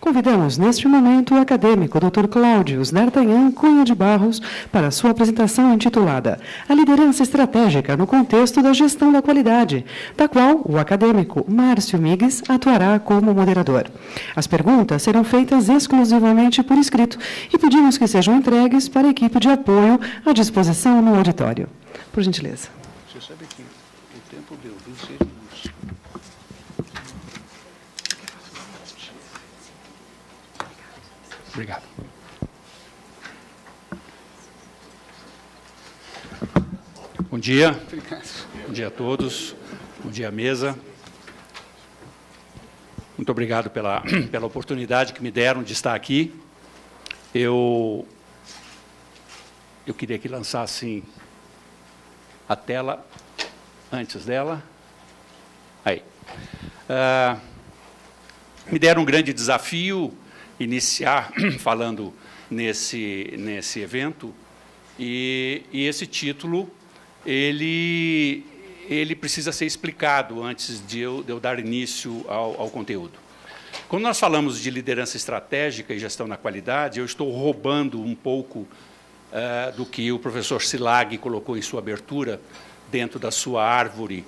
Convidamos 0.00 0.56
neste 0.56 0.88
momento 0.88 1.34
o 1.34 1.38
acadêmico 1.38 2.00
Dr. 2.00 2.26
Cláudio 2.26 2.82
D'Artagnan 2.90 3.52
Cunha 3.52 3.84
de 3.84 3.94
Barros 3.94 4.40
para 4.72 4.90
sua 4.90 5.10
apresentação 5.10 5.74
intitulada 5.74 6.40
A 6.66 6.72
Liderança 6.74 7.22
Estratégica 7.22 7.98
no 7.98 8.06
Contexto 8.06 8.62
da 8.62 8.72
Gestão 8.72 9.12
da 9.12 9.20
Qualidade, 9.20 9.84
da 10.16 10.26
qual 10.26 10.62
o 10.64 10.78
acadêmico 10.78 11.44
Márcio 11.46 12.00
Migues 12.00 12.42
atuará 12.48 12.98
como 12.98 13.34
moderador. 13.34 13.90
As 14.34 14.46
perguntas 14.46 15.02
serão 15.02 15.22
feitas 15.22 15.68
exclusivamente 15.68 16.62
por 16.62 16.78
escrito 16.78 17.18
e 17.52 17.58
pedimos 17.58 17.98
que 17.98 18.08
sejam 18.08 18.36
entregues 18.36 18.88
para 18.88 19.06
a 19.06 19.10
equipe 19.10 19.38
de 19.38 19.50
apoio 19.50 20.00
à 20.24 20.32
disposição 20.32 21.02
no 21.02 21.14
auditório. 21.14 21.68
Por 22.10 22.22
gentileza. 22.22 22.68
Você 23.12 23.20
sabe 23.20 23.44
que 23.54 23.62
o 23.62 24.34
tempo 24.34 24.56
deu 24.62 24.72
26 24.86 25.18
minutos. 25.20 25.39
Obrigado. 31.52 31.82
Bom 37.28 37.38
dia. 37.40 37.72
Bom 38.66 38.72
dia 38.72 38.86
a 38.86 38.90
todos. 38.90 39.56
Bom 40.02 40.10
dia, 40.10 40.30
mesa. 40.30 40.78
Muito 43.16 43.30
obrigado 43.30 43.68
pela, 43.68 44.00
pela 44.30 44.46
oportunidade 44.46 45.12
que 45.12 45.20
me 45.20 45.30
deram 45.30 45.64
de 45.64 45.72
estar 45.72 45.92
aqui. 45.92 46.32
Eu, 47.34 48.06
eu 49.84 49.92
queria 49.92 50.18
que 50.20 50.28
lançassem 50.28 51.02
a 52.48 52.54
tela 52.54 53.04
antes 53.90 54.24
dela. 54.24 54.62
Aí. 55.84 56.04
Uh, 56.88 57.40
me 58.70 58.78
deram 58.78 59.02
um 59.02 59.04
grande 59.04 59.32
desafio 59.32 60.16
iniciar 60.60 61.32
falando 61.58 62.12
nesse, 62.50 63.34
nesse 63.38 63.80
evento, 63.80 64.34
e, 64.98 65.62
e 65.72 65.86
esse 65.86 66.06
título 66.06 66.70
ele, 67.24 68.44
ele 68.88 69.14
precisa 69.14 69.50
ser 69.52 69.64
explicado 69.64 70.42
antes 70.42 70.86
de 70.86 71.00
eu, 71.00 71.22
de 71.22 71.32
eu 71.32 71.40
dar 71.40 71.58
início 71.58 72.24
ao, 72.28 72.60
ao 72.60 72.70
conteúdo. 72.70 73.18
Quando 73.88 74.02
nós 74.02 74.20
falamos 74.20 74.60
de 74.60 74.70
liderança 74.70 75.16
estratégica 75.16 75.94
e 75.94 75.98
gestão 75.98 76.28
da 76.28 76.36
qualidade, 76.36 77.00
eu 77.00 77.04
estou 77.04 77.30
roubando 77.30 78.00
um 78.00 78.14
pouco 78.14 78.60
uh, 78.60 79.76
do 79.76 79.86
que 79.86 80.12
o 80.12 80.18
professor 80.18 80.60
Silag 80.60 81.16
colocou 81.18 81.56
em 81.56 81.62
sua 81.62 81.80
abertura, 81.80 82.40
dentro 82.90 83.18
da 83.18 83.30
sua 83.30 83.64
árvore 83.64 84.24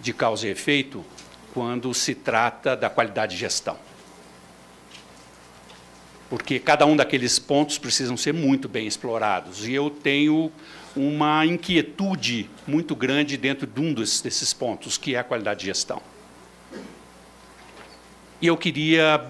de 0.00 0.12
causa 0.12 0.46
e 0.46 0.50
efeito, 0.50 1.04
quando 1.52 1.92
se 1.92 2.14
trata 2.14 2.76
da 2.76 2.88
qualidade 2.88 3.34
de 3.34 3.40
gestão 3.40 3.87
porque 6.28 6.58
cada 6.58 6.84
um 6.84 6.94
daqueles 6.94 7.38
pontos 7.38 7.78
precisam 7.78 8.16
ser 8.16 8.34
muito 8.34 8.68
bem 8.68 8.86
explorados. 8.86 9.66
E 9.66 9.72
eu 9.72 9.88
tenho 9.88 10.52
uma 10.94 11.46
inquietude 11.46 12.50
muito 12.66 12.94
grande 12.94 13.36
dentro 13.36 13.66
de 13.66 13.80
um 13.80 13.94
desses 13.94 14.52
pontos, 14.52 14.98
que 14.98 15.14
é 15.14 15.18
a 15.18 15.24
qualidade 15.24 15.60
de 15.60 15.66
gestão. 15.66 16.02
E 18.40 18.46
eu 18.46 18.56
queria 18.56 19.24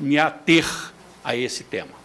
me, 0.00 0.18
ater 0.18 0.66
a 1.22 1.36
esse 1.36 1.64
tema. 1.64 2.04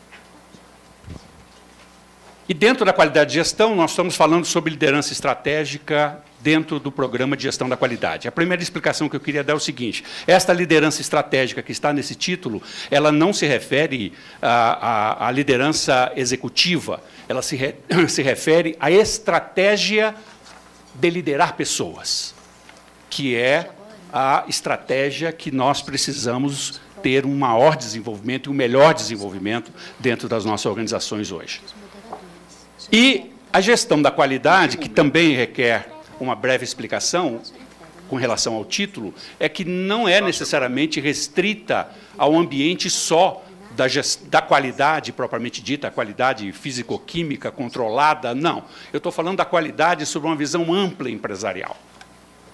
E 2.47 2.53
dentro 2.53 2.85
da 2.85 2.94
qualidade 2.94 3.31
de 3.31 3.35
gestão, 3.35 3.75
nós 3.75 3.91
estamos 3.91 4.16
falando 4.16 4.45
sobre 4.45 4.72
liderança 4.72 5.11
estratégica 5.11 6.23
dentro 6.41 6.79
do 6.79 6.91
programa 6.91 7.35
de 7.35 7.43
gestão 7.43 7.67
da 7.67 7.75
qualidade. 7.75 8.27
A 8.27 8.31
primeira 8.31 8.61
explicação 8.61 9.09
que 9.09 9.15
eu 9.15 9.19
queria 9.19 9.43
dar 9.43 9.53
é 9.53 9.55
o 9.55 9.59
seguinte: 9.59 10.03
esta 10.25 10.53
liderança 10.53 11.01
estratégica 11.01 11.61
que 11.61 11.71
está 11.71 11.91
nesse 11.91 12.15
título, 12.15 12.61
ela 12.89 13.11
não 13.11 13.33
se 13.33 13.45
refere 13.45 14.13
à, 14.41 15.25
à, 15.25 15.27
à 15.27 15.31
liderança 15.31 16.11
executiva, 16.15 17.01
ela 17.28 17.41
se, 17.41 17.55
re, 17.55 17.75
se 18.07 18.22
refere 18.22 18.75
à 18.79 18.91
estratégia 18.91 20.16
de 20.94 21.09
liderar 21.09 21.55
pessoas, 21.55 22.33
que 23.09 23.35
é 23.35 23.69
a 24.11 24.44
estratégia 24.47 25.31
que 25.31 25.51
nós 25.51 25.81
precisamos 25.81 26.81
ter 27.01 27.25
um 27.25 27.38
maior 27.38 27.78
desenvolvimento 27.78 28.49
e 28.49 28.49
um 28.51 28.55
melhor 28.55 28.94
desenvolvimento 28.94 29.72
dentro 29.99 30.28
das 30.28 30.44
nossas 30.44 30.66
organizações 30.66 31.31
hoje. 31.31 31.61
E 32.91 33.31
a 33.53 33.61
gestão 33.61 34.01
da 34.01 34.11
qualidade, 34.11 34.78
que 34.78 34.89
também 34.89 35.35
requer 35.35 35.98
uma 36.24 36.35
breve 36.35 36.63
explicação 36.63 37.41
com 38.09 38.16
relação 38.16 38.56
ao 38.56 38.66
título, 38.66 39.13
é 39.40 39.47
que 39.47 39.63
não 39.63 40.07
é 40.07 40.19
necessariamente 40.19 41.00
restrita 41.00 41.90
ao 42.18 42.35
ambiente 42.35 42.90
só 42.90 43.44
da, 43.72 43.85
da 44.24 44.41
qualidade 44.41 45.12
propriamente 45.12 45.62
dita, 45.62 45.88
a 45.88 45.91
qualidade 45.91 46.52
físico-química 46.52 47.52
controlada, 47.52 48.34
não. 48.34 48.63
Eu 48.91 48.97
estou 48.97 49.12
falando 49.12 49.38
da 49.38 49.46
qualidade 49.46 50.06
sobre 50.06 50.28
uma 50.28 50.35
visão 50.35 50.74
ampla 50.74 51.09
empresarial. 51.09 51.78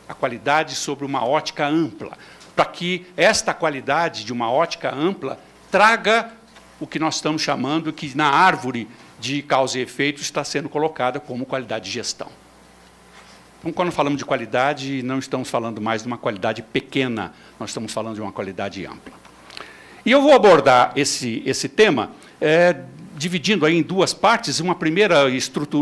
A 0.08 0.14
qualidade 0.14 0.76
sobre 0.76 1.06
uma 1.06 1.26
ótica 1.26 1.66
ampla, 1.66 2.18
para 2.56 2.66
que 2.66 3.08
esta 3.18 3.54
qualidade 3.54 4.24
de 4.24 4.32
uma 4.32 4.52
ótica 4.52 4.94
ampla 4.94 5.40
traga 5.72 6.32
o 6.80 6.86
que 6.86 7.00
nós 7.00 7.16
estamos 7.16 7.42
chamando 7.42 7.92
que 7.92 8.16
na 8.16 8.28
árvore 8.28 8.88
de 9.20 9.42
causa 9.42 9.80
e 9.80 9.82
efeito 9.82 10.22
está 10.22 10.44
sendo 10.44 10.70
colocada 10.70 11.20
como 11.20 11.46
qualidade 11.46 11.86
de 11.86 11.92
gestão. 11.92 12.30
Então, 13.66 13.74
quando 13.74 13.92
falamos 13.92 14.20
de 14.20 14.26
qualidade, 14.26 15.02
não 15.02 15.18
estamos 15.18 15.50
falando 15.50 15.82
mais 15.82 16.04
de 16.04 16.08
uma 16.08 16.20
qualidade 16.20 16.62
pequena, 16.62 17.34
nós 17.60 17.72
estamos 17.72 17.92
falando 17.92 18.14
de 18.14 18.22
uma 18.22 18.32
qualidade 18.32 18.86
ampla. 18.86 19.12
E 20.06 20.12
eu 20.12 20.22
vou 20.22 20.34
abordar 20.34 20.94
esse, 20.96 21.42
esse 21.48 21.68
tema 21.68 22.12
é, 22.40 22.76
dividindo 23.18 23.66
aí 23.66 23.76
em 23.76 23.82
duas 23.82 24.14
partes, 24.14 24.60
uma 24.60 24.76
primeira 24.76 25.24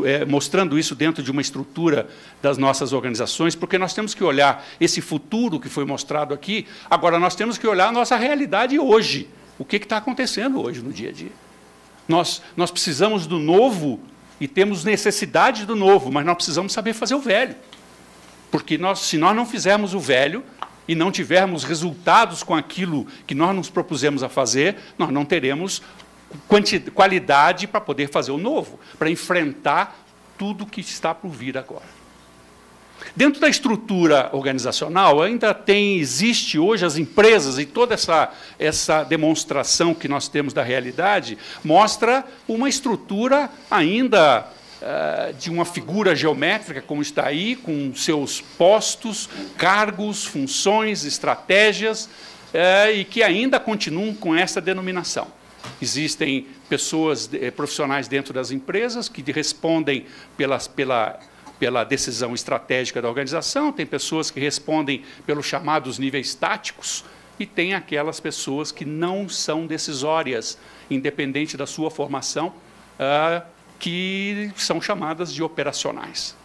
é, 0.06 0.24
mostrando 0.24 0.80
isso 0.80 0.96
dentro 0.96 1.22
de 1.22 1.30
uma 1.30 1.42
estrutura 1.42 2.08
das 2.42 2.58
nossas 2.58 2.94
organizações, 2.94 3.54
porque 3.54 3.78
nós 3.78 3.94
temos 3.94 4.14
que 4.14 4.24
olhar 4.24 4.66
esse 4.80 5.02
futuro 5.02 5.60
que 5.60 5.68
foi 5.68 5.84
mostrado 5.84 6.34
aqui, 6.34 6.66
agora 6.90 7.20
nós 7.20 7.36
temos 7.36 7.58
que 7.58 7.68
olhar 7.68 7.90
a 7.90 7.92
nossa 7.92 8.16
realidade 8.16 8.80
hoje, 8.80 9.28
o 9.60 9.66
que 9.66 9.76
está 9.76 9.98
acontecendo 9.98 10.62
hoje 10.62 10.82
no 10.82 10.94
dia 10.94 11.10
a 11.10 11.12
dia. 11.12 11.34
Nós, 12.08 12.42
nós 12.56 12.72
precisamos 12.72 13.28
do 13.28 13.40
novo 13.40 14.00
e 14.40 14.48
temos 14.48 14.86
necessidade 14.86 15.66
do 15.66 15.76
novo, 15.76 16.10
mas 16.10 16.26
nós 16.26 16.36
precisamos 16.36 16.72
saber 16.72 16.94
fazer 16.94 17.16
o 17.16 17.20
velho. 17.20 17.58
Porque 18.54 18.78
nós, 18.78 19.00
se 19.00 19.18
nós 19.18 19.36
não 19.36 19.48
fizermos 19.48 19.96
o 19.96 20.00
velho 20.00 20.44
e 20.88 20.94
não 20.94 21.12
tivermos 21.12 21.64
resultados 21.64 22.44
com 22.44 22.54
aquilo 22.54 23.08
que 23.26 23.34
nós 23.34 23.56
nos 23.56 23.68
propusemos 23.68 24.22
a 24.22 24.30
fazer, 24.30 24.76
nós 24.96 25.10
não 25.10 25.26
teremos 25.26 25.82
qualidade 26.94 27.66
para 27.66 27.82
poder 27.82 28.10
fazer 28.10 28.32
o 28.32 28.38
novo, 28.38 28.80
para 29.00 29.10
enfrentar 29.10 30.06
tudo 30.38 30.68
que 30.68 30.82
está 30.82 31.16
por 31.16 31.32
vir 31.32 31.58
agora. 31.58 31.88
Dentro 33.16 33.42
da 33.42 33.50
estrutura 33.50 34.30
organizacional, 34.34 35.24
ainda 35.24 35.52
tem, 35.52 35.98
existe 35.98 36.60
hoje 36.60 36.86
as 36.86 36.96
empresas 36.96 37.58
e 37.58 37.66
toda 37.66 37.96
essa, 37.96 38.32
essa 38.60 39.04
demonstração 39.04 39.96
que 39.96 40.08
nós 40.08 40.28
temos 40.28 40.54
da 40.54 40.62
realidade 40.62 41.40
mostra 41.64 42.24
uma 42.48 42.70
estrutura 42.70 43.50
ainda 43.72 44.48
uh, 44.84 45.34
de 45.34 45.50
uma 45.50 45.66
figura 45.66 46.16
geométrica, 46.16 46.82
como 46.82 47.02
está 47.02 47.26
aí, 47.26 47.56
com 47.56 47.94
seus 47.96 48.42
postos, 48.42 49.30
cargos, 49.58 50.26
funções, 50.26 51.06
estratégias, 51.06 52.06
uh, 52.06 52.92
e 52.94 53.06
que 53.06 53.24
ainda 53.24 53.60
continuam 53.60 54.14
com 54.14 54.36
essa 54.36 54.60
denominação. 54.62 55.28
Existem 55.82 56.48
pessoas, 56.68 57.30
eh, 57.34 57.50
profissionais 57.50 58.10
dentro 58.10 58.34
das 58.34 58.52
empresas 58.52 59.08
que 59.08 59.24
respondem 59.32 60.06
pelas, 60.36 60.68
pela 60.68 61.20
pela 61.58 61.86
decisão 61.86 62.34
estratégica 62.34 63.02
da 63.02 63.08
organização, 63.08 63.72
tem 63.72 63.86
pessoas 63.86 64.30
que 64.30 64.38
respondem 64.38 65.04
pelos 65.26 65.46
chamados 65.46 65.98
níveis 65.98 66.36
táticos, 66.36 67.06
e 67.40 67.46
tem 67.46 67.74
aquelas 67.74 68.20
pessoas 68.20 68.72
que 68.72 68.84
não 68.84 69.28
são 69.30 69.66
decisórias, 69.66 70.58
independente 70.90 71.56
da 71.56 71.66
sua 71.66 71.90
formação, 71.90 72.48
uh, 73.00 73.53
que 73.84 74.50
são 74.56 74.82
chamadas 74.82 75.34
de 75.34 75.44
operacionais. 75.44 76.38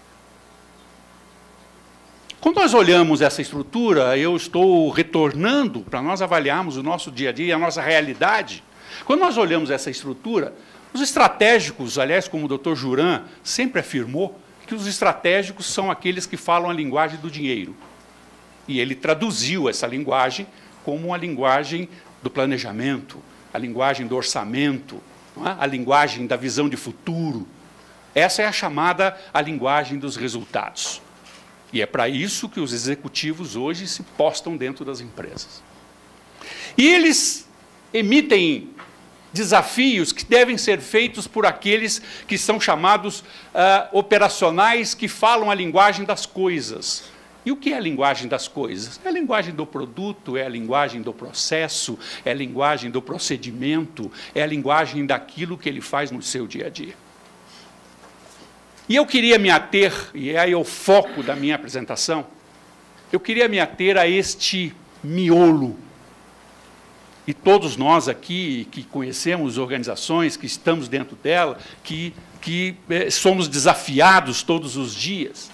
Quando 2.40 2.56
nós 2.56 2.74
olhamos 2.74 3.20
essa 3.20 3.40
estrutura, 3.40 4.18
eu 4.18 4.34
estou 4.34 4.90
retornando 4.90 5.82
para 5.82 6.02
nós 6.02 6.20
avaliarmos 6.20 6.76
o 6.76 6.82
nosso 6.82 7.12
dia 7.12 7.28
a 7.28 7.32
dia, 7.32 7.54
a 7.54 7.58
nossa 7.58 7.80
realidade. 7.80 8.64
Quando 9.04 9.20
nós 9.20 9.36
olhamos 9.36 9.70
essa 9.70 9.88
estrutura, 9.88 10.52
os 10.92 11.00
estratégicos, 11.00 11.96
aliás, 11.96 12.26
como 12.26 12.46
o 12.46 12.48
doutor 12.48 12.74
Juran 12.74 13.22
sempre 13.44 13.82
afirmou, 13.82 14.36
que 14.66 14.74
os 14.74 14.88
estratégicos 14.88 15.66
são 15.66 15.92
aqueles 15.92 16.26
que 16.26 16.36
falam 16.36 16.68
a 16.68 16.74
linguagem 16.74 17.20
do 17.20 17.30
dinheiro. 17.30 17.72
E 18.66 18.80
ele 18.80 18.96
traduziu 18.96 19.68
essa 19.68 19.86
linguagem 19.86 20.44
como 20.84 21.14
a 21.14 21.16
linguagem 21.16 21.88
do 22.20 22.30
planejamento, 22.30 23.22
a 23.54 23.58
linguagem 23.58 24.08
do 24.08 24.16
orçamento, 24.16 25.00
é? 25.46 25.56
a 25.58 25.66
linguagem 25.66 26.26
da 26.26 26.36
visão 26.36 26.68
de 26.68 26.76
futuro. 26.76 27.46
Essa 28.14 28.42
é 28.42 28.46
a 28.46 28.52
chamada 28.52 29.16
a 29.32 29.40
linguagem 29.40 29.98
dos 29.98 30.16
resultados. 30.16 31.00
E 31.72 31.82
é 31.82 31.86
para 31.86 32.08
isso 32.08 32.48
que 32.48 32.60
os 32.60 32.72
executivos 32.72 33.54
hoje 33.54 33.86
se 33.86 34.02
postam 34.02 34.56
dentro 34.56 34.84
das 34.84 35.00
empresas. 35.00 35.62
E 36.76 36.86
eles 36.86 37.48
emitem 37.92 38.70
desafios 39.32 40.12
que 40.12 40.24
devem 40.24 40.56
ser 40.56 40.80
feitos 40.80 41.26
por 41.26 41.44
aqueles 41.44 42.00
que 42.26 42.38
são 42.38 42.60
chamados 42.60 43.20
uh, 43.20 43.24
operacionais, 43.92 44.94
que 44.94 45.06
falam 45.06 45.50
a 45.50 45.54
linguagem 45.54 46.04
das 46.04 46.24
coisas. 46.24 47.04
E 47.44 47.52
o 47.52 47.56
que 47.56 47.72
é 47.72 47.76
a 47.76 47.80
linguagem 47.80 48.28
das 48.28 48.46
coisas? 48.46 49.00
É 49.04 49.08
a 49.08 49.12
linguagem 49.12 49.54
do 49.54 49.64
produto, 49.64 50.36
é 50.36 50.44
a 50.44 50.48
linguagem 50.48 51.00
do 51.00 51.12
processo, 51.12 51.98
é 52.24 52.30
a 52.30 52.34
linguagem 52.34 52.90
do 52.90 53.00
procedimento, 53.00 54.10
é 54.34 54.42
a 54.42 54.46
linguagem 54.46 55.06
daquilo 55.06 55.56
que 55.56 55.68
ele 55.68 55.80
faz 55.80 56.10
no 56.10 56.20
seu 56.20 56.46
dia 56.46 56.66
a 56.66 56.70
dia. 56.70 56.94
E 58.88 58.96
eu 58.96 59.06
queria 59.06 59.38
me 59.38 59.50
ater, 59.50 59.92
e 60.14 60.30
é 60.30 60.38
aí 60.38 60.54
o 60.54 60.64
foco 60.64 61.22
da 61.22 61.36
minha 61.36 61.54
apresentação, 61.54 62.26
eu 63.12 63.20
queria 63.20 63.48
me 63.48 63.60
ater 63.60 63.96
a 63.96 64.06
este 64.06 64.74
miolo 65.02 65.76
e 67.28 67.34
todos 67.34 67.76
nós 67.76 68.08
aqui 68.08 68.66
que 68.70 68.82
conhecemos 68.82 69.58
organizações, 69.58 70.34
que 70.34 70.46
estamos 70.46 70.88
dentro 70.88 71.14
dela, 71.14 71.58
que, 71.84 72.14
que 72.40 72.74
eh, 72.88 73.10
somos 73.10 73.48
desafiados 73.48 74.42
todos 74.42 74.78
os 74.78 74.94
dias. 74.94 75.50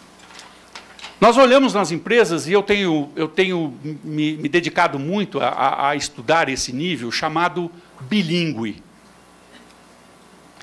Nós 1.24 1.38
olhamos 1.38 1.72
nas 1.72 1.90
empresas, 1.90 2.46
e 2.46 2.52
eu 2.52 2.62
tenho, 2.62 3.10
eu 3.16 3.26
tenho 3.26 3.72
me, 4.04 4.36
me 4.36 4.46
dedicado 4.46 4.98
muito 4.98 5.40
a, 5.40 5.88
a 5.88 5.96
estudar 5.96 6.50
esse 6.50 6.70
nível 6.70 7.10
chamado 7.10 7.72
bilíngue. 7.98 8.82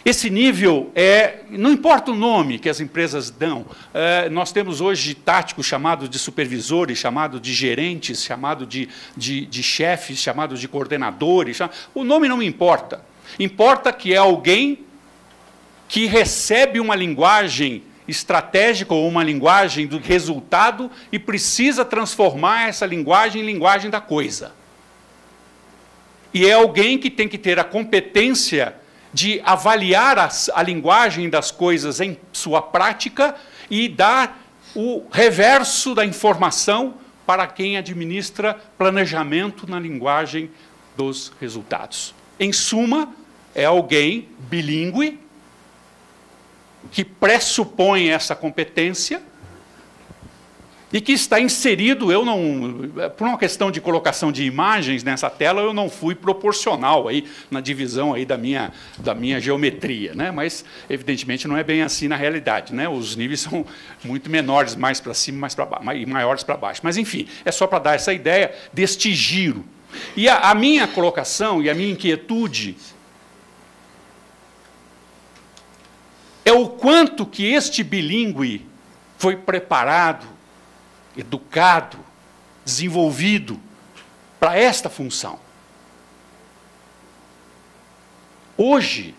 Esse 0.05 0.29
nível 0.29 0.91
é, 0.93 1.45
não 1.49 1.71
importa 1.71 2.11
o 2.11 2.15
nome 2.15 2.59
que 2.59 2.69
as 2.69 2.79
empresas 2.79 3.31
dão, 3.31 3.65
é, 3.91 4.29
nós 4.29 4.51
temos 4.51 4.81
hoje 4.81 5.15
táticos 5.15 5.65
chamados 5.65 6.07
de 6.07 6.19
supervisores, 6.19 6.99
chamados 6.99 7.41
de 7.41 7.53
gerentes, 7.55 8.23
chamados 8.23 8.69
de, 8.69 8.87
de, 9.17 9.47
de 9.47 9.63
chefes, 9.63 10.19
chamados 10.19 10.61
de 10.61 10.67
coordenadores. 10.67 11.57
O 11.91 12.03
nome 12.03 12.29
não 12.29 12.39
importa. 12.39 13.03
Importa 13.39 13.91
que 13.91 14.13
é 14.13 14.17
alguém 14.17 14.85
que 15.87 16.05
recebe 16.05 16.79
uma 16.79 16.93
linguagem 16.93 17.81
estratégica 18.07 18.93
ou 18.93 19.07
uma 19.07 19.23
linguagem 19.23 19.87
do 19.87 19.99
resultado 19.99 20.89
e 21.11 21.19
precisa 21.19 21.85
transformar 21.85 22.69
essa 22.69 22.85
linguagem 22.85 23.41
em 23.41 23.45
linguagem 23.45 23.89
da 23.89 24.01
coisa. 24.01 24.53
E 26.33 26.45
é 26.45 26.53
alguém 26.53 26.97
que 26.97 27.09
tem 27.09 27.27
que 27.27 27.37
ter 27.37 27.59
a 27.59 27.63
competência 27.63 28.75
de 29.13 29.41
avaliar 29.43 30.17
a, 30.17 30.29
a 30.55 30.63
linguagem 30.63 31.29
das 31.29 31.51
coisas 31.51 31.99
em 31.99 32.17
sua 32.31 32.61
prática 32.61 33.35
e 33.69 33.89
dar 33.89 34.39
o 34.73 35.05
reverso 35.11 35.93
da 35.93 36.05
informação 36.05 36.95
para 37.25 37.45
quem 37.47 37.77
administra 37.77 38.59
planejamento 38.77 39.69
na 39.69 39.79
linguagem 39.79 40.49
dos 40.95 41.31
resultados. 41.39 42.15
Em 42.39 42.51
suma, 42.51 43.13
é 43.53 43.65
alguém 43.65 44.29
bilíngue 44.39 45.19
que 46.89 47.03
pressupõe 47.03 48.09
essa 48.09 48.35
competência 48.35 49.21
e 50.93 50.99
que 50.99 51.13
está 51.13 51.39
inserido, 51.39 52.11
eu 52.11 52.25
não, 52.25 52.89
por 53.15 53.25
uma 53.25 53.37
questão 53.37 53.71
de 53.71 53.79
colocação 53.79 54.31
de 54.31 54.43
imagens 54.43 55.03
nessa 55.03 55.29
tela, 55.29 55.61
eu 55.61 55.73
não 55.73 55.89
fui 55.89 56.13
proporcional 56.13 57.07
aí 57.07 57.25
na 57.49 57.61
divisão 57.61 58.13
aí 58.13 58.25
da 58.25 58.37
minha, 58.37 58.73
da 58.97 59.15
minha 59.15 59.39
geometria, 59.39 60.13
né? 60.13 60.31
mas 60.31 60.65
evidentemente 60.89 61.47
não 61.47 61.55
é 61.55 61.63
bem 61.63 61.81
assim 61.81 62.09
na 62.09 62.17
realidade, 62.17 62.73
né? 62.73 62.89
os 62.89 63.15
níveis 63.15 63.39
são 63.41 63.65
muito 64.03 64.29
menores, 64.29 64.75
mais 64.75 64.99
para 64.99 65.13
cima 65.13 65.39
mais 65.39 65.55
para 65.55 65.65
baixo, 65.65 65.93
e 65.93 66.05
maiores 66.05 66.43
para 66.43 66.57
baixo, 66.57 66.81
mas 66.83 66.97
enfim, 66.97 67.25
é 67.45 67.51
só 67.51 67.65
para 67.65 67.79
dar 67.79 67.95
essa 67.95 68.13
ideia 68.13 68.53
deste 68.73 69.13
giro. 69.13 69.63
E 70.15 70.27
a, 70.27 70.51
a 70.51 70.55
minha 70.55 70.87
colocação 70.87 71.61
e 71.61 71.69
a 71.69 71.73
minha 71.73 71.91
inquietude 71.91 72.77
é 76.51 76.53
o 76.53 76.67
quanto 76.67 77.25
que 77.25 77.45
este 77.45 77.83
bilíngue 77.83 78.65
foi 79.17 79.35
preparado 79.35 80.27
educado, 81.15 81.97
desenvolvido 82.63 83.59
para 84.39 84.57
esta 84.57 84.89
função. 84.89 85.39
Hoje, 88.57 89.15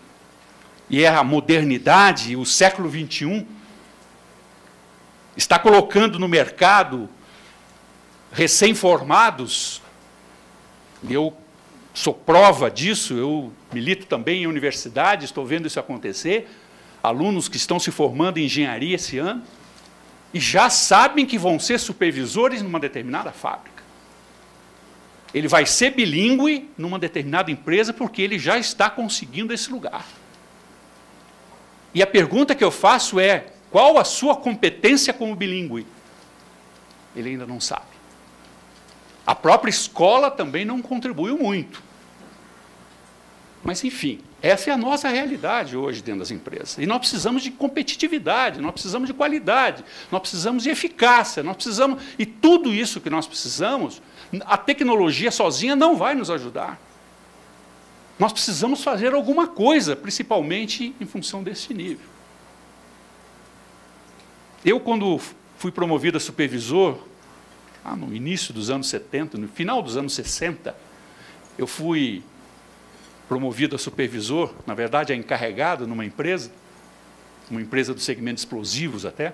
e 0.89 1.03
é 1.03 1.07
a 1.07 1.23
modernidade, 1.23 2.35
o 2.35 2.45
século 2.45 2.89
XXI, 2.89 3.45
está 5.35 5.57
colocando 5.59 6.19
no 6.19 6.27
mercado 6.27 7.09
recém-formados, 8.31 9.81
eu 11.07 11.35
sou 11.93 12.13
prova 12.13 12.71
disso, 12.71 13.13
eu 13.13 13.51
milito 13.71 14.05
também 14.05 14.43
em 14.43 14.47
universidade, 14.47 15.25
estou 15.25 15.45
vendo 15.45 15.67
isso 15.67 15.79
acontecer, 15.79 16.49
alunos 17.03 17.49
que 17.49 17.57
estão 17.57 17.79
se 17.79 17.91
formando 17.91 18.37
em 18.37 18.45
engenharia 18.45 18.95
esse 18.95 19.17
ano, 19.17 19.43
e 20.33 20.39
já 20.39 20.69
sabem 20.69 21.25
que 21.25 21.37
vão 21.37 21.59
ser 21.59 21.77
supervisores 21.79 22.61
numa 22.61 22.79
determinada 22.79 23.31
fábrica. 23.31 23.83
Ele 25.33 25.47
vai 25.47 25.65
ser 25.65 25.91
bilíngue 25.91 26.69
numa 26.77 26.97
determinada 26.97 27.51
empresa 27.51 27.91
porque 27.91 28.21
ele 28.21 28.39
já 28.39 28.57
está 28.57 28.89
conseguindo 28.89 29.53
esse 29.53 29.71
lugar. 29.71 30.05
E 31.93 32.01
a 32.01 32.07
pergunta 32.07 32.55
que 32.55 32.63
eu 32.63 32.71
faço 32.71 33.19
é: 33.19 33.47
qual 33.69 33.97
a 33.97 34.03
sua 34.03 34.35
competência 34.35 35.13
como 35.13 35.35
bilíngue? 35.35 35.85
Ele 37.15 37.31
ainda 37.31 37.45
não 37.45 37.59
sabe. 37.59 37.93
A 39.25 39.33
própria 39.33 39.69
escola 39.69 40.29
também 40.29 40.65
não 40.65 40.81
contribuiu 40.81 41.37
muito. 41.37 41.81
Mas, 43.63 43.83
enfim, 43.83 44.19
essa 44.43 44.69
é 44.69 44.73
a 44.73 44.77
nossa 44.77 45.07
realidade 45.07 45.77
hoje 45.77 46.03
dentro 46.03 46.19
das 46.19 46.29
empresas. 46.29 46.77
E 46.77 46.85
nós 46.85 46.99
precisamos 46.99 47.41
de 47.41 47.49
competitividade, 47.49 48.59
nós 48.59 48.73
precisamos 48.73 49.07
de 49.07 49.13
qualidade, 49.13 49.85
nós 50.11 50.19
precisamos 50.19 50.63
de 50.63 50.69
eficácia, 50.69 51.41
nós 51.41 51.55
precisamos. 51.55 52.03
E 52.19 52.25
tudo 52.25 52.73
isso 52.73 52.99
que 52.99 53.09
nós 53.09 53.25
precisamos, 53.25 54.01
a 54.41 54.57
tecnologia 54.57 55.31
sozinha 55.31 55.77
não 55.77 55.95
vai 55.95 56.13
nos 56.13 56.29
ajudar. 56.29 56.77
Nós 58.19 58.33
precisamos 58.33 58.83
fazer 58.83 59.13
alguma 59.13 59.47
coisa, 59.47 59.95
principalmente 59.95 60.93
em 60.99 61.05
função 61.05 61.41
desse 61.41 61.73
nível. 61.73 62.05
Eu, 64.65 64.77
quando 64.81 65.21
fui 65.57 65.71
promovido 65.71 66.17
a 66.17 66.19
supervisor, 66.19 66.97
ah, 67.81 67.95
no 67.95 68.13
início 68.13 68.53
dos 68.53 68.69
anos 68.69 68.87
70, 68.87 69.37
no 69.37 69.47
final 69.47 69.81
dos 69.81 69.95
anos 69.95 70.11
60, 70.13 70.75
eu 71.57 71.65
fui 71.65 72.21
promovido 73.33 73.75
a 73.75 73.79
supervisor, 73.79 74.53
na 74.63 74.75
verdade, 74.75 75.11
é 75.11 75.15
encarregado 75.15 75.87
numa 75.87 76.05
empresa, 76.05 76.51
uma 77.49 77.59
empresa 77.59 77.91
do 77.91 77.99
segmento 77.99 78.37
explosivos 78.37 79.07
até. 79.07 79.33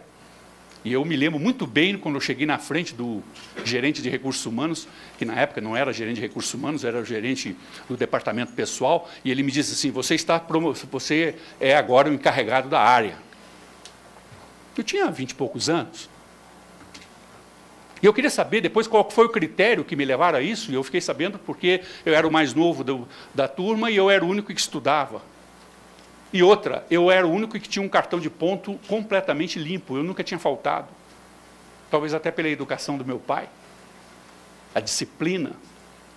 E 0.86 0.94
eu 0.94 1.03
me 1.03 1.18
lembro 1.18 1.38
muito 1.38 1.68
bem 1.68 1.98
quando 1.98 2.15
eu 2.15 2.22
cheguei 2.22 2.46
na 2.46 2.58
frente 2.58 2.96
do 2.96 3.22
gerente 3.65 4.01
de 4.01 4.10
recursos 4.10 4.46
humanos, 4.46 4.88
que 5.18 5.25
na 5.25 5.38
época 5.38 5.60
não 5.60 5.75
era 5.75 5.91
gerente 5.91 6.15
de 6.15 6.22
recursos 6.22 6.53
humanos, 6.53 6.86
era 6.86 6.98
o 6.98 7.03
gerente 7.03 7.58
do 7.89 7.98
departamento 7.98 8.53
pessoal, 8.53 9.10
e 9.25 9.32
ele 9.32 9.44
me 9.44 9.51
disse 9.51 9.74
assim: 9.74 9.91
"Você 9.91 10.15
está 10.15 10.41
você 10.89 11.36
é 11.60 11.75
agora 11.75 12.10
o 12.10 12.13
encarregado 12.13 12.70
da 12.70 12.79
área". 12.79 13.18
Eu 14.77 14.84
tinha 14.86 15.12
vinte 15.12 15.32
e 15.32 15.36
poucos 15.36 15.70
anos. 15.70 16.10
E 18.01 18.06
eu 18.06 18.13
queria 18.13 18.29
saber 18.29 18.62
depois 18.62 18.88
qual 18.88 19.10
foi 19.10 19.25
o 19.25 19.29
critério 19.29 19.84
que 19.84 19.96
me 19.96 20.06
levaram 20.06 20.39
a 20.39 20.41
isso, 20.41 20.72
e 20.72 20.74
eu 20.74 20.84
fiquei 20.84 21.01
sabendo 21.01 21.38
porque 21.38 21.82
eu 22.06 22.13
era 22.13 22.27
o 22.27 22.32
mais 22.32 22.53
novo 22.53 22.84
do, 22.84 23.08
da 23.34 23.48
turma 23.48 23.91
e 23.91 23.96
eu 23.96 24.10
era 24.10 24.24
o 24.24 24.27
único 24.27 24.53
que 24.53 24.60
estudava. 24.60 25.22
E 26.32 26.44
outra, 26.44 26.86
eu 26.89 27.10
era 27.10 27.27
o 27.27 27.32
único 27.32 27.60
que 27.60 27.68
tinha 27.68 27.84
um 27.84 27.89
cartão 27.89 28.20
de 28.20 28.29
ponto 28.29 28.79
completamente 28.88 29.60
limpo, 29.60 29.98
eu 29.98 30.03
nunca 30.03 30.24
tinha 30.24 30.39
faltado. 30.39 30.88
Talvez 31.89 32.13
até 32.13 32.32
pela 32.32 32.48
educação 32.48 32.98
do 32.98 33.03
meu 33.03 33.20
pai, 33.20 33.50
a 34.74 34.79
disciplina. 34.79 35.51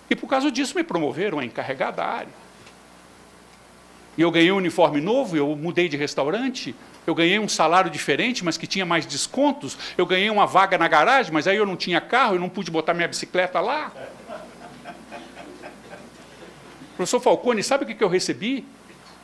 E 0.09 0.15
por 0.15 0.27
causa 0.27 0.51
disso 0.51 0.75
me 0.75 0.83
promoveram 0.83 1.39
a 1.39 1.45
encarregada 1.45 1.97
da 1.97 2.05
área. 2.05 2.43
E 4.15 4.21
eu 4.21 4.29
ganhei 4.29 4.51
um 4.51 4.57
uniforme 4.57 5.01
novo, 5.01 5.35
eu 5.35 5.55
mudei 5.55 5.89
de 5.89 5.97
restaurante, 5.97 6.75
eu 7.05 7.13
ganhei 7.13 7.37
um 7.39 7.49
salário 7.49 7.91
diferente, 7.91 8.43
mas 8.43 8.57
que 8.57 8.65
tinha 8.65 8.85
mais 8.85 9.05
descontos. 9.05 9.77
Eu 9.97 10.05
ganhei 10.05 10.29
uma 10.29 10.45
vaga 10.45 10.77
na 10.77 10.87
garagem, 10.87 11.33
mas 11.33 11.47
aí 11.47 11.57
eu 11.57 11.65
não 11.65 11.75
tinha 11.75 11.99
carro, 11.99 12.35
eu 12.35 12.39
não 12.39 12.49
pude 12.49 12.71
botar 12.71 12.93
minha 12.93 13.07
bicicleta 13.07 13.59
lá. 13.59 13.91
Professor 16.95 17.19
Falcone, 17.19 17.63
sabe 17.63 17.83
o 17.83 17.87
que 17.87 18.03
eu 18.03 18.07
recebi 18.07 18.65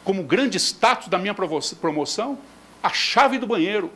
como 0.03 0.24
grande 0.24 0.57
status 0.57 1.07
da 1.07 1.17
minha 1.17 1.33
promoção? 1.33 2.38
A 2.81 2.89
chave 2.89 3.38
do 3.38 3.48
banheiro. 3.48 3.91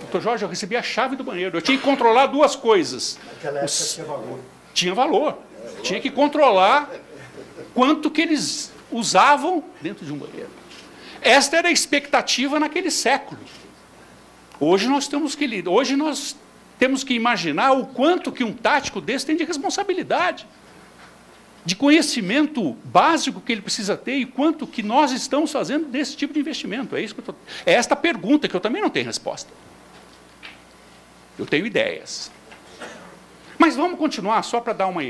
Doutor 0.00 0.20
Jorge, 0.20 0.44
eu 0.44 0.48
recebi 0.48 0.76
a 0.76 0.82
chave 0.82 1.16
do 1.16 1.24
banheiro. 1.24 1.56
Eu 1.56 1.62
tinha 1.62 1.76
que 1.76 1.82
controlar 1.82 2.26
duas 2.26 2.54
coisas. 2.54 3.18
Naquela 3.26 3.64
Os... 3.64 3.94
tinha 3.94 4.06
valor. 4.06 4.40
Tinha 4.74 4.94
valor. 4.94 5.38
Tinha 5.82 6.00
que 6.00 6.10
controlar 6.10 6.90
quanto 7.74 8.10
que 8.10 8.20
eles 8.20 8.70
usavam 8.90 9.64
dentro 9.80 10.04
de 10.04 10.12
um 10.12 10.18
banheiro. 10.18 10.61
Esta 11.22 11.56
era 11.58 11.68
a 11.68 11.72
expectativa 11.72 12.58
naquele 12.58 12.90
século. 12.90 13.40
Hoje 14.58 14.88
nós 14.88 15.08
temos 15.08 15.34
que 15.34 15.64
hoje 15.68 15.96
nós 15.96 16.36
temos 16.78 17.04
que 17.04 17.14
imaginar 17.14 17.72
o 17.72 17.86
quanto 17.86 18.32
que 18.32 18.42
um 18.42 18.52
tático 18.52 19.00
desse 19.00 19.24
tem 19.26 19.36
de 19.36 19.44
responsabilidade. 19.44 20.46
de 21.64 21.76
conhecimento 21.76 22.72
básico 22.84 23.40
que 23.40 23.52
ele 23.52 23.62
precisa 23.62 23.96
ter 23.96 24.16
e 24.16 24.26
quanto 24.26 24.66
que 24.66 24.82
nós 24.82 25.12
estamos 25.12 25.52
fazendo 25.52 25.86
desse 25.86 26.16
tipo 26.16 26.34
de 26.34 26.40
investimento? 26.40 26.96
É, 26.96 27.00
isso 27.00 27.14
tô... 27.22 27.34
é 27.64 27.72
esta 27.74 27.94
pergunta 27.94 28.48
que 28.48 28.56
eu 28.56 28.60
também 28.60 28.82
não 28.82 28.90
tenho 28.90 29.06
resposta. 29.06 29.48
Eu 31.38 31.46
tenho 31.46 31.64
ideias. 31.64 32.32
Mas 33.56 33.76
vamos 33.76 33.96
continuar, 33.96 34.42
só 34.42 34.60
para 34.60 34.72
dar 34.72 34.88
uma. 34.88 35.02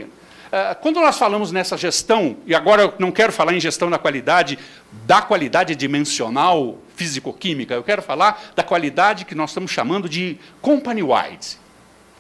Uh, 0.53 0.79
quando 0.83 1.01
nós 1.01 1.17
falamos 1.17 1.51
nessa 1.51 1.79
gestão, 1.79 2.37
e 2.45 2.55
agora 2.55 2.83
eu 2.83 2.95
não 2.99 3.11
quero 3.11 3.33
falar 3.33 3.55
em 3.55 3.61
gestão 3.61 3.89
da 3.89 3.99
qualidade, 3.99 4.59
da 5.07 5.23
qualidade 5.23 5.75
dimensional 5.75 6.77
físico-química, 6.95 7.73
eu 7.73 7.83
quero 7.83 8.03
falar 8.03 8.39
da 8.55 8.63
qualidade 8.63 9.25
que 9.25 9.35
nós 9.35 9.49
estamos 9.49 9.71
chamando 9.71 10.11
de 10.11 10.39
company-wide, 10.61 11.59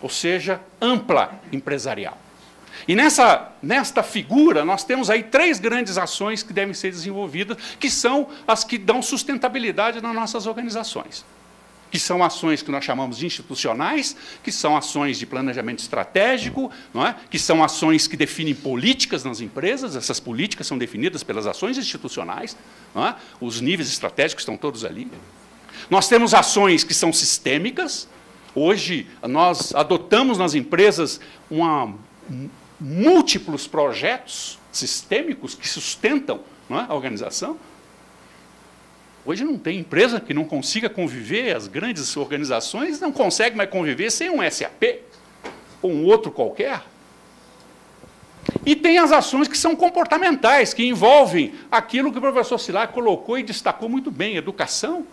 ou 0.00 0.08
seja, 0.08 0.62
ampla 0.80 1.38
empresarial. 1.52 2.16
E 2.88 2.96
nessa, 2.96 3.52
nesta 3.62 4.02
figura, 4.02 4.64
nós 4.64 4.82
temos 4.82 5.10
aí 5.10 5.24
três 5.24 5.60
grandes 5.60 5.98
ações 5.98 6.42
que 6.42 6.54
devem 6.54 6.72
ser 6.72 6.90
desenvolvidas, 6.90 7.58
que 7.78 7.90
são 7.90 8.28
as 8.48 8.64
que 8.64 8.78
dão 8.78 9.02
sustentabilidade 9.02 10.00
nas 10.00 10.14
nossas 10.14 10.46
organizações. 10.46 11.22
Que 11.92 11.99
são 11.99 12.25
ações 12.25 12.61
que 12.61 12.72
nós 12.72 12.84
chamamos 12.84 13.18
de 13.18 13.26
institucionais, 13.26 14.16
que 14.42 14.50
são 14.50 14.76
ações 14.76 15.16
de 15.16 15.26
planejamento 15.26 15.78
estratégico, 15.78 16.72
não 16.92 17.06
é? 17.06 17.14
que 17.30 17.38
são 17.38 17.62
ações 17.62 18.08
que 18.08 18.16
definem 18.16 18.54
políticas 18.54 19.22
nas 19.22 19.40
empresas, 19.40 19.94
essas 19.94 20.18
políticas 20.18 20.66
são 20.66 20.76
definidas 20.76 21.22
pelas 21.22 21.46
ações 21.46 21.78
institucionais, 21.78 22.56
não 22.92 23.06
é? 23.06 23.14
os 23.40 23.61
níveis 23.61 23.88
estratégicos 23.88 24.42
estão 24.42 24.56
todos 24.56 24.84
ali. 24.84 25.08
Nós 25.88 26.08
temos 26.08 26.34
ações 26.34 26.82
que 26.82 26.94
são 26.94 27.12
sistêmicas, 27.12 28.08
Hoje, 28.54 29.06
nós 29.22 29.75
adotamos 29.75 30.37
nas 30.37 30.54
empresas 30.54 31.18
uma 31.50 31.94
múltiplos 32.78 33.66
projetos 33.66 34.58
sistêmicos 34.70 35.54
que 35.54 35.68
sustentam 35.68 36.40
é, 36.68 36.75
a 36.75 36.94
organização. 36.94 37.56
Hoje 39.25 39.45
não 39.45 39.57
tem 39.57 39.79
empresa 39.79 40.21
que 40.21 40.35
não 40.35 40.45
consiga 40.45 40.91
conviver, 40.91 41.55
as 41.55 41.69
grandes 41.69 42.17
organizações 42.17 42.99
não 42.99 43.12
conseguem 43.12 43.57
mais 43.57 43.71
conviver 43.71 44.11
sem 44.11 44.29
um 44.31 44.38
SAP 44.50 44.83
ou 45.81 45.93
um 45.93 46.05
outro 46.05 46.33
qualquer. 46.33 46.83
E 48.67 48.75
tem 48.75 48.99
as 48.99 49.12
ações 49.12 49.47
que 49.47 49.57
são 49.57 49.76
comportamentais, 49.76 50.75
que 50.75 50.85
envolvem 50.85 51.55
aquilo 51.71 52.11
que 52.11 52.19
o 52.19 52.21
professor 52.21 52.59
Silar 52.59 52.88
colocou 52.88 53.38
e 53.38 53.45
destacou 53.45 53.88
muito 53.88 54.11
bem: 54.11 54.37
educação, 54.37 55.07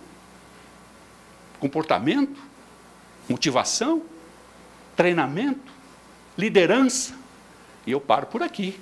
comportamento, 1.60 2.42
motivação, 3.28 4.02
treinamento, 4.96 5.72
liderança, 6.36 7.14
e 7.86 7.92
eu 7.92 8.02
paro 8.02 8.26
por 8.26 8.42
aqui. 8.42 8.80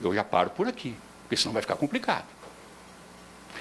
Eu 0.00 0.14
já 0.14 0.24
paro 0.24 0.50
por 0.50 0.66
aqui, 0.66 0.94
porque 1.22 1.36
senão 1.36 1.52
vai 1.52 1.60
ficar 1.60 1.76
complicado. 1.76 2.35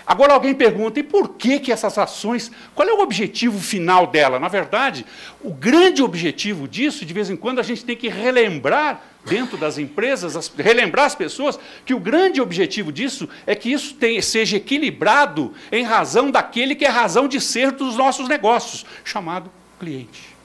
Agora 0.08 0.34
alguém 0.34 0.54
pergunta, 0.54 1.00
e 1.00 1.04
por 1.04 1.30
que, 1.30 1.60
que 1.60 1.72
essas 1.72 1.98
ações, 1.98 2.52
qual 2.76 2.88
é 2.88 2.94
o 2.94 3.02
objetivo 3.02 3.60
final 3.60 4.06
dela? 4.06 4.40
Na 4.40 4.48
verdade, 4.48 5.04
o 5.42 5.52
grande 5.52 6.04
objetivo 6.04 6.68
disso, 6.68 7.04
de 7.04 7.14
vez 7.14 7.30
em 7.30 7.36
quando, 7.36 7.60
a 7.60 7.64
gente 7.64 7.84
tem 7.84 7.96
que 7.96 8.08
relembrar 8.08 9.02
dentro 9.26 9.58
das 9.58 9.80
empresas, 9.80 10.36
as, 10.36 10.48
relembrar 10.56 11.06
as 11.06 11.16
pessoas, 11.16 11.60
que 11.84 11.94
o 11.94 12.00
grande 12.00 12.40
objetivo 12.40 12.92
disso 12.92 13.28
é 13.48 13.56
que 13.56 13.72
isso 13.72 13.96
tem, 13.96 14.22
seja 14.22 14.58
equilibrado 14.58 15.54
em 15.72 15.84
razão 15.84 16.30
daquele 16.30 16.76
que 16.76 16.86
é 16.86 16.90
razão 16.90 17.28
de 17.28 17.42
ser 17.42 17.72
dos 17.72 17.98
nossos 17.98 18.28
negócios, 18.28 18.86
chamado 19.04 19.52
cliente. 19.80 20.36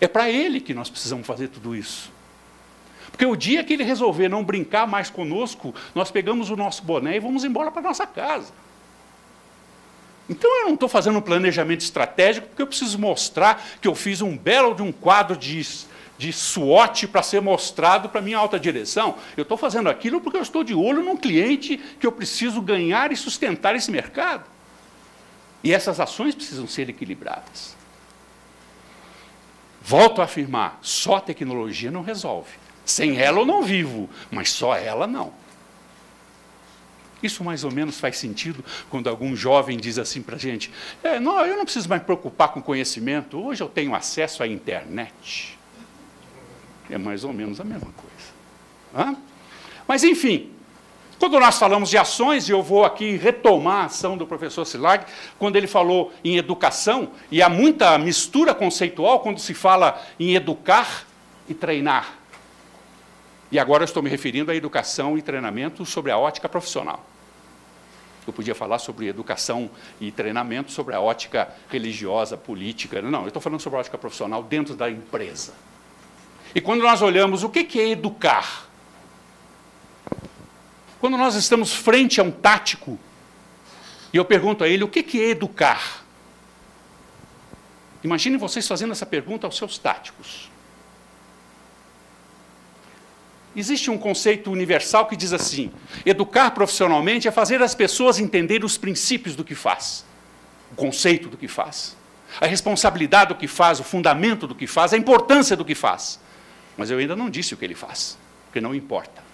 É 0.00 0.08
para 0.08 0.30
ele 0.30 0.60
que 0.60 0.72
nós 0.72 0.88
precisamos 0.88 1.26
fazer 1.26 1.48
tudo 1.48 1.76
isso. 1.76 2.10
Porque 3.18 3.26
o 3.26 3.34
dia 3.34 3.64
que 3.64 3.72
ele 3.72 3.82
resolver 3.82 4.28
não 4.28 4.44
brincar 4.44 4.86
mais 4.86 5.10
conosco, 5.10 5.74
nós 5.92 6.08
pegamos 6.08 6.50
o 6.50 6.56
nosso 6.56 6.84
boné 6.84 7.16
e 7.16 7.18
vamos 7.18 7.42
embora 7.42 7.68
para 7.68 7.82
nossa 7.82 8.06
casa. 8.06 8.52
Então 10.28 10.48
eu 10.60 10.66
não 10.66 10.74
estou 10.74 10.88
fazendo 10.88 11.18
um 11.18 11.20
planejamento 11.20 11.80
estratégico 11.80 12.46
porque 12.46 12.62
eu 12.62 12.66
preciso 12.68 12.96
mostrar 12.96 13.60
que 13.80 13.88
eu 13.88 13.94
fiz 13.96 14.22
um 14.22 14.38
belo 14.38 14.72
de 14.72 14.82
um 14.82 14.92
quadro 14.92 15.36
de, 15.36 15.66
de 16.16 16.32
SWOT 16.32 17.08
para 17.08 17.20
ser 17.20 17.42
mostrado 17.42 18.08
para 18.08 18.20
a 18.20 18.22
minha 18.22 18.38
alta 18.38 18.56
direção. 18.56 19.16
Eu 19.36 19.42
estou 19.42 19.58
fazendo 19.58 19.88
aquilo 19.88 20.20
porque 20.20 20.36
eu 20.36 20.42
estou 20.42 20.62
de 20.62 20.72
olho 20.72 21.02
num 21.02 21.16
cliente 21.16 21.76
que 21.98 22.06
eu 22.06 22.12
preciso 22.12 22.62
ganhar 22.62 23.10
e 23.10 23.16
sustentar 23.16 23.74
esse 23.74 23.90
mercado. 23.90 24.44
E 25.64 25.74
essas 25.74 25.98
ações 25.98 26.36
precisam 26.36 26.68
ser 26.68 26.88
equilibradas. 26.88 27.76
Volto 29.82 30.20
a 30.20 30.24
afirmar, 30.24 30.78
só 30.82 31.18
tecnologia 31.18 31.90
não 31.90 32.02
resolve. 32.02 32.67
Sem 32.88 33.18
ela 33.18 33.40
eu 33.40 33.44
não 33.44 33.62
vivo, 33.62 34.08
mas 34.30 34.50
só 34.50 34.74
ela 34.74 35.06
não. 35.06 35.30
Isso 37.22 37.44
mais 37.44 37.62
ou 37.62 37.70
menos 37.70 38.00
faz 38.00 38.16
sentido 38.16 38.64
quando 38.88 39.10
algum 39.10 39.36
jovem 39.36 39.76
diz 39.76 39.98
assim 39.98 40.22
para 40.22 40.36
a 40.36 40.38
gente: 40.38 40.72
é, 41.02 41.20
não, 41.20 41.44
eu 41.44 41.54
não 41.54 41.64
preciso 41.64 41.86
mais 41.86 42.00
me 42.00 42.06
preocupar 42.06 42.48
com 42.48 42.62
conhecimento, 42.62 43.38
hoje 43.38 43.62
eu 43.62 43.68
tenho 43.68 43.94
acesso 43.94 44.42
à 44.42 44.46
internet. 44.46 45.58
É 46.88 46.96
mais 46.96 47.24
ou 47.24 47.32
menos 47.34 47.60
a 47.60 47.64
mesma 47.64 47.92
coisa. 47.92 49.10
Hã? 49.10 49.14
Mas, 49.86 50.02
enfim, 50.02 50.50
quando 51.18 51.38
nós 51.38 51.58
falamos 51.58 51.90
de 51.90 51.98
ações, 51.98 52.48
e 52.48 52.52
eu 52.52 52.62
vou 52.62 52.86
aqui 52.86 53.16
retomar 53.16 53.82
a 53.82 53.84
ação 53.84 54.16
do 54.16 54.26
professor 54.26 54.64
Silag, 54.64 55.04
quando 55.38 55.56
ele 55.56 55.66
falou 55.66 56.10
em 56.24 56.38
educação, 56.38 57.10
e 57.30 57.42
há 57.42 57.50
muita 57.50 57.98
mistura 57.98 58.54
conceitual 58.54 59.20
quando 59.20 59.40
se 59.40 59.52
fala 59.52 60.02
em 60.18 60.34
educar 60.34 61.06
e 61.46 61.52
treinar. 61.52 62.17
E 63.50 63.58
agora 63.58 63.84
estou 63.84 64.02
me 64.02 64.10
referindo 64.10 64.50
à 64.50 64.54
educação 64.54 65.16
e 65.16 65.22
treinamento 65.22 65.84
sobre 65.86 66.10
a 66.10 66.18
ótica 66.18 66.48
profissional. 66.48 67.04
Eu 68.26 68.32
podia 68.32 68.54
falar 68.54 68.78
sobre 68.78 69.06
educação 69.06 69.70
e 69.98 70.12
treinamento 70.12 70.70
sobre 70.70 70.94
a 70.94 71.00
ótica 71.00 71.48
religiosa, 71.70 72.36
política. 72.36 73.00
Não, 73.00 73.22
eu 73.22 73.28
estou 73.28 73.40
falando 73.40 73.60
sobre 73.60 73.78
a 73.78 73.80
ótica 73.80 73.96
profissional 73.96 74.42
dentro 74.42 74.74
da 74.74 74.90
empresa. 74.90 75.54
E 76.54 76.60
quando 76.60 76.82
nós 76.82 77.00
olhamos 77.00 77.42
o 77.42 77.48
que 77.48 77.80
é 77.80 77.88
educar, 77.88 78.68
quando 81.00 81.16
nós 81.16 81.34
estamos 81.34 81.72
frente 81.72 82.20
a 82.20 82.24
um 82.24 82.30
tático, 82.30 82.98
e 84.12 84.16
eu 84.16 84.24
pergunto 84.24 84.62
a 84.64 84.68
ele 84.68 84.84
o 84.84 84.88
que 84.88 85.20
é 85.22 85.30
educar. 85.30 86.04
Imaginem 88.02 88.38
vocês 88.38 88.66
fazendo 88.66 88.92
essa 88.92 89.06
pergunta 89.06 89.46
aos 89.46 89.56
seus 89.56 89.78
táticos. 89.78 90.47
Existe 93.58 93.90
um 93.90 93.98
conceito 93.98 94.52
universal 94.52 95.06
que 95.06 95.16
diz 95.16 95.32
assim: 95.32 95.72
educar 96.06 96.52
profissionalmente 96.52 97.26
é 97.26 97.32
fazer 97.32 97.60
as 97.60 97.74
pessoas 97.74 98.20
entenderem 98.20 98.64
os 98.64 98.78
princípios 98.78 99.34
do 99.34 99.42
que 99.42 99.56
faz, 99.56 100.04
o 100.70 100.76
conceito 100.76 101.28
do 101.28 101.36
que 101.36 101.48
faz, 101.48 101.96
a 102.40 102.46
responsabilidade 102.46 103.30
do 103.30 103.34
que 103.34 103.48
faz, 103.48 103.80
o 103.80 103.82
fundamento 103.82 104.46
do 104.46 104.54
que 104.54 104.68
faz, 104.68 104.92
a 104.92 104.96
importância 104.96 105.56
do 105.56 105.64
que 105.64 105.74
faz. 105.74 106.20
Mas 106.76 106.88
eu 106.88 106.98
ainda 106.98 107.16
não 107.16 107.28
disse 107.28 107.52
o 107.52 107.56
que 107.56 107.64
ele 107.64 107.74
faz, 107.74 108.16
porque 108.44 108.60
não 108.60 108.72
importa. 108.72 109.24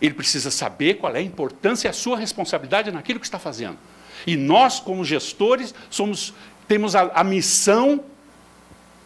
Ele 0.00 0.14
precisa 0.14 0.48
saber 0.52 0.94
qual 0.94 1.12
é 1.16 1.18
a 1.18 1.22
importância 1.22 1.88
e 1.88 1.90
a 1.90 1.92
sua 1.92 2.16
responsabilidade 2.16 2.92
naquilo 2.92 3.18
que 3.18 3.26
está 3.26 3.40
fazendo. 3.40 3.78
E 4.24 4.36
nós, 4.36 4.78
como 4.78 5.04
gestores, 5.04 5.74
somos, 5.90 6.32
temos 6.68 6.94
a, 6.94 7.10
a 7.14 7.24
missão, 7.24 8.04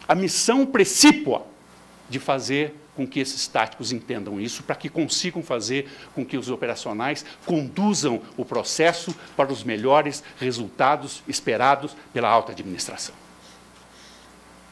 a 0.07 0.13
missão 0.13 0.67
precípua 0.67 1.47
de 2.07 2.19
fazer 2.19 2.84
com 2.95 3.05
que 3.05 3.19
esses 3.19 3.47
táticos 3.47 3.91
entendam 3.91 4.39
isso, 4.39 4.63
para 4.63 4.75
que 4.75 4.89
consigam 4.89 5.43
fazer 5.43 5.89
com 6.13 6.25
que 6.25 6.37
os 6.37 6.49
operacionais 6.49 7.25
conduzam 7.45 8.21
o 8.37 8.45
processo 8.45 9.13
para 9.35 9.51
os 9.51 9.63
melhores 9.63 10.23
resultados 10.39 11.21
esperados 11.27 11.95
pela 12.13 12.29
alta 12.29 12.51
administração. 12.51 13.15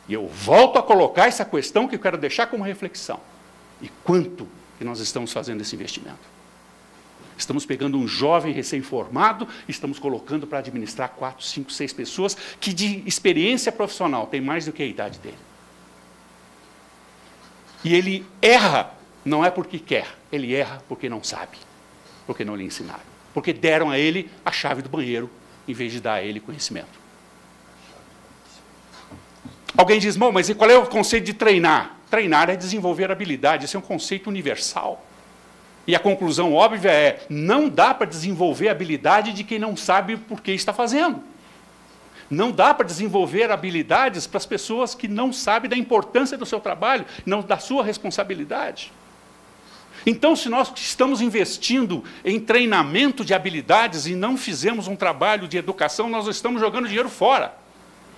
E 0.07 0.13
eu 0.13 0.27
volto 0.27 0.77
a 0.77 0.83
colocar 0.83 1.27
essa 1.27 1.45
questão 1.45 1.87
que 1.87 1.95
eu 1.95 1.99
quero 1.99 2.17
deixar 2.17 2.47
como 2.47 2.63
reflexão. 2.63 3.19
E 3.81 3.89
quanto 4.03 4.47
que 4.77 4.83
nós 4.83 4.99
estamos 4.99 5.31
fazendo 5.31 5.61
esse 5.61 5.75
investimento? 5.75 6.33
Estamos 7.37 7.65
pegando 7.65 7.97
um 7.97 8.07
jovem 8.07 8.53
recém-formado, 8.53 9.47
estamos 9.67 9.97
colocando 9.97 10.45
para 10.45 10.59
administrar 10.59 11.09
quatro, 11.09 11.43
cinco, 11.43 11.71
seis 11.71 11.91
pessoas 11.91 12.37
que 12.59 12.71
de 12.73 13.03
experiência 13.05 13.71
profissional 13.71 14.27
tem 14.27 14.39
mais 14.39 14.65
do 14.65 14.71
que 14.71 14.83
a 14.83 14.85
idade 14.85 15.19
dele. 15.19 15.37
E 17.83 17.93
ele 17.93 18.25
erra, 18.41 18.91
não 19.25 19.43
é 19.43 19.49
porque 19.49 19.77
quer, 19.77 20.07
ele 20.31 20.55
erra 20.55 20.81
porque 20.87 21.09
não 21.09 21.23
sabe, 21.23 21.57
porque 22.25 22.45
não 22.45 22.55
lhe 22.55 22.63
ensinaram. 22.63 23.01
Porque 23.33 23.51
deram 23.51 23.89
a 23.89 23.99
ele 23.99 24.29
a 24.45 24.51
chave 24.51 24.81
do 24.81 24.89
banheiro, 24.89 25.29
em 25.67 25.73
vez 25.73 25.91
de 25.91 25.99
dar 25.99 26.13
a 26.13 26.23
ele 26.23 26.39
conhecimento. 26.39 27.01
Alguém 29.75 29.99
diz, 29.99 30.15
mas 30.15 30.53
qual 30.53 30.69
é 30.69 30.77
o 30.77 30.85
conceito 30.85 31.25
de 31.25 31.33
treinar? 31.33 31.97
Treinar 32.09 32.49
é 32.49 32.55
desenvolver 32.55 33.11
habilidade, 33.11 33.65
esse 33.65 33.75
é 33.75 33.79
um 33.79 33.81
conceito 33.81 34.29
universal. 34.29 35.03
E 35.85 35.95
a 35.95 35.99
conclusão 35.99 36.53
óbvia 36.53 36.91
é: 36.91 37.25
não 37.29 37.67
dá 37.67 37.93
para 37.93 38.07
desenvolver 38.07 38.69
habilidade 38.69 39.33
de 39.33 39.43
quem 39.43 39.59
não 39.59 39.75
sabe 39.75 40.15
por 40.15 40.41
que 40.41 40.51
está 40.51 40.71
fazendo. 40.71 41.21
Não 42.29 42.51
dá 42.51 42.73
para 42.73 42.85
desenvolver 42.85 43.51
habilidades 43.51 44.25
para 44.25 44.37
as 44.37 44.45
pessoas 44.45 44.95
que 44.95 45.07
não 45.07 45.31
sabem 45.33 45.69
da 45.69 45.77
importância 45.77 46.37
do 46.37 46.45
seu 46.45 46.59
trabalho, 46.59 47.05
não 47.25 47.41
da 47.41 47.57
sua 47.57 47.83
responsabilidade. 47.83 48.91
Então, 50.05 50.35
se 50.35 50.49
nós 50.49 50.71
estamos 50.75 51.21
investindo 51.21 52.03
em 52.25 52.39
treinamento 52.39 53.23
de 53.23 53.33
habilidades 53.33 54.05
e 54.05 54.15
não 54.15 54.37
fizemos 54.37 54.87
um 54.87 54.95
trabalho 54.95 55.47
de 55.47 55.57
educação, 55.57 56.09
nós 56.09 56.27
estamos 56.27 56.59
jogando 56.59 56.87
dinheiro 56.87 57.09
fora. 57.09 57.55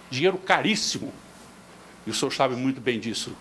Dinheiro 0.09 0.37
caríssimo. 0.37 1.13
E 2.07 2.09
o 2.09 2.13
senhor 2.13 2.31
sabe 2.31 2.55
muito 2.55 2.81
bem 2.81 2.99
disso. 2.99 3.35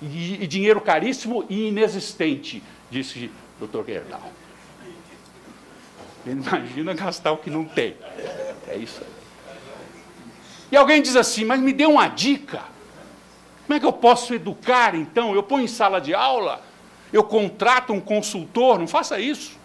E, 0.00 0.42
e 0.42 0.46
dinheiro 0.46 0.80
caríssimo 0.80 1.44
e 1.48 1.68
inexistente, 1.68 2.62
disse 2.90 3.30
o 3.56 3.60
doutor 3.60 3.84
Gerdau. 3.84 4.32
Imagina 6.26 6.94
gastar 6.94 7.32
o 7.32 7.38
que 7.38 7.50
não 7.50 7.64
tem. 7.64 7.96
É 8.68 8.76
isso 8.76 9.00
aí. 9.02 9.18
E 10.70 10.76
alguém 10.76 11.00
diz 11.00 11.16
assim, 11.16 11.44
mas 11.44 11.60
me 11.60 11.72
dê 11.72 11.86
uma 11.86 12.08
dica. 12.08 12.62
Como 13.66 13.76
é 13.76 13.80
que 13.80 13.86
eu 13.86 13.92
posso 13.92 14.34
educar 14.34 14.94
então? 14.94 15.34
Eu 15.34 15.42
ponho 15.42 15.64
em 15.64 15.68
sala 15.68 16.00
de 16.00 16.14
aula? 16.14 16.62
Eu 17.12 17.24
contrato 17.24 17.92
um 17.92 18.00
consultor? 18.00 18.78
Não 18.78 18.86
faça 18.86 19.18
isso. 19.18 19.58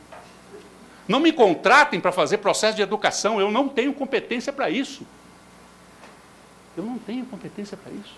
Não 1.07 1.19
me 1.19 1.33
contratem 1.33 1.99
para 1.99 2.11
fazer 2.11 2.37
processo 2.37 2.77
de 2.77 2.81
educação, 2.81 3.39
eu 3.39 3.51
não 3.51 3.67
tenho 3.67 3.93
competência 3.93 4.53
para 4.53 4.69
isso. 4.69 5.05
Eu 6.77 6.83
não 6.83 6.97
tenho 6.97 7.25
competência 7.25 7.77
para 7.77 7.91
isso. 7.91 8.15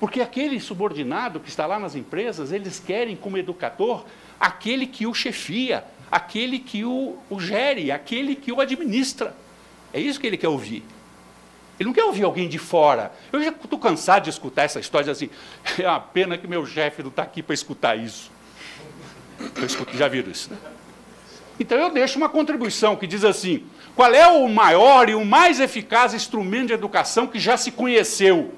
Porque 0.00 0.20
aquele 0.20 0.58
subordinado 0.60 1.40
que 1.40 1.48
está 1.48 1.66
lá 1.66 1.78
nas 1.78 1.94
empresas, 1.94 2.52
eles 2.52 2.78
querem, 2.78 3.16
como 3.16 3.38
educador, 3.38 4.04
aquele 4.40 4.86
que 4.86 5.06
o 5.06 5.14
chefia, 5.14 5.84
aquele 6.10 6.58
que 6.58 6.84
o, 6.84 7.16
o 7.30 7.40
gere, 7.40 7.90
aquele 7.90 8.34
que 8.34 8.52
o 8.52 8.60
administra. 8.60 9.34
É 9.92 10.00
isso 10.00 10.20
que 10.20 10.26
ele 10.26 10.36
quer 10.36 10.48
ouvir. 10.48 10.84
Ele 11.78 11.88
não 11.88 11.92
quer 11.92 12.04
ouvir 12.04 12.24
alguém 12.24 12.48
de 12.48 12.58
fora. 12.58 13.12
Eu 13.32 13.42
já 13.42 13.50
estou 13.50 13.78
cansado 13.78 14.24
de 14.24 14.30
escutar 14.30 14.62
essa 14.62 14.80
história 14.80 15.10
assim. 15.12 15.28
É 15.78 15.88
uma 15.88 16.00
pena 16.00 16.38
que 16.38 16.46
meu 16.46 16.64
chefe 16.66 17.02
não 17.02 17.10
está 17.10 17.22
aqui 17.22 17.42
para 17.42 17.54
escutar 17.54 17.96
isso. 17.96 18.30
Escuto, 19.64 19.96
já 19.96 20.08
viram 20.08 20.30
isso, 20.30 20.50
né? 20.50 20.56
Então 21.58 21.78
eu 21.78 21.90
deixo 21.90 22.18
uma 22.18 22.28
contribuição 22.28 22.96
que 22.96 23.06
diz 23.06 23.24
assim: 23.24 23.64
qual 23.94 24.12
é 24.12 24.26
o 24.26 24.48
maior 24.48 25.08
e 25.08 25.14
o 25.14 25.24
mais 25.24 25.60
eficaz 25.60 26.14
instrumento 26.14 26.68
de 26.68 26.72
educação 26.72 27.26
que 27.26 27.38
já 27.38 27.56
se 27.56 27.70
conheceu? 27.70 28.54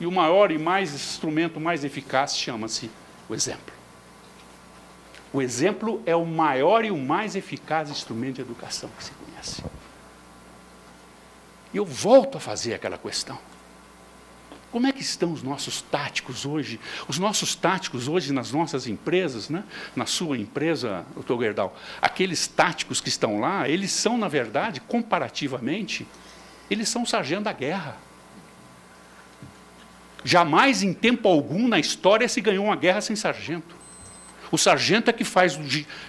E 0.00 0.06
o 0.06 0.10
maior 0.10 0.50
e 0.50 0.58
mais 0.58 0.92
instrumento 0.94 1.60
mais 1.60 1.84
eficaz 1.84 2.36
chama-se 2.36 2.90
o 3.28 3.34
exemplo. 3.34 3.72
O 5.32 5.40
exemplo 5.40 6.02
é 6.04 6.14
o 6.14 6.26
maior 6.26 6.84
e 6.84 6.90
o 6.90 6.96
mais 6.96 7.36
eficaz 7.36 7.88
instrumento 7.88 8.36
de 8.36 8.40
educação 8.42 8.90
que 8.98 9.04
se 9.04 9.12
conhece. 9.12 9.62
E 11.72 11.76
eu 11.76 11.84
volto 11.84 12.38
a 12.38 12.40
fazer 12.40 12.74
aquela 12.74 12.98
questão. 12.98 13.38
Como 14.72 14.86
é 14.86 14.92
que 14.92 15.02
estão 15.02 15.32
os 15.32 15.42
nossos 15.42 15.82
táticos 15.82 16.46
hoje? 16.46 16.80
Os 17.06 17.18
nossos 17.18 17.54
táticos 17.54 18.08
hoje 18.08 18.32
nas 18.32 18.52
nossas 18.52 18.86
empresas, 18.86 19.50
né? 19.50 19.64
na 19.94 20.06
sua 20.06 20.38
empresa, 20.38 21.04
doutor 21.14 21.42
Gerdau, 21.42 21.76
aqueles 22.00 22.46
táticos 22.46 22.98
que 22.98 23.10
estão 23.10 23.38
lá, 23.38 23.68
eles 23.68 23.92
são, 23.92 24.16
na 24.16 24.28
verdade, 24.28 24.80
comparativamente, 24.80 26.06
eles 26.70 26.88
são 26.88 27.04
sargento 27.04 27.42
da 27.42 27.52
guerra. 27.52 27.98
Jamais 30.24 30.82
em 30.82 30.94
tempo 30.94 31.28
algum 31.28 31.68
na 31.68 31.78
história 31.78 32.26
se 32.26 32.40
ganhou 32.40 32.64
uma 32.64 32.76
guerra 32.76 33.02
sem 33.02 33.14
sargento. 33.14 33.76
O 34.50 34.56
sargento 34.56 35.10
é 35.10 35.12
que 35.12 35.24
faz 35.24 35.58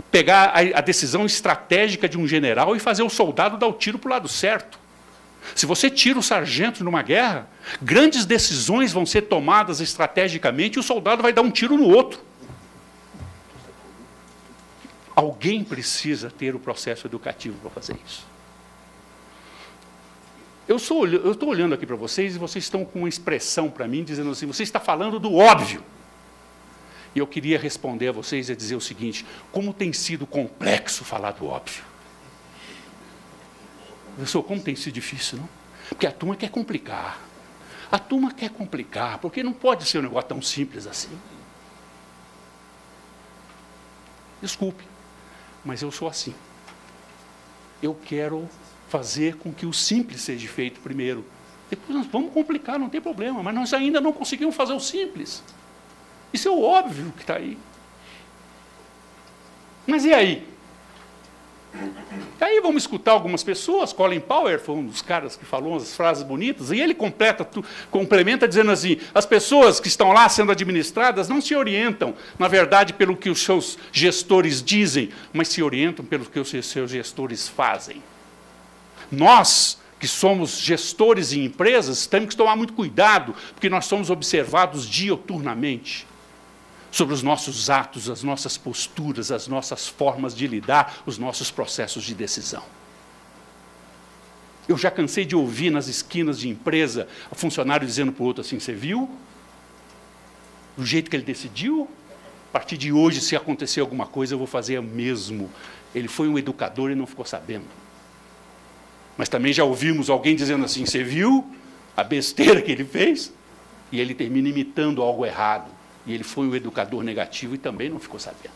pegar 0.10 0.54
a, 0.54 0.80
a 0.80 0.82
decisão 0.82 1.26
estratégica 1.26 2.08
de 2.08 2.18
um 2.18 2.26
general 2.26 2.76
e 2.78 2.80
fazer 2.80 3.04
o 3.04 3.10
soldado 3.10 3.58
dar 3.58 3.68
o 3.68 3.74
tiro 3.74 4.00
para 4.00 4.08
o 4.08 4.12
lado 4.12 4.28
certo. 4.30 4.83
Se 5.56 5.66
você 5.66 5.90
tira 5.90 6.18
o 6.18 6.24
sargento 6.24 6.84
numa 6.84 7.02
guerra, 7.02 7.48
grandes 7.82 8.26
decisões 8.26 8.92
vão 8.92 9.06
ser 9.06 9.24
tomadas 9.24 9.80
estrategicamente 9.80 10.78
e 10.78 10.80
o 10.80 10.84
soldado 10.84 11.22
vai 11.22 11.34
dar 11.34 11.42
um 11.42 11.52
tiro 11.52 11.78
no 11.78 11.88
outro. 11.88 12.20
Alguém 15.16 15.64
precisa 15.64 16.32
ter 16.32 16.56
o 16.56 16.60
processo 16.60 17.06
educativo 17.06 17.58
para 17.60 17.70
fazer 17.70 17.96
isso. 18.06 18.26
Eu 20.68 20.78
estou 20.78 21.50
olhando 21.50 21.74
aqui 21.76 21.86
para 21.86 21.96
vocês 21.96 22.36
e 22.36 22.40
vocês 22.40 22.64
estão 22.64 22.86
com 22.86 23.00
uma 23.00 23.10
expressão 23.10 23.70
para 23.70 23.88
mim 23.88 24.04
dizendo 24.04 24.32
assim: 24.32 24.48
você 24.48 24.64
está 24.64 24.80
falando 24.80 25.20
do 25.20 25.36
óbvio. 25.36 25.84
E 27.14 27.20
eu 27.20 27.28
queria 27.28 27.60
responder 27.60 28.08
a 28.08 28.12
vocês 28.12 28.50
e 28.50 28.56
dizer 28.56 28.76
o 28.76 28.82
seguinte: 28.82 29.26
como 29.52 29.74
tem 29.74 29.92
sido 29.92 30.26
complexo 30.26 31.04
falar 31.04 31.32
do 31.32 31.46
óbvio. 31.46 31.84
Professor, 34.16 34.44
como 34.44 34.62
tem 34.62 34.76
sido 34.76 34.94
difícil, 34.94 35.40
não? 35.40 35.50
Porque 35.90 36.08
a 36.08 36.12
turma 36.12 36.36
quer 36.36 36.50
complicar. 36.50 37.20
A 37.92 38.00
turma 38.00 38.32
quer 38.34 38.50
complicar, 38.50 39.20
porque 39.20 39.44
não 39.44 39.54
pode 39.54 39.86
ser 39.86 40.00
um 40.00 40.04
negócio 40.04 40.30
tão 40.30 40.42
simples 40.42 40.88
assim. 40.88 41.18
Desculpe, 44.42 44.84
mas 45.64 45.82
eu 45.82 45.92
sou 45.92 46.08
assim. 46.08 46.34
Eu 47.82 47.96
quero 48.06 48.50
fazer 48.90 49.38
com 49.38 49.54
que 49.54 49.66
o 49.66 49.74
simples 49.74 50.22
seja 50.22 50.48
feito 50.48 50.80
primeiro. 50.80 51.26
Depois 51.70 51.98
nós 51.98 52.08
vamos 52.08 52.34
complicar, 52.34 52.78
não 52.78 52.90
tem 52.90 53.02
problema, 53.02 53.42
mas 53.42 53.56
nós 53.56 53.74
ainda 53.74 54.00
não 54.00 54.14
conseguimos 54.14 54.56
fazer 54.56 54.74
o 54.74 54.80
simples. 54.80 55.44
Isso 56.32 56.48
é 56.48 56.52
o 56.52 56.62
óbvio 56.62 57.12
que 57.14 57.22
está 57.22 57.36
aí. 57.36 57.58
Mas 59.86 60.06
e 60.06 60.14
aí? 60.14 60.53
E 62.40 62.44
aí 62.44 62.60
vamos 62.60 62.84
escutar 62.84 63.14
algumas 63.14 63.44
pessoas, 63.44 63.94
Colin 63.94 64.20
Powell 64.20 64.60
foi 64.60 64.76
um 64.76 64.86
dos 64.86 65.02
caras 65.02 65.36
que 65.36 65.46
falou 65.46 65.72
umas 65.72 65.96
frases 65.96 66.22
bonitas, 66.22 66.72
e 66.72 66.80
ele 66.80 66.94
completa, 66.94 67.48
complementa 67.90 68.48
dizendo 68.48 68.70
assim: 68.70 68.98
as 69.14 69.26
pessoas 69.26 69.80
que 69.80 69.88
estão 69.88 70.12
lá 70.12 70.28
sendo 70.30 70.52
administradas 70.52 71.30
não 71.30 71.42
se 71.42 71.56
orientam, 71.56 72.14
na 72.38 72.48
verdade, 72.48 72.94
pelo 72.94 73.16
que 73.16 73.30
os 73.30 73.42
seus 73.42 73.78
gestores 73.92 74.62
dizem, 74.62 75.10
mas 75.32 75.48
se 75.48 75.64
orientam 75.64 76.06
pelo 76.06 76.26
que 76.26 76.40
os 76.40 76.50
seus 76.50 76.92
gestores 76.92 77.48
fazem. 77.48 78.04
Nós, 79.12 79.80
que 80.00 80.08
somos 80.08 80.60
gestores 80.60 81.34
em 81.34 81.46
empresas, 81.46 82.06
temos 82.06 82.30
que 82.30 82.36
tomar 82.36 82.56
muito 82.56 82.74
cuidado, 82.74 83.34
porque 83.54 83.70
nós 83.70 83.86
somos 83.86 84.10
observados 84.10 84.88
dioturnamente 84.88 86.06
sobre 86.94 87.16
os 87.16 87.24
nossos 87.24 87.72
atos, 87.72 88.08
as 88.08 88.22
nossas 88.22 88.56
posturas, 88.56 89.32
as 89.32 89.48
nossas 89.48 89.88
formas 89.88 90.36
de 90.36 90.46
lidar, 90.46 91.02
os 91.08 91.18
nossos 91.18 91.50
processos 91.50 92.04
de 92.04 92.14
decisão. 92.14 92.62
Eu 94.70 94.78
já 94.78 94.92
cansei 94.92 95.26
de 95.26 95.36
ouvir 95.36 95.72
nas 95.72 95.88
esquinas 95.88 96.38
de 96.38 96.48
empresa 96.48 97.08
a 97.32 97.36
funcionário 97.36 97.88
dizendo 97.88 98.12
para 98.12 98.22
o 98.22 98.28
outro 98.28 98.42
assim: 98.42 98.60
Você 98.60 98.74
viu? 98.74 99.10
Do 100.78 100.86
jeito 100.86 101.10
que 101.10 101.16
ele 101.16 101.26
decidiu? 101.26 101.90
A 102.50 102.52
partir 102.54 102.78
de 102.78 102.92
hoje, 102.92 103.22
se 103.22 103.36
acontecer 103.36 103.80
alguma 103.80 104.06
coisa, 104.06 104.36
eu 104.36 104.38
vou 104.38 104.46
fazer 104.46 104.78
o 104.78 104.84
mesmo. 104.84 105.50
Ele 105.96 106.08
foi 106.08 106.28
um 106.28 106.38
educador 106.38 106.92
e 106.92 106.96
não 106.96 107.08
ficou 107.08 107.26
sabendo. 107.26 107.66
Mas 109.18 109.28
também 109.28 109.52
já 109.52 109.64
ouvimos 109.64 110.12
alguém 110.12 110.36
dizendo 110.36 110.64
assim: 110.64 110.86
Você 110.86 111.04
viu 111.04 111.44
a 111.98 112.04
besteira 112.04 112.62
que 112.62 112.72
ele 112.72 112.86
fez? 112.86 113.34
E 113.92 114.00
ele 114.00 114.14
termina 114.14 114.48
imitando 114.48 115.02
algo 115.02 115.26
errado. 115.26 115.82
E 116.06 116.14
ele 116.14 116.24
foi 116.24 116.48
um 116.48 116.56
educador 116.56 117.04
negativo 117.04 117.56
e 117.56 117.58
também 117.58 117.90
não 117.90 118.00
ficou 118.00 118.20
sabendo. 118.20 118.54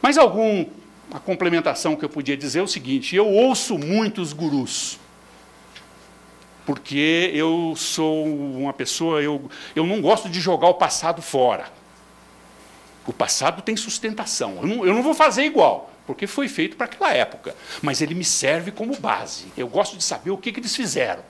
Mas 0.00 0.18
algum 0.18 0.66
a 1.12 1.18
complementação 1.18 1.96
que 1.96 2.04
eu 2.04 2.08
podia 2.08 2.36
dizer 2.36 2.60
é 2.60 2.62
o 2.62 2.68
seguinte: 2.68 3.16
eu 3.16 3.26
ouço 3.26 3.78
muitos 3.78 4.32
gurus, 4.32 4.98
porque 6.66 7.30
eu 7.34 7.74
sou 7.76 8.26
uma 8.26 8.72
pessoa, 8.72 9.22
eu, 9.22 9.50
eu 9.74 9.86
não 9.86 10.00
gosto 10.00 10.28
de 10.28 10.40
jogar 10.40 10.68
o 10.68 10.74
passado 10.74 11.22
fora. 11.22 11.72
O 13.06 13.12
passado 13.12 13.62
tem 13.62 13.74
sustentação. 13.74 14.58
Eu 14.60 14.66
não, 14.66 14.86
eu 14.86 14.94
não 14.94 15.02
vou 15.02 15.14
fazer 15.14 15.44
igual, 15.44 15.90
porque 16.06 16.26
foi 16.26 16.46
feito 16.46 16.76
para 16.76 16.84
aquela 16.84 17.10
época, 17.10 17.56
mas 17.80 18.02
ele 18.02 18.14
me 18.14 18.24
serve 18.24 18.70
como 18.70 18.94
base. 18.98 19.46
Eu 19.56 19.66
gosto 19.66 19.96
de 19.96 20.04
saber 20.04 20.30
o 20.30 20.36
que, 20.36 20.52
que 20.52 20.60
eles 20.60 20.76
fizeram. 20.76 21.22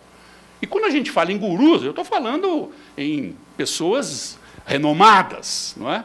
E 0.61 0.67
quando 0.67 0.87
a 0.87 0.91
gente 0.91 1.09
fala 1.13 1.31
em 1.31 1.39
gurus, 1.39 1.85
eu 1.85 1.91
estou 1.91 2.05
falando 2.05 2.73
em 2.97 3.37
pessoas 3.57 4.37
renomadas, 4.69 5.75
não 5.79 5.91
é? 5.91 6.05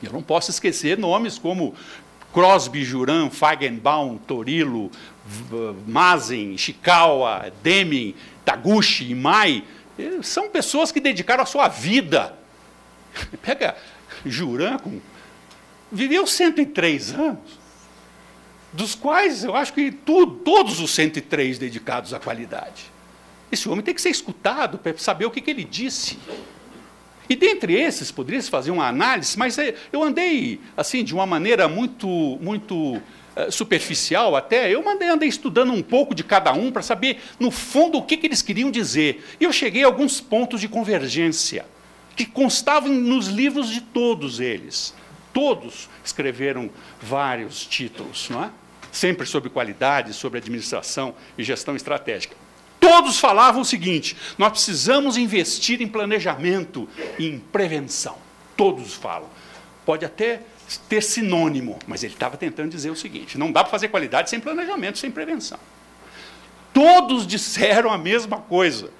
Eu 0.00 0.12
não 0.12 0.22
posso 0.22 0.50
esquecer 0.50 0.96
nomes 0.96 1.36
como 1.36 1.74
Crosby, 2.32 2.84
Juran, 2.84 3.28
Feigenbaum, 3.28 4.16
Torilo, 4.18 4.90
Mazen, 5.86 6.54
Ishikawa, 6.54 7.52
Deming, 7.62 8.14
Taguchi, 8.44 9.10
Imai, 9.10 9.64
são 10.22 10.48
pessoas 10.48 10.92
que 10.92 11.00
dedicaram 11.00 11.42
a 11.42 11.46
sua 11.46 11.66
vida. 11.66 12.36
Pega 13.42 13.76
Juran, 14.24 14.78
com, 14.78 15.00
viveu 15.90 16.26
103 16.26 17.14
anos, 17.14 17.58
dos 18.72 18.94
quais 18.94 19.42
eu 19.42 19.56
acho 19.56 19.72
que 19.72 19.90
tudo, 19.90 20.36
todos 20.36 20.78
os 20.78 20.92
103 20.92 21.58
dedicados 21.58 22.14
à 22.14 22.20
qualidade. 22.20 22.92
Esse 23.50 23.68
homem 23.68 23.84
tem 23.84 23.94
que 23.94 24.02
ser 24.02 24.10
escutado 24.10 24.78
para 24.78 24.96
saber 24.98 25.26
o 25.26 25.30
que, 25.30 25.40
que 25.40 25.50
ele 25.50 25.64
disse. 25.64 26.18
E 27.28 27.34
dentre 27.34 27.74
esses, 27.74 28.10
poderia-se 28.10 28.50
fazer 28.50 28.70
uma 28.70 28.86
análise, 28.86 29.38
mas 29.38 29.58
é, 29.58 29.74
eu 29.92 30.02
andei 30.02 30.60
assim 30.76 31.02
de 31.02 31.14
uma 31.14 31.26
maneira 31.26 31.68
muito, 31.68 32.06
muito 32.40 32.96
uh, 32.96 33.02
superficial 33.50 34.36
até, 34.36 34.70
eu 34.70 34.82
mandei, 34.82 35.08
andei 35.08 35.28
estudando 35.28 35.72
um 35.72 35.82
pouco 35.82 36.14
de 36.14 36.22
cada 36.22 36.52
um 36.52 36.70
para 36.70 36.82
saber, 36.82 37.20
no 37.40 37.50
fundo, 37.50 37.98
o 37.98 38.02
que, 38.02 38.16
que 38.16 38.26
eles 38.26 38.42
queriam 38.42 38.70
dizer. 38.70 39.24
E 39.40 39.44
eu 39.44 39.52
cheguei 39.52 39.84
a 39.84 39.86
alguns 39.86 40.20
pontos 40.20 40.60
de 40.60 40.68
convergência, 40.68 41.64
que 42.14 42.26
constavam 42.26 42.92
nos 42.92 43.26
livros 43.26 43.70
de 43.70 43.80
todos 43.80 44.38
eles. 44.38 44.94
Todos 45.32 45.88
escreveram 46.04 46.70
vários 47.00 47.66
títulos, 47.66 48.28
não 48.30 48.44
é? 48.44 48.50
sempre 48.94 49.26
sobre 49.26 49.50
qualidade, 49.50 50.14
sobre 50.14 50.38
administração 50.38 51.14
e 51.36 51.42
gestão 51.42 51.74
estratégica. 51.74 52.36
Todos 52.84 53.18
falavam 53.18 53.62
o 53.62 53.64
seguinte: 53.64 54.14
nós 54.36 54.50
precisamos 54.50 55.16
investir 55.16 55.80
em 55.80 55.88
planejamento 55.88 56.86
e 57.18 57.26
em 57.26 57.38
prevenção. 57.38 58.18
Todos 58.54 58.92
falam. 58.92 59.30
Pode 59.86 60.04
até 60.04 60.42
ter 60.86 61.02
sinônimo, 61.02 61.78
mas 61.86 62.04
ele 62.04 62.12
estava 62.12 62.36
tentando 62.36 62.68
dizer 62.68 62.90
o 62.90 62.96
seguinte: 62.96 63.38
não 63.38 63.50
dá 63.50 63.64
para 63.64 63.70
fazer 63.70 63.88
qualidade 63.88 64.28
sem 64.28 64.38
planejamento, 64.38 64.98
sem 64.98 65.10
prevenção. 65.10 65.58
Todos 66.74 67.26
disseram 67.26 67.90
a 67.90 67.96
mesma 67.96 68.36
coisa. 68.36 68.90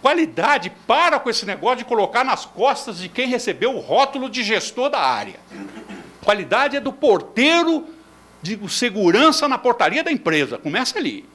Qualidade 0.00 0.72
para 0.86 1.20
com 1.20 1.28
esse 1.28 1.44
negócio 1.44 1.78
de 1.78 1.84
colocar 1.84 2.24
nas 2.24 2.46
costas 2.46 3.00
de 3.00 3.08
quem 3.10 3.28
recebeu 3.28 3.76
o 3.76 3.80
rótulo 3.80 4.30
de 4.30 4.42
gestor 4.42 4.88
da 4.88 5.00
área. 5.00 5.38
Qualidade 6.24 6.78
é 6.78 6.80
do 6.80 6.90
porteiro 6.90 7.86
de 8.40 8.58
segurança 8.70 9.46
na 9.46 9.58
portaria 9.58 10.02
da 10.02 10.10
empresa. 10.10 10.56
Começa 10.56 10.98
ali. 10.98 11.28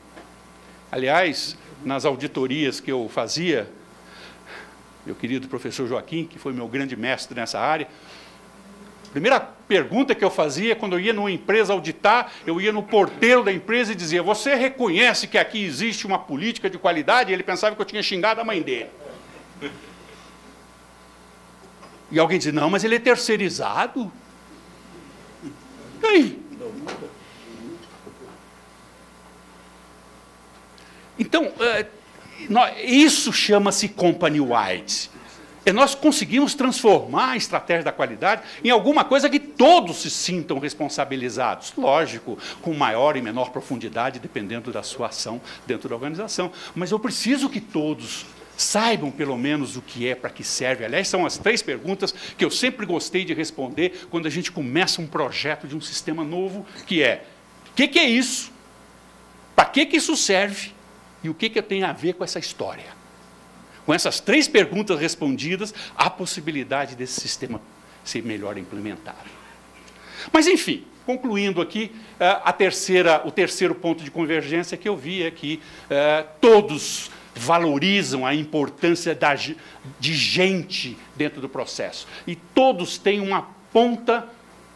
Aliás, 0.92 1.56
nas 1.86 2.04
auditorias 2.04 2.80
que 2.80 2.92
eu 2.92 3.08
fazia, 3.08 3.70
meu 5.06 5.16
querido 5.16 5.48
professor 5.48 5.88
Joaquim, 5.88 6.26
que 6.26 6.40
foi 6.40 6.52
meu 6.52 6.68
grande 6.68 6.96
mestre 6.96 7.40
nessa 7.40 7.60
área, 7.60 7.88
a 9.08 9.12
primeira 9.12 9.40
pergunta 9.40 10.14
que 10.14 10.26
eu 10.26 10.32
fazia 10.32 10.76
quando 10.76 10.94
eu 10.94 11.00
ia 11.00 11.14
numa 11.14 11.32
empresa 11.32 11.72
auditar, 11.72 12.32
eu 12.46 12.60
ia 12.60 12.74
no 12.74 12.84
porteiro 12.84 13.44
da 13.44 13.52
empresa 13.54 13.94
e 13.94 13.96
dizia: 13.96 14.22
Você 14.22 14.56
reconhece 14.56 15.28
que 15.28 15.38
aqui 15.38 15.64
existe 15.64 16.06
uma 16.06 16.20
política 16.20 16.70
de 16.70 16.78
qualidade? 16.78 17.32
E 17.32 17.34
ele 17.34 17.44
pensava 17.44 17.76
que 17.76 17.82
eu 17.82 17.86
tinha 17.86 18.04
xingado 18.04 18.42
a 18.42 18.44
mãe 18.44 18.62
dele. 18.62 18.90
E 22.12 22.20
alguém 22.20 22.38
dizia: 22.38 22.52
Não, 22.52 22.70
mas 22.70 22.84
ele 22.84 22.96
é 22.96 23.00
terceirizado. 23.00 24.12
E 26.04 26.06
aí? 26.06 26.46
Então, 31.18 31.52
é, 31.60 31.86
isso 32.84 33.32
chama-se 33.32 33.90
company 33.90 34.40
wide. 34.40 35.10
E 35.66 35.72
nós 35.72 35.96
conseguimos 35.96 36.54
transformar 36.54 37.32
a 37.32 37.38
estratégia 37.38 37.86
da 37.86 37.92
qualidade 37.92 38.44
em 38.64 38.70
alguma 38.70 39.04
coisa 39.04 39.28
que 39.28 39.40
todos 39.40 39.98
se 39.98 40.12
sintam 40.12 40.60
responsabilizados. 40.60 41.74
Lógico, 41.76 42.38
com 42.62 42.72
maior 42.74 43.18
e 43.18 43.22
menor 43.22 43.50
profundidade, 43.50 44.20
dependendo 44.20 44.72
da 44.72 44.84
sua 44.84 45.08
ação 45.08 45.42
dentro 45.66 45.90
da 45.90 45.96
organização. 45.96 46.52
Mas 46.76 46.92
eu 46.92 47.00
preciso 47.00 47.50
que 47.50 47.60
todos 47.60 48.28
saibam 48.56 49.10
pelo 49.10 49.36
menos 49.38 49.76
o 49.76 49.82
que 49.82 50.08
é, 50.08 50.14
para 50.14 50.30
que 50.30 50.44
serve. 50.44 50.86
Aliás, 50.86 51.08
são 51.08 51.26
as 51.26 51.38
três 51.38 51.64
perguntas 51.64 52.14
que 52.38 52.46
eu 52.46 52.52
sempre 52.52 52.86
gostei 52.86 53.26
de 53.26 53.34
responder 53.34 54.08
quando 54.12 54.28
a 54.28 54.30
gente 54.30 54.52
começa 54.52 55.02
um 55.02 55.08
projeto 55.08 55.68
de 55.68 55.76
um 55.76 55.82
sistema 55.82 56.24
novo, 56.24 56.64
que 56.86 57.02
é: 57.02 57.26
o 57.72 57.74
que, 57.74 57.88
que, 57.88 57.98
é 57.98 58.06
isso? 58.06 58.52
Para 59.56 59.66
que, 59.66 59.88
que 59.88 59.98
isso 59.98 60.16
serve? 60.16 60.76
E 61.26 61.30
o 61.30 61.34
que, 61.34 61.50
que 61.50 61.60
tem 61.60 61.84
a 61.84 61.92
ver 61.92 62.14
com 62.14 62.24
essa 62.24 62.38
história? 62.38 62.86
Com 63.84 63.92
essas 63.92 64.20
três 64.20 64.48
perguntas 64.48 65.00
respondidas, 65.00 65.74
há 65.96 66.08
possibilidade 66.08 66.96
desse 66.96 67.20
sistema 67.20 67.60
ser 68.04 68.22
melhor 68.24 68.60
implementado. 68.60 69.28
Mas, 70.32 70.46
enfim, 70.46 70.86
concluindo 71.04 71.64
aqui, 71.64 71.92
eh, 72.20 72.42
a 72.44 72.54
terceira, 72.54 73.24
o 73.26 73.32
terceiro 73.32 73.74
ponto 73.74 74.04
de 74.04 74.12
convergência 74.12 74.78
que 74.78 74.88
eu 74.88 74.96
vi 74.96 75.24
é 75.24 75.32
que 75.32 75.60
eh, 75.90 76.28
todos 76.40 77.10
valorizam 77.34 78.24
a 78.24 78.36
importância 78.36 79.16
da, 79.16 79.34
de 79.34 80.14
gente 80.14 80.96
dentro 81.16 81.42
do 81.42 81.50
processo. 81.50 82.08
E 82.28 82.36
todos 82.36 83.00
têm 83.00 83.20
uma 83.20 83.50
ponta 83.74 84.30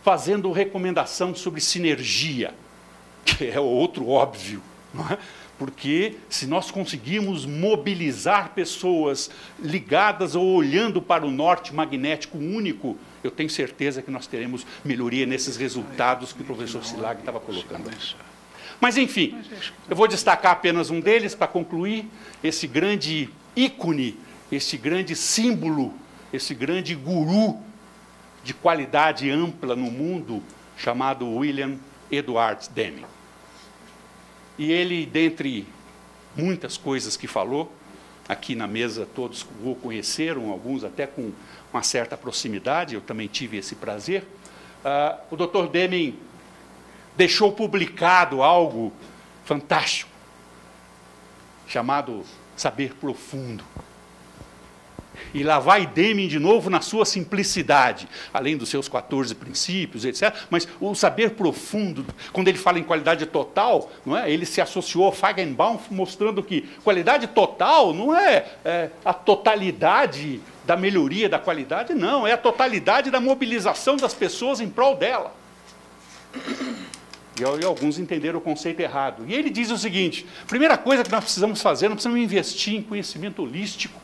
fazendo 0.04 0.52
recomendação 0.52 1.36
sobre 1.36 1.62
sinergia, 1.62 2.56
que 3.24 3.46
é 3.46 3.60
outro 3.60 4.10
óbvio. 4.10 4.64
É? 5.12 5.18
Porque 5.60 6.16
se 6.30 6.48
nós 6.48 6.72
conseguirmos 6.72 7.46
mobilizar 7.46 8.54
pessoas 8.56 9.30
ligadas 9.60 10.34
ou 10.34 10.56
olhando 10.56 11.02
para 11.02 11.26
o 11.26 11.30
norte 11.30 11.76
magnético 11.76 12.38
único, 12.38 12.98
eu 13.22 13.30
tenho 13.30 13.50
certeza 13.50 14.02
que 14.02 14.10
nós 14.10 14.26
teremos 14.26 14.66
melhoria 14.86 15.26
nesses 15.26 15.58
resultados 15.58 16.32
que 16.32 16.42
o 16.42 16.46
professor 16.46 16.86
Silag 16.86 17.20
estava 17.20 17.42
colocando. 17.42 17.92
Mas, 18.80 18.96
enfim, 18.96 19.38
eu 19.90 19.96
vou 19.98 20.08
destacar 20.08 20.54
apenas 20.54 20.90
um 20.90 21.02
deles 21.02 21.36
para 21.36 21.48
concluir: 21.48 22.10
esse 22.42 22.66
grande 22.66 23.30
ícone, 23.54 24.18
esse 24.50 24.78
grande 24.78 25.14
símbolo, 25.14 25.94
esse 26.32 26.54
grande 26.54 26.96
guru 26.96 27.60
de 28.46 28.54
qualidade 28.54 29.30
ampla 29.30 29.76
no 29.76 29.92
mundo, 29.92 30.42
chamado 30.78 31.30
William 31.30 31.78
Edward 32.10 32.70
Deming. 32.70 33.09
E 34.60 34.74
ele, 34.74 35.06
dentre 35.06 35.66
muitas 36.36 36.76
coisas 36.76 37.16
que 37.16 37.28
falou, 37.28 37.72
aqui 38.28 38.56
na 38.56 38.68
mesa 38.68 39.08
todos 39.16 39.48
o 39.64 39.74
conheceram, 39.74 40.52
alguns 40.52 40.84
até 40.84 41.08
com 41.08 41.32
uma 41.72 41.82
certa 41.82 42.18
proximidade, 42.18 42.94
eu 42.94 43.00
também 43.00 43.30
tive 43.30 43.56
esse 43.56 43.74
prazer. 43.74 44.24
Uh, 44.84 45.34
o 45.34 45.38
Dr. 45.38 45.70
Deming 45.72 46.20
deixou 47.16 47.54
publicado 47.54 48.44
algo 48.44 48.92
fantástico, 49.46 50.12
chamado 51.66 52.26
Saber 52.58 52.94
Profundo. 52.96 53.64
E 55.34 55.44
lá 55.44 55.60
vai 55.60 55.86
Deming 55.86 56.28
de 56.28 56.40
novo 56.40 56.70
na 56.70 56.82
sua 56.82 57.06
simplicidade, 57.06 58.08
além 58.34 58.58
dos 58.58 58.70
seus 58.70 58.88
14 58.88 59.34
princípios, 59.36 60.06
etc. 60.06 60.34
Mas 60.50 60.68
o 60.80 60.94
saber 60.96 61.32
profundo, 61.32 62.06
quando 62.32 62.48
ele 62.48 62.58
fala 62.58 62.80
em 62.80 62.84
qualidade 62.84 63.26
total, 63.26 63.92
não 64.06 64.18
é? 64.18 64.32
ele 64.32 64.46
se 64.46 64.62
associou 64.62 65.08
a 65.08 65.12
Feigenbaum, 65.12 65.80
mostrando 65.90 66.44
que 66.44 66.62
qualidade 66.84 67.28
total 67.28 67.94
não 67.94 68.16
é, 68.16 68.46
é 68.64 68.90
a 69.04 69.14
totalidade 69.14 70.42
da 70.66 70.78
melhoria 70.78 71.28
da 71.28 71.40
qualidade, 71.40 71.94
não, 71.96 72.28
é 72.28 72.34
a 72.34 72.38
totalidade 72.38 73.10
da 73.10 73.20
mobilização 73.20 73.98
das 73.98 74.14
pessoas 74.14 74.62
em 74.62 74.70
prol 74.70 74.96
dela. 74.96 75.34
E 77.40 77.66
alguns 77.66 77.98
entenderam 77.98 78.40
o 78.40 78.42
conceito 78.42 78.80
errado. 78.82 79.24
E 79.26 79.34
ele 79.34 79.50
diz 79.50 79.72
o 79.72 79.78
seguinte: 79.78 80.26
primeira 80.48 80.78
coisa 80.78 81.04
que 81.04 81.12
nós 81.12 81.24
precisamos 81.24 81.62
fazer, 81.62 81.88
nós 81.88 81.96
precisamos 81.96 82.22
investir 82.22 82.76
em 82.76 82.82
conhecimento 82.82 83.42
holístico 83.42 84.00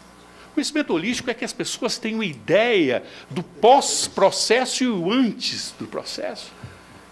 Conhecimento 0.56 0.94
holístico 0.94 1.30
é 1.30 1.34
que 1.34 1.44
as 1.44 1.52
pessoas 1.52 1.98
tenham 1.98 2.24
ideia 2.24 3.04
do 3.30 3.44
pós-processo 3.44 4.86
e 4.86 4.88
o 4.88 5.12
antes 5.12 5.76
do 5.78 5.86
processo. 5.86 6.50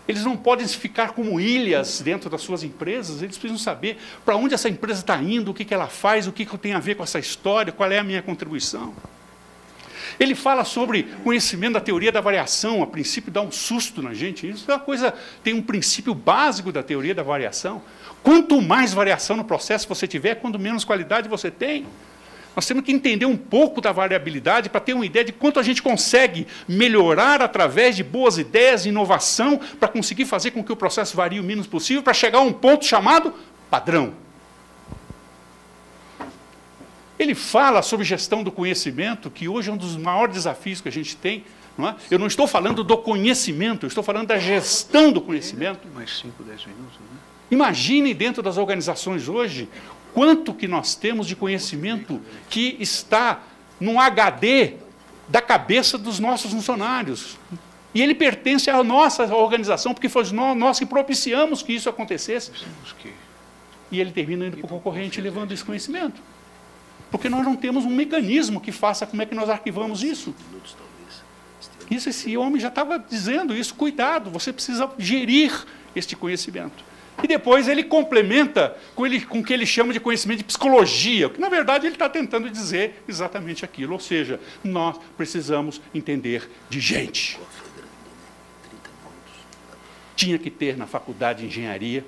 Eles 0.08 0.23
não 0.23 0.38
podem 0.38 0.65
ficar 0.65 1.12
como 1.12 1.41
ilhas 1.41 1.99
dentro 1.99 2.29
das 2.29 2.41
suas 2.41 2.63
empresas, 2.63 3.21
eles 3.21 3.38
precisam 3.38 3.62
saber 3.62 3.97
para 4.23 4.38
onde 4.38 4.53
essa 4.53 4.69
empresa 4.69 5.01
está 5.01 5.21
indo, 5.21 5.51
o 5.51 5.53
que, 5.53 5.65
que 5.65 5.73
ela 5.73 5.88
faz, 5.88 6.25
o 6.25 6.32
que, 6.32 6.45
que 6.45 6.58
tem 6.58 6.71
a 6.71 6.79
ver 6.79 6.95
com 6.95 7.03
essa 7.03 7.19
história, 7.19 7.73
qual 7.73 7.91
é 7.91 7.99
a 7.99 8.03
minha 8.03 8.21
contribuição. 8.21 8.93
Ele 10.17 10.36
fala 10.36 10.63
sobre 10.63 11.03
conhecimento 11.21 11.73
da 11.73 11.82
teoria 11.82 12.13
da 12.13 12.21
variação, 12.21 12.82
a 12.82 12.88
princípio 12.88 13.29
dá 13.29 13.41
um 13.41 13.51
susto 13.51 14.01
na 14.01 14.13
gente. 14.13 14.49
Isso 14.49 14.71
é 14.71 14.73
uma 14.73 14.79
coisa, 14.79 15.13
tem 15.43 15.53
um 15.53 15.62
princípio 15.62 16.13
básico 16.13 16.71
da 16.71 16.82
teoria 16.82 17.13
da 17.13 17.23
variação. 17.23 17.82
Quanto 18.23 18.62
mais 18.62 18.93
variação 18.93 19.36
no 19.36 19.43
processo 19.43 19.86
você 19.86 20.08
tiver, 20.08 20.36
quanto 20.36 20.58
menos 20.58 20.86
qualidade 20.86 21.27
você 21.27 21.51
tem. 21.51 21.86
Nós 22.55 22.65
temos 22.65 22.83
que 22.83 22.91
entender 22.91 23.25
um 23.25 23.37
pouco 23.37 23.81
da 23.81 23.91
variabilidade 23.91 24.69
para 24.69 24.79
ter 24.79 24.93
uma 24.93 25.05
ideia 25.05 25.25
de 25.25 25.31
quanto 25.31 25.59
a 25.59 25.63
gente 25.63 25.81
consegue 25.81 26.45
melhorar 26.67 27.41
através 27.41 27.95
de 27.95 28.03
boas 28.03 28.37
ideias, 28.37 28.85
inovação, 28.85 29.59
para 29.79 29.87
conseguir 29.87 30.25
fazer 30.25 30.51
com 30.51 30.63
que 30.63 30.71
o 30.71 30.75
processo 30.75 31.15
varie 31.17 31.39
o 31.39 31.43
menos 31.43 31.65
possível, 31.65 32.03
para 32.03 32.13
chegar 32.13 32.39
a 32.39 32.41
um 32.41 32.53
ponto 32.53 32.85
chamado 32.85 33.33
padrão. 33.69 34.13
Ele 37.17 37.33
fala 37.33 37.81
sobre 37.81 38.05
gestão 38.05 38.43
do 38.43 38.51
conhecimento, 38.51 39.31
que 39.31 39.47
hoje 39.47 39.69
é 39.69 39.73
um 39.73 39.77
dos 39.77 39.95
maiores 39.95 40.35
desafios 40.35 40.81
que 40.81 40.89
a 40.89 40.91
gente 40.91 41.15
tem. 41.15 41.43
Não 41.77 41.89
é? 41.89 41.95
Eu 42.11 42.19
não 42.19 42.27
estou 42.27 42.47
falando 42.47 42.83
do 42.83 42.97
conhecimento, 42.97 43.85
eu 43.85 43.87
estou 43.87 44.03
falando 44.03 44.27
da 44.27 44.37
gestão 44.37 45.11
do 45.11 45.21
conhecimento. 45.21 45.87
Mais 45.95 46.19
5, 46.19 46.43
10 46.43 46.65
minutos. 46.67 46.99
Né? 46.99 47.17
Imagine 47.49 48.13
dentro 48.13 48.43
das 48.43 48.57
organizações 48.57 49.27
hoje 49.27 49.69
quanto 50.13 50.54
que 50.54 50.67
nós 50.67 50.95
temos 50.95 51.28
de 51.28 51.36
conhecimento 51.36 52.21
que 52.49 52.78
está 52.80 53.41
num 53.80 53.99
HD 53.99 54.73
da 55.28 55.41
cabeça 55.41 55.97
dos 55.97 56.19
nossos 56.19 56.52
funcionários. 56.52 57.38
E 57.93 58.02
ele 58.02 58.15
pertence 58.15 58.69
à 58.69 58.84
nossa 58.84 59.23
organização, 59.36 59.93
porque 59.93 60.10
foi 60.10 60.23
nós 60.32 60.80
que 60.80 60.86
propiciamos 60.86 61.62
que 61.62 61.73
isso 61.73 61.89
acontecesse. 61.89 62.52
E 63.91 63.99
ele 63.99 64.12
termina 64.12 64.47
indo 64.47 64.58
para 64.58 64.65
o 64.65 64.69
concorrente 64.69 65.21
levando 65.21 65.52
esse 65.52 65.63
conhecimento. 65.63 66.21
Porque 67.12 67.30
nós 67.30 67.45
não 67.45 67.56
temos 67.56 67.86
um 67.86 67.91
mecanismo 67.91 68.60
que 68.60 68.71
faça 68.71 69.06
como 69.06 69.21
é 69.21 69.26
que 69.26 69.36
nós 69.36 69.49
arquivamos 69.49 70.02
isso. 70.02 70.34
Isso 71.91 72.10
esse 72.10 72.36
homem 72.36 72.60
já 72.60 72.69
estava 72.69 72.97
dizendo 72.97 73.56
isso, 73.56 73.76
cuidado, 73.76 74.32
você 74.32 74.52
precisa 74.52 74.89
gerir 74.97 75.54
este 75.95 76.15
conhecimento. 76.15 76.84
E 77.21 77.28
depois 77.28 77.67
ele 77.67 77.84
complementa 77.84 78.76
com, 78.95 79.06
ele, 79.06 79.21
com 79.21 79.39
o 79.39 79.43
que 79.43 79.54
ele 79.54 79.65
chama 79.65 79.93
de 79.93 79.99
conhecimento 79.99 80.39
de 80.39 80.43
psicologia, 80.45 81.30
que 81.30 81.39
na 81.39 81.49
verdade 81.49 81.86
ele 81.86 81.95
está 81.95 82.10
tentando 82.10 82.49
dizer 82.49 83.04
exatamente 83.08 83.63
aquilo. 83.63 83.93
Ou 83.93 83.99
seja, 83.99 84.39
nós 84.63 84.97
precisamos 85.15 85.82
entender 85.93 86.49
de 86.69 86.80
gente. 86.80 87.39
Tinha 90.15 90.38
que 90.38 90.49
ter 90.49 90.78
na 90.78 90.88
faculdade 90.88 91.41
de 91.41 91.47
engenharia, 91.47 92.06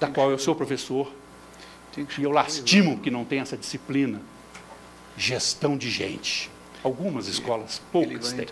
da 0.00 0.08
qual 0.08 0.30
eu 0.30 0.38
sou 0.38 0.54
professor, 0.54 1.12
e 1.96 2.22
eu 2.22 2.30
lastimo 2.30 2.98
que 2.98 3.10
não 3.10 3.24
tem 3.24 3.40
essa 3.40 3.56
disciplina, 3.56 4.20
gestão 5.16 5.76
de 5.76 5.90
gente. 5.90 6.50
Algumas 6.82 7.26
escolas, 7.26 7.82
poucas 7.90 8.32
têm, 8.32 8.46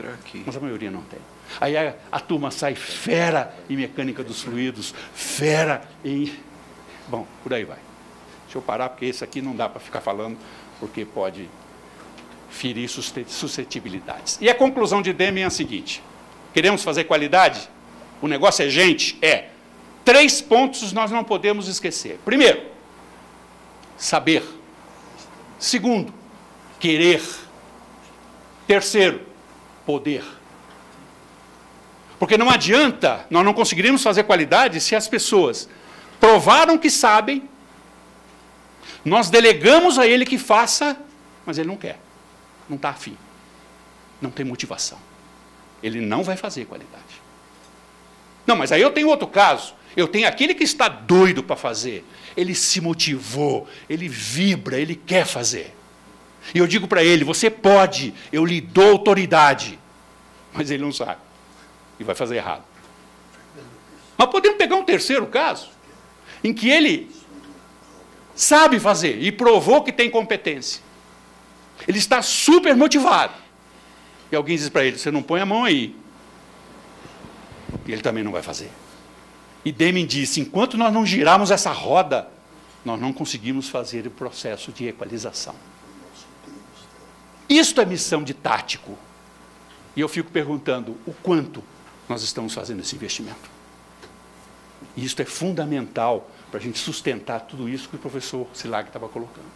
mas 0.45 0.57
a 0.57 0.61
maioria 0.61 0.91
não 0.91 1.03
tem. 1.03 1.21
Aí 1.61 1.77
a, 1.77 1.95
a, 2.11 2.21
turma 2.21 2.51
sai 2.51 2.75
fera 2.75 3.55
em 3.69 3.77
mecânica 3.77 4.23
dos 4.23 4.43
fluidos, 4.43 4.95
fera 5.15 5.83
em. 6.05 6.33
Bom, 7.09 7.27
por 7.43 7.55
aí 7.55 7.65
vai. 7.65 7.79
Deixa 8.45 8.59
eu 8.59 8.63
parar, 8.63 8.91
porque 8.91 9.07
esse 9.07 9.25
aqui 9.25 9.41
não 9.41 9.55
dá 9.55 9.69
para 9.69 9.81
ficar 9.81 10.01
falando, 10.01 10.39
porque 10.79 11.05
pode 11.05 11.49
ferir 12.51 12.89
suscetibilidades. 12.89 14.39
E 14.41 14.49
a 14.49 14.55
conclusão 14.55 15.03
de 15.03 15.13
Deming 15.13 15.43
é 15.43 15.45
a 15.45 15.51
seguinte: 15.51 16.03
queremos 16.53 16.83
fazer 16.83 17.05
qualidade? 17.05 17.69
O 18.21 18.29
negócio 18.29 18.65
é 18.65 18.69
gente? 18.69 19.19
É. 19.23 19.51
Três 20.05 20.41
pontos 20.41 20.93
nós 20.93 21.11
não 21.11 21.25
podemos 21.25 21.69
esquecer. 21.69 22.21
Primeiro, 22.25 22.63
saber. 23.97 24.43
Segundo, 25.59 26.13
querer. 26.79 27.23
Terceiro, 28.67 29.21
poder. 29.85 30.36
Porque 32.19 32.39
não 32.39 32.51
adianta, 32.51 33.27
nós 33.29 33.45
não 33.45 33.53
conseguiremos 33.53 34.03
fazer 34.03 34.25
qualidade 34.25 34.81
se 34.81 34.95
as 34.95 35.07
pessoas 35.07 35.69
provaram 36.19 36.79
que 36.79 36.91
sabem, 36.91 37.49
nós 39.05 39.29
delegamos 39.29 39.99
a 39.99 40.07
ele 40.07 40.25
que 40.25 40.39
faça, 40.39 40.97
mas 41.45 41.59
ele 41.59 41.69
não 41.69 41.77
quer, 41.77 41.99
não 42.69 42.77
está 42.77 42.91
afim, 42.91 43.17
não 44.21 44.31
tem 44.31 44.45
motivação. 44.45 44.99
Ele 45.83 46.01
não 46.01 46.25
vai 46.25 46.37
fazer 46.37 46.65
qualidade. 46.65 47.05
Não, 48.47 48.57
mas 48.57 48.73
aí 48.73 48.81
eu 48.81 48.91
tenho 48.91 49.09
outro 49.09 49.27
caso. 49.27 49.75
Eu 49.95 50.09
tenho 50.09 50.27
aquele 50.27 50.55
que 50.55 50.65
está 50.65 50.89
doido 50.89 51.43
para 51.43 51.55
fazer. 51.55 52.05
Ele 52.37 52.55
se 52.55 52.81
motivou, 52.81 53.69
ele 53.89 54.09
vibra, 54.09 54.79
ele 54.79 54.95
quer 54.95 55.27
fazer. 55.27 55.75
E 56.55 56.59
eu 56.59 56.67
digo 56.67 56.89
para 56.89 57.05
ele: 57.05 57.25
você 57.25 57.51
pode, 57.51 58.15
eu 58.33 58.45
lhe 58.45 58.61
dou 58.61 58.93
autoridade. 58.93 59.79
Mas 60.53 60.71
ele 60.71 60.83
não 60.83 60.93
sabe 60.93 61.26
e 61.99 62.05
vai 62.05 62.15
fazer 62.15 62.37
errado. 62.37 62.63
Mas 64.17 64.29
podemos 64.29 64.57
pegar 64.57 64.77
um 64.77 64.85
terceiro 64.85 65.27
caso, 65.27 65.69
em 66.43 66.53
que 66.53 66.69
ele 66.69 67.11
sabe 68.35 68.79
fazer 68.79 69.23
e 69.23 69.31
provou 69.31 69.83
que 69.83 69.93
tem 69.93 70.11
competência. 70.11 70.83
Ele 71.87 71.99
está 71.99 72.23
super 72.23 72.75
motivado. 72.75 73.35
E 74.31 74.37
alguém 74.37 74.57
diz 74.57 74.69
para 74.69 74.85
ele: 74.85 74.99
Você 74.99 75.11
não 75.11 75.23
põe 75.23 75.41
a 75.41 75.47
mão 75.47 75.65
aí. 75.65 75.95
E 77.87 77.93
ele 77.93 78.03
também 78.03 78.25
não 78.25 78.33
vai 78.33 78.43
fazer. 78.43 78.71
E 79.65 79.71
Deming 79.71 80.07
disse: 80.07 80.41
Enquanto 80.41 80.77
nós 80.77 80.93
não 80.93 81.05
girarmos 81.05 81.51
essa 81.51 81.71
roda, 81.71 82.29
nós 82.85 83.01
não 83.01 83.13
conseguimos 83.13 83.69
fazer 83.69 84.07
o 84.07 84.11
processo 84.11 84.73
de 84.73 84.87
equalização. 84.87 85.55
Isto 87.49 87.81
é 87.81 87.85
missão 87.85 88.23
de 88.23 88.35
tático. 88.35 88.99
E 89.95 90.01
eu 90.01 90.09
fico 90.09 90.31
perguntando: 90.31 90.97
o 91.07 91.13
quanto 91.13 91.63
nós 92.09 92.23
estamos 92.23 92.55
fazendo 92.55 92.81
esse 92.81 92.95
investimento. 92.95 93.51
E 94.97 95.05
isso 95.05 95.21
é 95.21 95.25
fundamental 95.25 96.29
para 96.51 96.61
a 96.61 96.63
gente 96.63 96.79
sustentar 96.79 97.41
tudo 97.41 97.69
isso 97.69 97.89
que 97.89 97.97
o 97.97 97.99
professor 97.99 98.47
Silag 98.55 98.89
estava 98.89 99.09
colocando. 99.09 99.47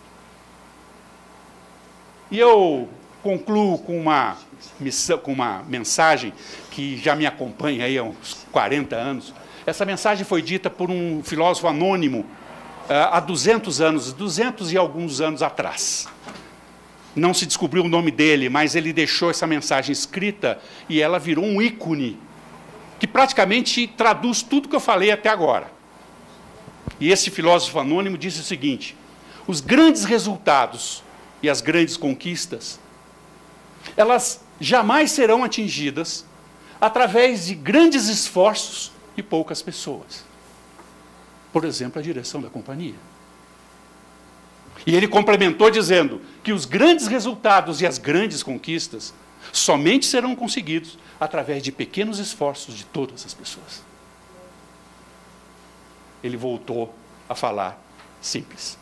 E 2.30 2.38
eu 2.38 2.88
concluo 3.22 3.78
com 3.78 3.98
uma, 3.98 4.36
missão, 4.78 5.18
com 5.18 5.32
uma 5.32 5.62
mensagem 5.64 6.32
que 6.70 6.96
já 6.96 7.14
me 7.14 7.26
acompanha 7.26 7.84
aí 7.84 7.98
há 7.98 8.02
uns 8.02 8.46
40 8.52 8.96
anos. 8.96 9.34
Essa 9.66 9.84
mensagem 9.84 10.24
foi 10.24 10.42
dita 10.42 10.70
por 10.70 10.90
um 10.90 11.22
filósofo 11.22 11.68
anônimo 11.68 12.20
uh, 12.20 13.10
há 13.12 13.20
200 13.20 13.80
anos, 13.80 14.12
200 14.12 14.72
e 14.72 14.76
alguns 14.76 15.20
anos 15.20 15.42
atrás. 15.42 16.08
Não 17.14 17.34
se 17.34 17.44
descobriu 17.44 17.84
o 17.84 17.88
nome 17.88 18.10
dele, 18.10 18.48
mas 18.48 18.74
ele 18.74 18.92
deixou 18.92 19.30
essa 19.30 19.46
mensagem 19.46 19.92
escrita 19.92 20.58
e 20.88 21.00
ela 21.00 21.18
virou 21.18 21.44
um 21.44 21.60
ícone 21.60 22.18
que 23.00 23.06
praticamente 23.06 23.86
traduz 23.86 24.42
tudo 24.42 24.68
que 24.68 24.76
eu 24.76 24.80
falei 24.80 25.10
até 25.10 25.30
agora. 25.30 25.72
E 27.00 27.10
esse 27.10 27.30
filósofo 27.30 27.78
anônimo 27.78 28.18
disse 28.18 28.40
o 28.40 28.44
seguinte: 28.44 28.94
os 29.46 29.62
grandes 29.62 30.04
resultados 30.04 31.02
e 31.42 31.48
as 31.48 31.62
grandes 31.62 31.96
conquistas, 31.96 32.78
elas 33.96 34.44
jamais 34.60 35.10
serão 35.10 35.42
atingidas 35.42 36.26
através 36.78 37.46
de 37.46 37.54
grandes 37.54 38.06
esforços 38.08 38.92
e 39.16 39.22
poucas 39.22 39.62
pessoas. 39.62 40.24
Por 41.50 41.64
exemplo, 41.64 41.98
a 41.98 42.02
direção 42.02 42.42
da 42.42 42.50
companhia. 42.50 42.94
E 44.86 44.94
ele 44.94 45.08
complementou 45.08 45.70
dizendo 45.70 46.20
que 46.42 46.52
os 46.52 46.66
grandes 46.66 47.06
resultados 47.06 47.80
e 47.80 47.86
as 47.86 47.96
grandes 47.96 48.42
conquistas 48.42 49.14
somente 49.52 50.06
serão 50.06 50.34
conseguidos 50.34 50.98
através 51.18 51.62
de 51.62 51.72
pequenos 51.72 52.18
esforços 52.18 52.74
de 52.74 52.84
todas 52.84 53.24
as 53.26 53.34
pessoas. 53.34 53.82
Ele 56.22 56.36
voltou 56.36 56.94
a 57.28 57.34
falar 57.34 57.80
simples. 58.20 58.78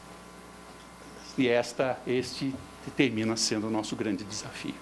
E 1.36 1.48
esta, 1.48 1.98
este 2.06 2.54
termina 2.96 3.36
sendo 3.36 3.68
o 3.68 3.70
nosso 3.70 3.94
grande 3.94 4.24
desafio. 4.24 4.74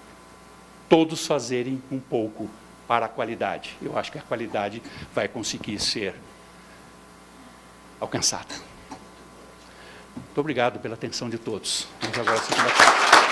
Todos 0.89 1.27
fazerem 1.27 1.81
um 1.91 1.99
pouco 1.99 2.49
para 2.87 3.05
a 3.05 3.09
qualidade. 3.09 3.77
Eu 3.81 3.97
acho 3.97 4.11
que 4.11 4.17
a 4.17 4.21
qualidade 4.21 4.81
vai 5.13 5.27
conseguir 5.27 5.79
ser 5.79 6.15
alcançada. 7.99 8.55
Muito 10.15 10.39
obrigado 10.39 10.79
pela 10.79 10.95
atenção 10.95 11.29
de 11.29 11.37
todos. 11.37 11.87
Vamos 12.01 12.17
agora 12.17 12.39
segunda 12.39 13.26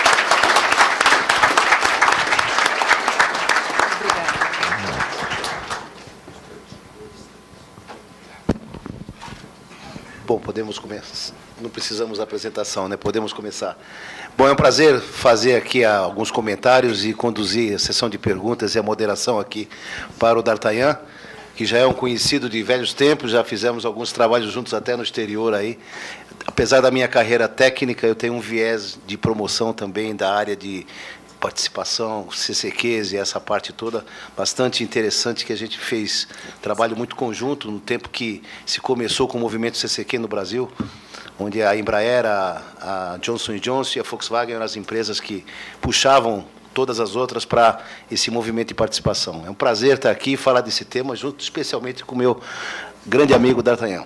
Bom, 10.26 10.40
podemos 10.40 10.76
começar. 10.76 11.32
Não 11.60 11.70
precisamos 11.70 12.18
da 12.18 12.24
apresentação, 12.24 12.88
né? 12.88 12.96
Podemos 12.96 13.32
começar. 13.32 13.78
Bom, 14.36 14.48
é 14.48 14.50
um 14.50 14.56
prazer 14.56 14.98
fazer 14.98 15.54
aqui 15.54 15.84
alguns 15.84 16.32
comentários 16.32 17.04
e 17.04 17.14
conduzir 17.14 17.76
a 17.76 17.78
sessão 17.78 18.10
de 18.10 18.18
perguntas 18.18 18.74
e 18.74 18.78
a 18.80 18.82
moderação 18.82 19.38
aqui 19.38 19.68
para 20.18 20.36
o 20.36 20.42
D'Artagnan, 20.42 20.98
que 21.54 21.64
já 21.64 21.78
é 21.78 21.86
um 21.86 21.92
conhecido 21.92 22.50
de 22.50 22.60
velhos 22.60 22.92
tempos, 22.92 23.30
já 23.30 23.44
fizemos 23.44 23.86
alguns 23.86 24.10
trabalhos 24.10 24.50
juntos 24.50 24.74
até 24.74 24.96
no 24.96 25.04
exterior 25.04 25.54
aí. 25.54 25.78
Apesar 26.44 26.80
da 26.80 26.90
minha 26.90 27.06
carreira 27.06 27.46
técnica, 27.46 28.04
eu 28.04 28.16
tenho 28.16 28.34
um 28.34 28.40
viés 28.40 28.98
de 29.06 29.16
promoção 29.16 29.72
também 29.72 30.14
da 30.16 30.34
área 30.34 30.56
de 30.56 30.84
participação, 31.40 32.28
CCQs 32.32 33.12
e 33.12 33.16
essa 33.16 33.40
parte 33.40 33.72
toda 33.72 34.04
bastante 34.36 34.82
interessante 34.82 35.44
que 35.44 35.52
a 35.52 35.56
gente 35.56 35.78
fez 35.78 36.26
trabalho 36.60 36.96
muito 36.96 37.14
conjunto 37.14 37.70
no 37.70 37.78
tempo 37.78 38.08
que 38.08 38.42
se 38.64 38.80
começou 38.80 39.28
com 39.28 39.38
o 39.38 39.40
movimento 39.40 39.76
CCQ 39.76 40.18
no 40.18 40.28
Brasil, 40.28 40.70
onde 41.38 41.62
a 41.62 41.76
Embraer, 41.76 42.24
a, 42.26 42.62
a 42.80 43.18
Johnson 43.18 43.56
Johnson 43.56 43.98
e 43.98 44.00
a 44.00 44.02
Volkswagen 44.02 44.54
eram 44.54 44.64
as 44.64 44.76
empresas 44.76 45.20
que 45.20 45.44
puxavam 45.80 46.44
todas 46.72 47.00
as 47.00 47.16
outras 47.16 47.44
para 47.46 47.82
esse 48.10 48.30
movimento 48.30 48.68
de 48.68 48.74
participação. 48.74 49.44
É 49.46 49.50
um 49.50 49.54
prazer 49.54 49.94
estar 49.94 50.10
aqui 50.10 50.34
e 50.34 50.36
falar 50.36 50.60
desse 50.60 50.84
tema 50.84 51.16
junto 51.16 51.40
especialmente 51.40 52.04
com 52.04 52.14
o 52.14 52.18
meu 52.18 52.40
grande 53.06 53.32
amigo 53.32 53.62
D'Artagnan. 53.62 54.04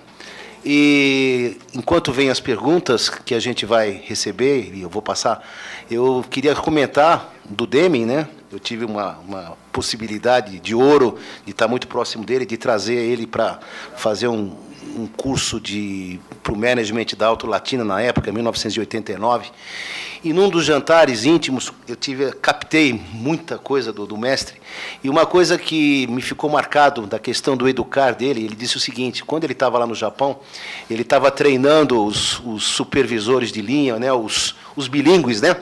E 0.63 1.57
enquanto 1.73 2.11
vem 2.11 2.29
as 2.29 2.39
perguntas 2.39 3.09
que 3.09 3.33
a 3.33 3.39
gente 3.39 3.65
vai 3.65 3.91
receber, 3.91 4.71
e 4.73 4.81
eu 4.81 4.89
vou 4.89 5.01
passar, 5.01 5.43
eu 5.89 6.23
queria 6.29 6.55
comentar 6.55 7.33
do 7.45 7.65
Deming, 7.65 8.05
né? 8.05 8.27
Eu 8.51 8.59
tive 8.59 8.85
uma, 8.85 9.17
uma 9.27 9.57
possibilidade 9.71 10.59
de 10.59 10.75
ouro 10.75 11.17
de 11.45 11.51
estar 11.51 11.67
muito 11.67 11.87
próximo 11.87 12.23
dele, 12.23 12.45
de 12.45 12.57
trazer 12.57 12.95
ele 12.95 13.25
para 13.25 13.59
fazer 13.95 14.27
um, 14.27 14.55
um 14.95 15.07
curso 15.07 15.61
para 16.43 16.53
o 16.53 16.57
management 16.57 17.07
da 17.17 17.27
Auto 17.27 17.47
Latina 17.47 17.83
na 17.83 18.01
época, 18.01 18.31
1989. 18.31 19.49
E 20.23 20.33
num 20.33 20.49
dos 20.49 20.65
jantares 20.65 21.25
íntimos, 21.25 21.73
eu 21.87 21.95
tive, 21.95 22.31
captei 22.33 22.93
muita 23.11 23.57
coisa 23.57 23.91
do, 23.91 24.05
do 24.05 24.15
mestre. 24.15 24.61
E 25.03 25.09
uma 25.09 25.25
coisa 25.25 25.57
que 25.57 26.05
me 26.07 26.21
ficou 26.21 26.47
marcado 26.47 27.07
da 27.07 27.17
questão 27.17 27.57
do 27.57 27.67
educar 27.67 28.13
dele, 28.13 28.45
ele 28.45 28.55
disse 28.55 28.77
o 28.77 28.79
seguinte: 28.79 29.23
quando 29.23 29.45
ele 29.45 29.53
estava 29.53 29.79
lá 29.79 29.87
no 29.87 29.95
Japão, 29.95 30.39
ele 30.89 31.01
estava 31.01 31.31
treinando 31.31 32.05
os, 32.05 32.39
os, 32.45 32.63
supervisores 32.63 33.51
de 33.51 33.63
linha, 33.63 33.97
né, 33.97 34.13
os, 34.13 34.55
os 34.75 34.87
bilíngues, 34.87 35.41
né, 35.41 35.55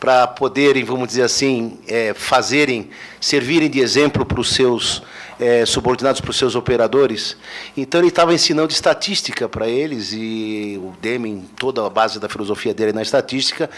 para 0.00 0.26
poderem, 0.26 0.82
vamos 0.82 1.08
dizer 1.08 1.22
assim, 1.22 1.78
é, 1.86 2.14
fazerem, 2.14 2.88
servirem 3.20 3.68
de 3.68 3.80
exemplo 3.80 4.24
para 4.24 4.40
os 4.40 4.48
seus 4.48 5.02
é, 5.38 5.66
subordinados 5.66 6.20
para 6.20 6.30
os 6.30 6.36
seus 6.36 6.54
operadores. 6.54 7.36
Então 7.76 8.00
ele 8.00 8.08
estava 8.08 8.34
ensinando 8.34 8.72
estatística 8.72 9.48
para 9.48 9.68
eles 9.68 10.12
e 10.12 10.80
o 10.82 10.92
Deming, 11.00 11.48
toda 11.56 11.84
a 11.84 11.90
base 11.90 12.18
da 12.18 12.28
filosofia 12.28 12.72
dele 12.72 12.90
é 12.90 12.94
na 12.94 13.02
estatística. 13.02 13.68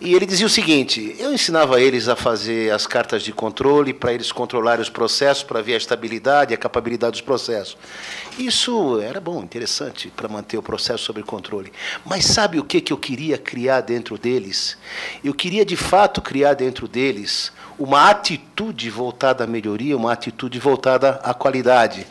E 0.00 0.14
ele 0.14 0.26
dizia 0.26 0.46
o 0.46 0.50
seguinte: 0.50 1.16
eu 1.18 1.32
ensinava 1.32 1.80
eles 1.80 2.08
a 2.08 2.16
fazer 2.16 2.72
as 2.72 2.86
cartas 2.86 3.22
de 3.22 3.32
controle 3.32 3.92
para 3.92 4.12
eles 4.12 4.32
controlarem 4.32 4.82
os 4.82 4.90
processos, 4.90 5.42
para 5.42 5.62
ver 5.62 5.74
a 5.74 5.78
estabilidade, 5.78 6.54
a 6.54 6.56
capacidade 6.56 7.12
dos 7.12 7.20
processos. 7.20 7.76
Isso 8.38 9.00
era 9.00 9.20
bom, 9.20 9.42
interessante 9.42 10.08
para 10.16 10.28
manter 10.28 10.56
o 10.56 10.62
processo 10.62 11.04
sob 11.04 11.22
controle. 11.22 11.72
Mas 12.04 12.24
sabe 12.24 12.58
o 12.58 12.64
que 12.64 12.80
que 12.80 12.92
eu 12.92 12.96
queria 12.96 13.36
criar 13.36 13.82
dentro 13.82 14.16
deles? 14.16 14.78
Eu 15.22 15.34
queria 15.34 15.64
de 15.64 15.76
fato 15.76 16.22
criar 16.22 16.54
dentro 16.54 16.88
deles 16.88 17.52
uma 17.78 18.10
atitude 18.10 18.90
voltada 18.90 19.44
à 19.44 19.46
melhoria, 19.46 19.96
uma 19.96 20.12
atitude 20.12 20.58
voltada 20.58 20.89
à 20.96 21.34
qualidade, 21.34 22.06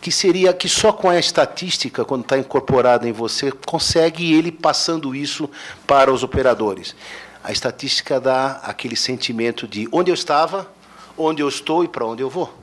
que 0.00 0.10
seria 0.10 0.52
que 0.52 0.68
só 0.68 0.92
com 0.92 1.08
a 1.08 1.18
estatística, 1.18 2.04
quando 2.04 2.22
está 2.22 2.38
incorporada 2.38 3.08
em 3.08 3.12
você, 3.12 3.52
consegue 3.52 4.32
ele 4.32 4.50
passando 4.50 5.14
isso 5.14 5.48
para 5.86 6.12
os 6.12 6.22
operadores. 6.22 6.96
A 7.42 7.52
estatística 7.52 8.20
dá 8.20 8.60
aquele 8.62 8.96
sentimento 8.96 9.66
de 9.68 9.88
onde 9.92 10.10
eu 10.10 10.14
estava, 10.14 10.70
onde 11.16 11.42
eu 11.42 11.48
estou 11.48 11.84
e 11.84 11.88
para 11.88 12.04
onde 12.04 12.22
eu 12.22 12.30
vou 12.30 12.60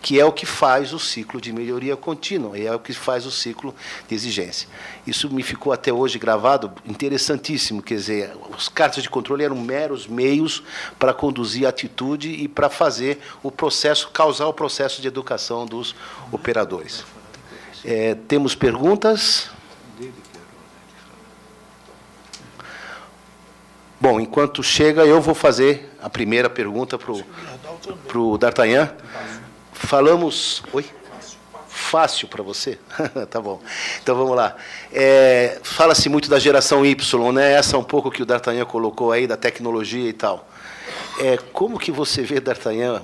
que 0.00 0.18
é 0.18 0.24
o 0.24 0.32
que 0.32 0.46
faz 0.46 0.92
o 0.92 0.98
ciclo 0.98 1.40
de 1.40 1.52
melhoria 1.52 1.96
contínua, 1.96 2.58
e 2.58 2.66
é 2.66 2.74
o 2.74 2.78
que 2.78 2.92
faz 2.92 3.26
o 3.26 3.30
ciclo 3.30 3.74
de 4.08 4.14
exigência. 4.14 4.68
Isso 5.06 5.28
me 5.32 5.42
ficou 5.42 5.72
até 5.72 5.92
hoje 5.92 6.18
gravado, 6.18 6.72
interessantíssimo, 6.86 7.82
quer 7.82 7.94
dizer, 7.94 8.32
os 8.56 8.68
cartas 8.68 9.02
de 9.02 9.10
controle 9.10 9.44
eram 9.44 9.56
meros 9.56 10.06
meios 10.06 10.62
para 10.98 11.12
conduzir 11.12 11.66
a 11.66 11.70
atitude 11.70 12.30
e 12.30 12.46
para 12.46 12.70
fazer 12.70 13.18
o 13.42 13.50
processo, 13.50 14.08
causar 14.10 14.46
o 14.46 14.52
processo 14.52 15.02
de 15.02 15.08
educação 15.08 15.66
dos 15.66 15.94
operadores. 16.30 17.04
É, 17.84 18.14
temos 18.14 18.54
perguntas? 18.54 19.50
Bom, 24.00 24.20
enquanto 24.20 24.62
chega, 24.62 25.04
eu 25.04 25.20
vou 25.20 25.34
fazer 25.34 25.92
a 26.00 26.08
primeira 26.08 26.48
pergunta 26.48 26.96
para 26.96 28.18
o 28.18 28.38
D'Artagnan. 28.38 28.92
Falamos. 29.78 30.62
Oi? 30.72 30.84
Fácil 31.68 32.28
para 32.28 32.42
você? 32.42 32.78
tá 33.30 33.40
bom. 33.40 33.62
Então 34.02 34.14
vamos 34.16 34.36
lá. 34.36 34.56
É, 34.92 35.60
Fala-se 35.62 36.08
muito 36.08 36.28
da 36.28 36.38
geração 36.38 36.84
Y, 36.84 37.32
né? 37.32 37.52
Essa 37.52 37.76
é 37.76 37.78
um 37.78 37.84
pouco 37.84 38.10
que 38.10 38.22
o 38.22 38.26
D'Artagnan 38.26 38.66
colocou 38.66 39.12
aí, 39.12 39.26
da 39.26 39.36
tecnologia 39.36 40.06
e 40.06 40.12
tal. 40.12 40.46
É, 41.20 41.38
como 41.52 41.78
que 41.78 41.90
você 41.90 42.22
vê, 42.22 42.40
D'Artagnan, 42.40 43.02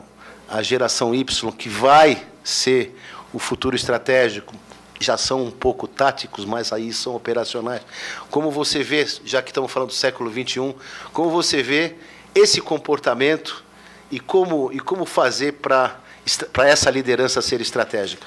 a 0.49 0.63
geração 0.63 1.15
Y, 1.15 1.53
que 1.53 1.69
vai 1.69 2.23
ser 2.43 2.99
o 3.33 3.39
futuro 3.39 3.77
estratégico? 3.77 4.53
Já 5.01 5.17
são 5.17 5.45
um 5.45 5.51
pouco 5.51 5.87
táticos, 5.87 6.45
mas 6.45 6.73
aí 6.73 6.93
são 6.93 7.15
operacionais. 7.15 7.83
Como 8.31 8.51
você 8.51 8.83
vê, 8.83 9.07
já 9.25 9.41
que 9.41 9.51
estamos 9.51 9.73
falando 9.73 9.89
do 9.91 9.95
século 9.95 10.31
XXI, 10.31 10.75
como 11.13 11.31
você 11.31 11.63
vê 11.63 11.95
esse 12.35 12.61
comportamento 12.61 13.65
e 14.11 14.21
como, 14.21 14.71
e 14.73 14.81
como 14.81 15.07
fazer 15.07 15.53
para 15.53 16.04
para 16.53 16.69
essa 16.69 16.91
liderança 16.91 17.41
ser 17.43 17.61
estratégica? 17.61 18.27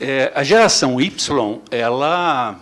É, 0.00 0.32
a 0.34 0.42
geração 0.42 1.00
Y, 1.00 1.60
ela, 1.70 2.58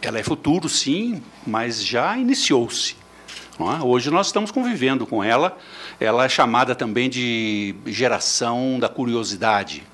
ela 0.00 0.18
é 0.18 0.22
futuro, 0.22 0.68
sim, 0.68 1.22
mas 1.46 1.84
já 1.84 2.16
iniciou-se. 2.16 2.96
É? 3.58 3.84
Hoje 3.84 4.10
nós 4.10 4.26
estamos 4.26 4.50
convivendo 4.50 5.06
com 5.06 5.22
ela. 5.22 5.56
Ela 6.00 6.24
é 6.24 6.28
chamada 6.28 6.74
também 6.74 7.08
de 7.08 7.74
geração 7.86 8.78
da 8.80 8.88
curiosidade. 8.88 9.84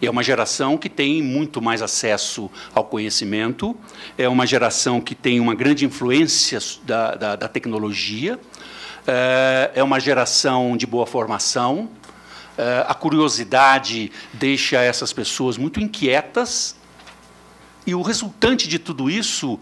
É 0.00 0.10
uma 0.10 0.22
geração 0.22 0.76
que 0.76 0.88
tem 0.88 1.22
muito 1.22 1.62
mais 1.62 1.80
acesso 1.80 2.50
ao 2.74 2.84
conhecimento, 2.84 3.76
é 4.18 4.28
uma 4.28 4.44
geração 4.44 5.00
que 5.00 5.14
tem 5.14 5.38
uma 5.38 5.54
grande 5.54 5.84
influência 5.84 6.58
da, 6.82 7.14
da, 7.14 7.36
da 7.36 7.48
tecnologia, 7.48 8.38
é, 9.06 9.70
é 9.74 9.82
uma 9.82 9.98
geração 9.98 10.76
de 10.76 10.86
boa 10.86 11.06
formação. 11.06 11.88
É, 12.56 12.84
a 12.86 12.94
curiosidade 12.94 14.12
deixa 14.32 14.80
essas 14.80 15.12
pessoas 15.12 15.56
muito 15.56 15.80
inquietas. 15.80 16.76
E 17.86 17.94
o 17.94 18.02
resultante 18.02 18.68
de 18.68 18.78
tudo 18.78 19.10
isso, 19.10 19.58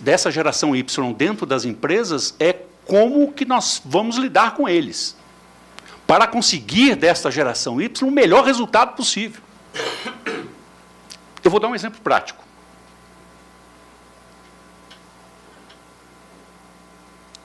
dessa 0.00 0.30
geração 0.30 0.76
Y 0.76 1.12
dentro 1.14 1.46
das 1.46 1.64
empresas, 1.64 2.34
é 2.38 2.54
como 2.84 3.32
que 3.32 3.44
nós 3.44 3.80
vamos 3.84 4.16
lidar 4.16 4.54
com 4.54 4.68
eles. 4.68 5.16
Para 6.06 6.26
conseguir 6.26 6.96
desta 6.96 7.30
geração 7.30 7.80
Y 7.80 8.06
o 8.06 8.10
melhor 8.10 8.44
resultado 8.44 8.94
possível. 8.94 9.42
Eu 11.44 11.50
vou 11.50 11.60
dar 11.60 11.68
um 11.68 11.74
exemplo 11.74 12.00
prático. 12.00 12.47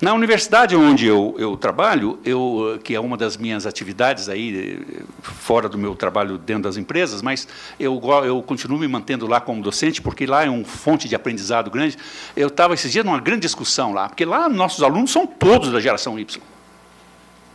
Na 0.04 0.14
universidade 0.14 0.76
onde 0.76 1.08
eu, 1.08 1.34
eu 1.38 1.56
trabalho, 1.56 2.20
eu, 2.26 2.78
que 2.84 2.94
é 2.94 3.00
uma 3.00 3.16
das 3.16 3.38
minhas 3.38 3.66
atividades 3.66 4.28
aí, 4.28 4.86
fora 5.22 5.70
do 5.70 5.78
meu 5.78 5.96
trabalho 5.96 6.38
dentro 6.38 6.64
das 6.64 6.76
empresas, 6.76 7.22
mas 7.22 7.48
eu, 7.80 8.02
eu 8.26 8.44
continuo 8.44 8.78
me 8.78 8.86
mantendo 8.86 9.26
lá 9.26 9.40
como 9.40 9.64
docente, 9.64 10.02
porque 10.02 10.26
lá 10.26 10.44
é 10.44 10.50
uma 10.50 10.66
fonte 10.66 11.08
de 11.08 11.16
aprendizado 11.16 11.72
grande. 11.72 11.98
Eu 12.36 12.50
estava 12.50 12.74
esses 12.74 12.92
dias 12.92 13.06
numa 13.06 13.22
grande 13.22 13.44
discussão 13.44 13.94
lá, 13.94 14.10
porque 14.10 14.26
lá 14.26 14.50
nossos 14.50 14.84
alunos 14.84 15.10
são 15.10 15.26
todos 15.26 15.72
da 15.72 15.80
geração 15.80 16.20
Y. 16.20 16.44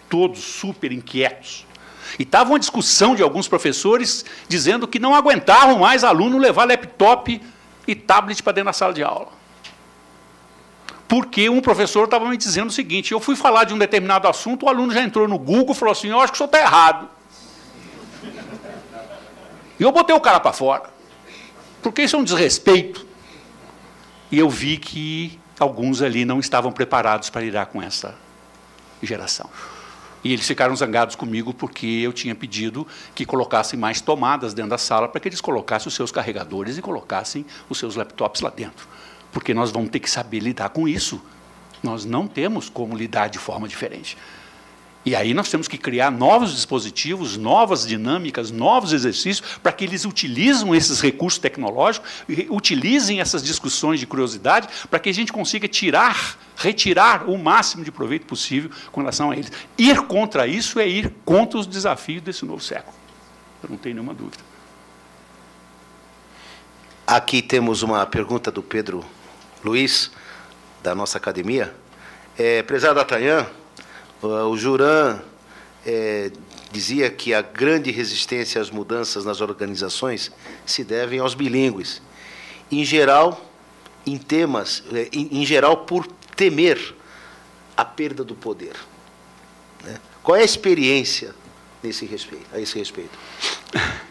Todos 0.08 0.38
super 0.38 0.90
inquietos. 0.90 1.66
E 2.18 2.22
estava 2.22 2.48
uma 2.48 2.58
discussão 2.58 3.14
de 3.14 3.22
alguns 3.22 3.46
professores 3.46 4.24
dizendo 4.48 4.88
que 4.88 4.98
não 4.98 5.14
aguentavam 5.14 5.80
mais 5.80 6.02
aluno 6.02 6.38
levar 6.38 6.64
laptop 6.64 7.42
e 7.86 7.94
tablet 7.94 8.42
para 8.42 8.54
dentro 8.54 8.68
da 8.68 8.72
sala 8.72 8.94
de 8.94 9.02
aula 9.02 9.37
porque 11.08 11.48
um 11.48 11.60
professor 11.62 12.04
estava 12.04 12.28
me 12.28 12.36
dizendo 12.36 12.68
o 12.68 12.72
seguinte: 12.72 13.12
eu 13.12 13.18
fui 13.18 13.34
falar 13.34 13.64
de 13.64 13.72
um 13.72 13.78
determinado 13.78 14.28
assunto, 14.28 14.66
o 14.66 14.68
aluno 14.68 14.92
já 14.92 15.02
entrou 15.02 15.26
no 15.26 15.38
Google 15.38 15.74
e 15.74 15.74
falou 15.74 15.92
assim: 15.92 16.08
eu 16.08 16.20
acho 16.20 16.32
que 16.32 16.36
o 16.36 16.38
senhor 16.38 16.48
está 16.48 16.60
errado. 16.60 17.08
E 19.80 19.82
eu 19.82 19.90
botei 19.90 20.14
o 20.14 20.20
cara 20.20 20.38
para 20.38 20.52
fora, 20.52 20.90
porque 21.82 22.02
isso 22.02 22.14
é 22.14 22.18
um 22.18 22.24
desrespeito. 22.24 23.06
E 24.30 24.38
eu 24.38 24.50
vi 24.50 24.76
que 24.76 25.40
alguns 25.58 26.02
ali 26.02 26.24
não 26.24 26.38
estavam 26.38 26.70
preparados 26.70 27.30
para 27.30 27.40
lidar 27.40 27.66
com 27.66 27.80
essa 27.80 28.14
geração. 29.02 29.48
E 30.22 30.32
eles 30.32 30.46
ficaram 30.46 30.74
zangados 30.74 31.14
comigo 31.14 31.54
porque 31.54 31.86
eu 31.86 32.12
tinha 32.12 32.34
pedido 32.34 32.86
que 33.14 33.24
colocassem 33.24 33.78
mais 33.78 34.00
tomadas 34.00 34.52
dentro 34.52 34.70
da 34.70 34.78
sala 34.78 35.08
para 35.08 35.20
que 35.20 35.28
eles 35.28 35.40
colocassem 35.40 35.88
os 35.88 35.94
seus 35.94 36.10
carregadores 36.10 36.76
e 36.76 36.82
colocassem 36.82 37.46
os 37.70 37.78
seus 37.78 37.94
laptops 37.94 38.42
lá 38.42 38.50
dentro 38.50 38.86
porque 39.32 39.54
nós 39.54 39.70
vamos 39.70 39.90
ter 39.90 40.00
que 40.00 40.10
saber 40.10 40.40
lidar 40.40 40.70
com 40.70 40.88
isso. 40.88 41.20
Nós 41.82 42.04
não 42.04 42.26
temos 42.26 42.68
como 42.68 42.96
lidar 42.96 43.28
de 43.28 43.38
forma 43.38 43.68
diferente. 43.68 44.16
E 45.08 45.14
aí 45.16 45.32
nós 45.32 45.48
temos 45.48 45.66
que 45.66 45.78
criar 45.78 46.10
novos 46.10 46.54
dispositivos, 46.54 47.36
novas 47.36 47.86
dinâmicas, 47.86 48.50
novos 48.50 48.92
exercícios, 48.92 49.56
para 49.62 49.72
que 49.72 49.84
eles 49.84 50.04
utilizem 50.04 50.74
esses 50.74 51.00
recursos 51.00 51.38
tecnológicos, 51.38 52.10
utilizem 52.50 53.18
essas 53.18 53.42
discussões 53.42 54.00
de 54.00 54.06
curiosidade, 54.06 54.68
para 54.90 54.98
que 54.98 55.08
a 55.08 55.14
gente 55.14 55.32
consiga 55.32 55.66
tirar, 55.66 56.36
retirar 56.56 57.30
o 57.30 57.38
máximo 57.38 57.84
de 57.84 57.90
proveito 57.90 58.26
possível 58.26 58.70
com 58.92 59.00
relação 59.00 59.30
a 59.30 59.34
eles. 59.34 59.50
Ir 59.78 60.02
contra 60.02 60.46
isso 60.46 60.78
é 60.78 60.86
ir 60.86 61.14
contra 61.24 61.58
os 61.58 61.66
desafios 61.66 62.20
desse 62.20 62.44
novo 62.44 62.62
século. 62.62 62.94
Eu 63.62 63.70
não 63.70 63.78
tenho 63.78 63.94
nenhuma 63.94 64.12
dúvida. 64.12 64.42
Aqui 67.06 67.40
temos 67.40 67.82
uma 67.82 68.04
pergunta 68.04 68.50
do 68.50 68.62
Pedro 68.62 69.02
Luiz, 69.64 70.10
da 70.82 70.94
nossa 70.94 71.18
academia. 71.18 71.74
É, 72.38 72.62
prezado 72.62 72.94
D'Artagnan, 72.94 73.46
o 74.22 74.56
Juran 74.56 75.20
é, 75.84 76.30
dizia 76.70 77.10
que 77.10 77.34
a 77.34 77.42
grande 77.42 77.90
resistência 77.90 78.60
às 78.60 78.70
mudanças 78.70 79.24
nas 79.24 79.40
organizações 79.40 80.30
se 80.64 80.84
devem 80.84 81.18
aos 81.18 81.34
bilíngues. 81.34 82.00
Em 82.70 82.84
geral, 82.84 83.44
em 84.06 84.18
temas, 84.18 84.82
é, 84.92 85.08
em, 85.12 85.40
em 85.40 85.46
geral, 85.46 85.78
por 85.78 86.06
temer 86.36 86.94
a 87.76 87.84
perda 87.84 88.22
do 88.22 88.34
poder. 88.34 88.74
Né? 89.84 89.98
Qual 90.22 90.36
é 90.36 90.42
a 90.42 90.44
experiência 90.44 91.34
nesse 91.82 92.06
respeito, 92.06 92.46
a 92.52 92.60
esse 92.60 92.78
respeito? 92.78 93.18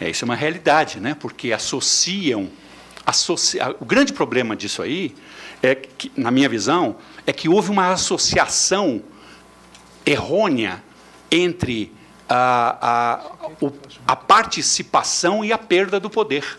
É, 0.00 0.10
isso 0.10 0.24
é 0.24 0.26
uma 0.26 0.34
realidade, 0.34 0.98
né? 0.98 1.14
porque 1.14 1.52
associam 1.52 2.40
associa... 2.40 2.62
o 3.80 3.84
grande 3.84 4.12
problema 4.12 4.56
disso 4.56 4.82
aí, 4.82 5.14
é 5.62 5.74
que, 5.74 6.10
na 6.16 6.30
minha 6.30 6.48
visão, 6.48 6.96
é 7.26 7.32
que 7.32 7.48
houve 7.48 7.70
uma 7.70 7.92
associação 7.92 9.02
errônea 10.04 10.82
entre 11.30 11.92
a, 12.28 12.78
a, 12.80 13.66
a 14.06 14.16
participação 14.16 15.44
e 15.44 15.52
a 15.52 15.58
perda 15.58 16.00
do 16.00 16.10
poder. 16.10 16.58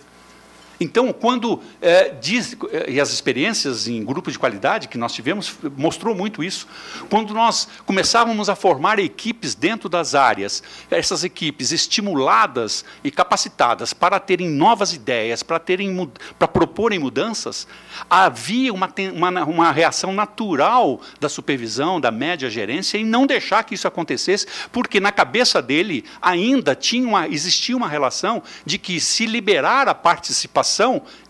Então, 0.79 1.13
quando 1.13 1.61
é, 1.81 2.09
diz, 2.09 2.55
e 2.87 2.99
as 2.99 3.11
experiências 3.11 3.87
em 3.87 4.03
grupos 4.03 4.33
de 4.33 4.39
qualidade 4.39 4.87
que 4.87 4.97
nós 4.97 5.13
tivemos 5.13 5.55
mostrou 5.77 6.15
muito 6.15 6.43
isso, 6.43 6.67
quando 7.09 7.33
nós 7.33 7.67
começávamos 7.85 8.49
a 8.49 8.55
formar 8.55 8.99
equipes 8.99 9.53
dentro 9.55 9.87
das 9.87 10.15
áreas, 10.15 10.63
essas 10.89 11.23
equipes 11.23 11.71
estimuladas 11.71 12.83
e 13.03 13.11
capacitadas 13.11 13.93
para 13.93 14.19
terem 14.19 14.49
novas 14.49 14.93
ideias, 14.93 15.43
para 15.43 15.59
terem 15.59 16.11
para 16.37 16.47
proporem 16.47 16.99
mudanças, 16.99 17.67
havia 18.09 18.73
uma, 18.73 18.91
uma, 19.13 19.43
uma 19.43 19.71
reação 19.71 20.11
natural 20.11 20.99
da 21.19 21.29
supervisão, 21.29 22.01
da 22.01 22.11
média 22.11 22.49
gerência 22.49 22.97
em 22.97 23.05
não 23.05 23.25
deixar 23.25 23.63
que 23.63 23.75
isso 23.75 23.87
acontecesse, 23.87 24.47
porque 24.71 24.99
na 24.99 25.11
cabeça 25.11 25.61
dele 25.61 26.03
ainda 26.21 26.75
tinha 26.75 27.07
uma, 27.07 27.27
existia 27.27 27.77
uma 27.77 27.87
relação 27.87 28.41
de 28.65 28.77
que 28.77 28.99
se 28.99 29.25
liberar 29.25 29.87
a 29.87 29.95
participação 29.95 30.62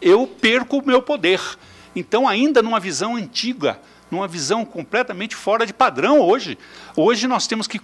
eu 0.02 0.28
perco 0.28 0.78
o 0.78 0.86
meu 0.86 1.02
poder. 1.02 1.42
Então, 1.96 2.28
ainda 2.28 2.62
numa 2.62 2.80
visão 2.80 3.16
antiga, 3.16 3.80
numa 4.10 4.28
visão 4.28 4.64
completamente 4.64 5.36
fora 5.36 5.66
de 5.66 5.74
padrão 5.74 6.20
hoje. 6.20 6.58
Hoje 6.96 7.28
nós 7.28 7.48
temos 7.48 7.68
que 7.68 7.80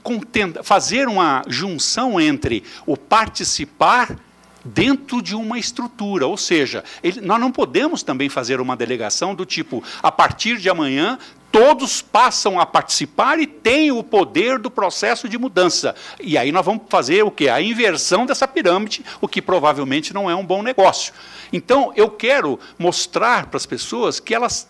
fazer 0.64 1.08
uma 1.08 1.43
junção 1.47 2.20
entre 2.20 2.64
o 2.86 2.95
participar 2.95 4.16
dentro 4.64 5.22
de 5.22 5.36
uma 5.36 5.58
estrutura, 5.58 6.28
ou 6.28 6.38
seja, 6.38 6.84
ele, 7.02 7.22
nós 7.22 7.39
não 7.39 7.52
podemos 7.52 8.04
também 8.04 8.30
fazer 8.30 8.60
uma 8.60 8.76
delegação 8.76 9.34
do 9.34 9.45
tipo, 9.45 9.84
a 10.04 10.12
partir 10.12 10.58
de 10.58 10.70
amanhã 10.70 11.18
todos 11.52 12.02
passam 12.02 12.60
a 12.60 12.66
participar 12.66 13.39
e 13.39 13.47
têm 13.47 13.91
o 13.91 14.04
poder 14.04 14.60
do 14.60 14.70
processo 14.70 15.28
de 15.28 15.38
mudança. 15.38 15.95
E 16.20 16.38
aí 16.38 16.52
nós 16.52 16.66
vamos 16.66 16.84
fazer 16.89 17.24
o 17.24 17.32
quê? 17.32 17.50
A 17.50 17.62
inversão 17.62 18.26
dessa 18.26 18.47
pirâmide, 18.47 19.04
o 19.20 19.28
que 19.28 19.41
provavelmente 19.41 20.14
não 20.14 20.30
é 20.30 20.36
um 20.36 20.45
bom 20.45 20.62
negócio. 20.62 21.14
Então, 21.52 21.91
eu 21.95 22.10
quero 22.10 22.60
mostrar 22.78 23.47
para 23.47 23.58
as 23.58 23.66
pessoas 23.66 24.20
que 24.20 24.36
elas 24.36 24.68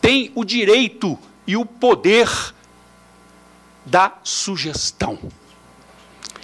têm 0.00 0.32
o 0.34 0.44
direito 0.44 1.18
e 1.46 1.56
o 1.56 1.66
poder 1.66 2.28
da 3.84 4.12
sugestão. 4.22 5.18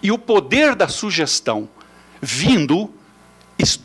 E 0.03 0.13
o 0.13 0.19
poder 0.19 0.75
da 0.75 0.89
sugestão 0.89 1.69
vindo 2.21 2.93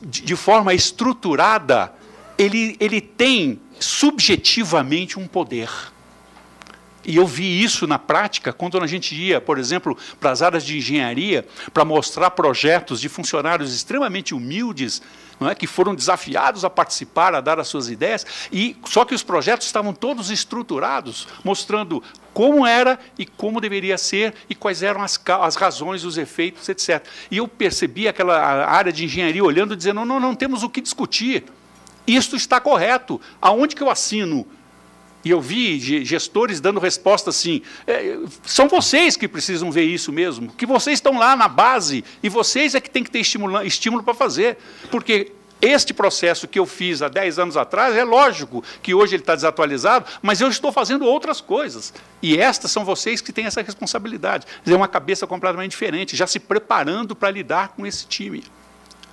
de 0.04 0.36
forma 0.36 0.74
estruturada, 0.74 1.92
ele, 2.38 2.78
ele 2.80 3.02
tem 3.02 3.60
subjetivamente 3.80 5.18
um 5.18 5.28
poder. 5.28 5.70
E 7.06 7.18
eu 7.18 7.28
vi 7.28 7.62
isso 7.62 7.86
na 7.86 8.00
prática 8.00 8.54
quando 8.54 8.82
a 8.82 8.88
gente 8.88 9.14
ia, 9.14 9.42
por 9.42 9.58
exemplo, 9.58 9.98
para 10.20 10.32
as 10.32 10.42
áreas 10.42 10.64
de 10.64 10.78
engenharia, 10.78 11.46
para 11.74 11.84
mostrar 11.84 12.32
projetos 12.32 13.02
de 13.02 13.10
funcionários 13.10 13.74
extremamente 13.76 14.34
humildes, 14.34 15.02
não 15.40 15.50
é, 15.50 15.56
que 15.56 15.68
foram 15.68 15.94
desafiados 15.94 16.64
a 16.64 16.70
participar, 16.70 17.36
a 17.36 17.42
dar 17.42 17.60
as 17.60 17.68
suas 17.68 17.90
ideias, 17.90 18.26
e 18.52 18.78
só 18.86 19.04
que 19.04 19.14
os 19.14 19.24
projetos 19.24 19.66
estavam 19.66 19.94
todos 19.94 20.30
estruturados, 20.30 21.28
mostrando 21.44 22.02
como 22.34 22.66
era 22.66 22.98
e 23.18 23.26
como 23.26 23.60
deveria 23.60 23.98
ser 23.98 24.34
e 24.50 24.56
quais 24.56 24.82
eram 24.82 25.02
as, 25.02 25.22
as 25.42 25.56
razões, 25.56 26.04
os 26.04 26.18
efeitos, 26.18 26.68
etc. 26.70 27.06
E 27.30 27.38
eu 27.38 27.48
percebi 27.48 28.08
aquela 28.08 28.66
área 28.66 28.92
de 28.92 29.04
engenharia 29.04 29.44
olhando, 29.44 29.76
dizendo: 29.76 29.96
não, 29.96 30.06
não, 30.06 30.20
não 30.20 30.36
temos 30.36 30.64
o 30.64 30.70
que 30.70 30.82
discutir. 30.82 31.44
Isto 32.08 32.36
está 32.36 32.60
correto. 32.60 33.20
Aonde 33.42 33.76
que 33.76 33.84
eu 33.84 33.90
assino? 33.90 34.48
E 35.24 35.30
eu 35.30 35.40
vi 35.40 35.80
gestores 36.04 36.60
dando 36.60 36.80
resposta 36.80 37.30
assim: 37.30 37.62
é, 37.88 38.18
são 38.44 38.68
vocês 38.68 39.16
que 39.16 39.28
precisam 39.28 39.72
ver 39.72 39.84
isso 39.84 40.12
mesmo, 40.12 40.52
que 40.52 40.66
vocês 40.66 40.98
estão 40.98 41.18
lá 41.18 41.36
na 41.36 41.48
base 41.48 42.04
e 42.22 42.30
vocês 42.30 42.76
é 42.76 42.82
que 42.82 42.90
têm 42.90 43.04
que 43.04 43.12
ter 43.12 43.20
estímulo 43.20 44.04
para 44.04 44.14
fazer. 44.14 44.58
Porque 44.92 45.32
este 45.62 45.94
processo 45.94 46.46
que 46.46 46.60
eu 46.60 46.66
fiz 46.66 47.02
há 47.02 47.08
10 47.08 47.40
anos 47.40 47.56
atrás, 47.56 47.96
é 47.96 48.04
lógico 48.04 48.62
que 48.82 48.94
hoje 48.94 49.16
ele 49.16 49.24
está 49.24 49.34
desatualizado, 49.34 50.06
mas 50.22 50.42
eu 50.42 50.50
estou 50.50 50.74
fazendo 50.74 51.06
outras 51.06 51.40
coisas. 51.40 51.94
E 52.22 52.38
estas 52.38 52.70
são 52.70 52.84
vocês 52.84 53.22
que 53.22 53.32
têm 53.32 53.46
essa 53.46 53.62
responsabilidade. 53.62 54.46
É 54.68 54.76
uma 54.76 54.90
cabeça 54.90 55.26
completamente 55.26 55.72
diferente, 55.72 56.18
já 56.18 56.28
se 56.28 56.38
preparando 56.38 57.16
para 57.16 57.32
lidar 57.32 57.70
com 57.70 57.86
esse 57.86 58.06
time. 58.06 58.44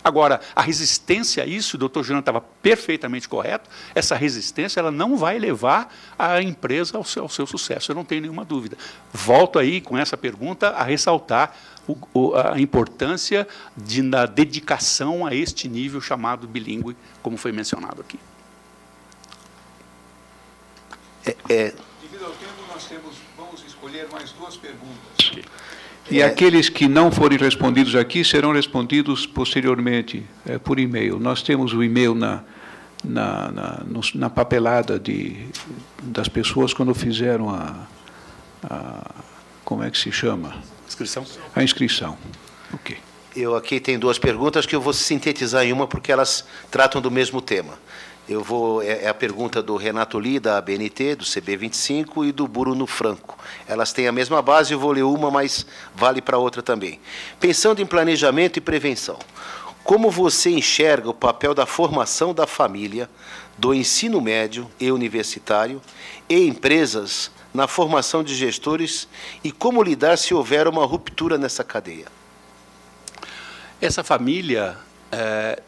Agora, 0.03 0.41
a 0.57 0.63
resistência 0.63 1.43
a 1.43 1.47
isso, 1.47 1.77
o 1.77 1.79
doutor 1.79 2.03
Juliano 2.03 2.21
estava 2.21 2.41
perfeitamente 2.41 3.29
correto, 3.29 3.69
essa 3.95 4.17
resistência 4.17 4.81
ela 4.81 4.91
não 4.91 5.17
vai 5.17 5.39
levar 5.39 5.95
a 6.19 6.41
empresa 6.41 6.97
ao 6.97 7.05
seu, 7.05 7.25
ao 7.25 7.29
seu, 7.29 7.47
sucesso, 7.47 7.93
eu 7.93 7.95
não 7.95 8.05
tenho 8.05 8.23
nenhuma 8.23 8.45
dúvida. 8.45 8.79
Volto 9.13 9.59
aí 9.59 9.81
com 9.81 9.99
essa 9.99 10.17
pergunta 10.17 10.71
a 10.71 10.83
ressaltar 10.83 11.55
o, 11.87 11.97
o, 12.15 12.35
a 12.35 12.59
importância 12.59 13.47
de, 13.77 14.01
da 14.03 14.25
dedicação 14.25 15.27
a 15.27 15.35
este 15.35 15.69
nível 15.69 16.01
chamado 16.01 16.49
bilíngue, 16.49 16.97
como 17.23 17.37
foi 17.37 17.53
mencionado 17.53 18.01
aqui. 18.01 18.19
É, 21.27 21.37
é... 21.51 21.75
Devido 22.01 22.25
ao 22.25 22.33
tempo, 22.33 22.53
nós 22.69 22.85
temos, 22.87 23.17
vamos 23.37 23.63
escolher 23.67 24.09
mais 24.11 24.33
duas 24.33 24.57
perguntas. 24.57 25.20
E 26.11 26.21
é. 26.21 26.25
aqueles 26.25 26.69
que 26.69 26.89
não 26.89 27.11
forem 27.13 27.39
respondidos 27.39 27.95
aqui 27.95 28.25
serão 28.25 28.53
respondidos 28.53 29.27
posteriormente 29.27 30.25
é, 30.45 30.59
por 30.59 30.79
e-mail. 30.81 31.21
Nós 31.21 31.41
temos 31.43 31.73
o 31.73 31.85
e-mail 31.85 32.15
na, 32.15 32.43
na, 33.05 33.53
na, 33.53 33.85
na, 34.15 34.31
papelada 34.31 34.99
de, 34.99 35.37
das 36.03 36.29
pessoas 36.29 36.75
quando 36.75 36.95
fizeram 36.95 37.49
a, 37.49 37.87
a. 38.65 39.11
Como 39.65 39.85
é 39.85 39.91
que 39.91 39.99
se 39.99 40.11
chama? 40.11 40.57
Inscrição. 40.89 41.25
A 41.55 41.63
inscrição. 41.63 42.19
Ok. 42.75 42.97
Eu 43.37 43.55
aqui 43.55 43.79
tenho 43.79 44.01
duas 44.01 44.19
perguntas 44.19 44.67
que 44.67 44.75
eu 44.75 44.81
vou 44.81 44.93
sintetizar 44.93 45.65
em 45.65 45.73
uma 45.73 45.87
porque 45.87 46.11
elas 46.11 46.45
tratam 46.69 47.01
do 47.01 47.11
mesmo 47.11 47.41
tema. 47.41 47.79
Eu 48.31 48.45
vou 48.45 48.81
é, 48.81 49.07
é 49.07 49.09
a 49.09 49.15
pergunta 49.15 49.61
do 49.61 49.75
Renato 49.75 50.17
Li, 50.17 50.39
da 50.39 50.57
ABNT, 50.57 51.17
do 51.17 51.25
CB25 51.25 52.29
e 52.29 52.31
do 52.31 52.47
Bruno 52.47 52.87
Franco. 52.87 53.37
Elas 53.67 53.93
têm 53.93 54.07
a 54.07 54.13
mesma 54.13 54.41
base, 54.41 54.73
eu 54.73 54.79
vou 54.79 54.93
ler 54.93 55.03
uma, 55.03 55.33
mas 55.33 55.67
vale 55.97 56.23
para 56.23 56.39
outra 56.39 56.63
também. 56.63 57.01
Pensando 57.41 57.83
em 57.83 57.87
planejamento 57.87 58.57
e 58.57 58.61
prevenção, 58.61 59.19
como 59.83 60.13
você 60.13 60.49
enxerga 60.51 61.11
o 61.11 61.15
papel 61.15 61.53
da 61.55 61.67
formação 61.67 62.33
da 62.33 62.47
família, 62.47 63.11
do 63.59 63.75
ensino 63.75 64.21
médio 64.21 64.71
e 64.79 64.93
universitário 64.93 65.83
e 66.29 66.47
empresas 66.47 67.33
na 67.53 67.67
formação 67.67 68.23
de 68.23 68.33
gestores 68.37 69.09
e 69.43 69.51
como 69.51 69.83
lidar 69.83 70.17
se 70.17 70.33
houver 70.33 70.69
uma 70.69 70.87
ruptura 70.87 71.37
nessa 71.37 71.65
cadeia? 71.65 72.07
Essa 73.81 74.05
família, 74.05 74.77
é, 75.11 75.61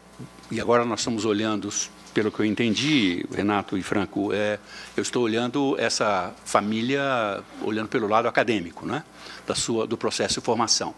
e 0.49 0.61
agora 0.61 0.85
nós 0.85 1.01
estamos 1.01 1.25
olhando 1.25 1.69
pelo 2.13 2.31
que 2.31 2.39
eu 2.39 2.45
entendi, 2.45 3.25
Renato 3.33 3.77
e 3.77 3.83
Franco, 3.83 4.31
é, 4.33 4.59
eu 4.95 5.01
estou 5.01 5.23
olhando 5.23 5.75
essa 5.79 6.33
família, 6.45 7.43
olhando 7.61 7.87
pelo 7.87 8.07
lado 8.07 8.27
acadêmico, 8.27 8.85
né, 8.85 9.03
da 9.47 9.55
sua, 9.55 9.87
do 9.87 9.97
processo 9.97 10.39
de 10.39 10.45
formação. 10.45 10.93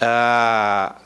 Ah, 0.00 0.96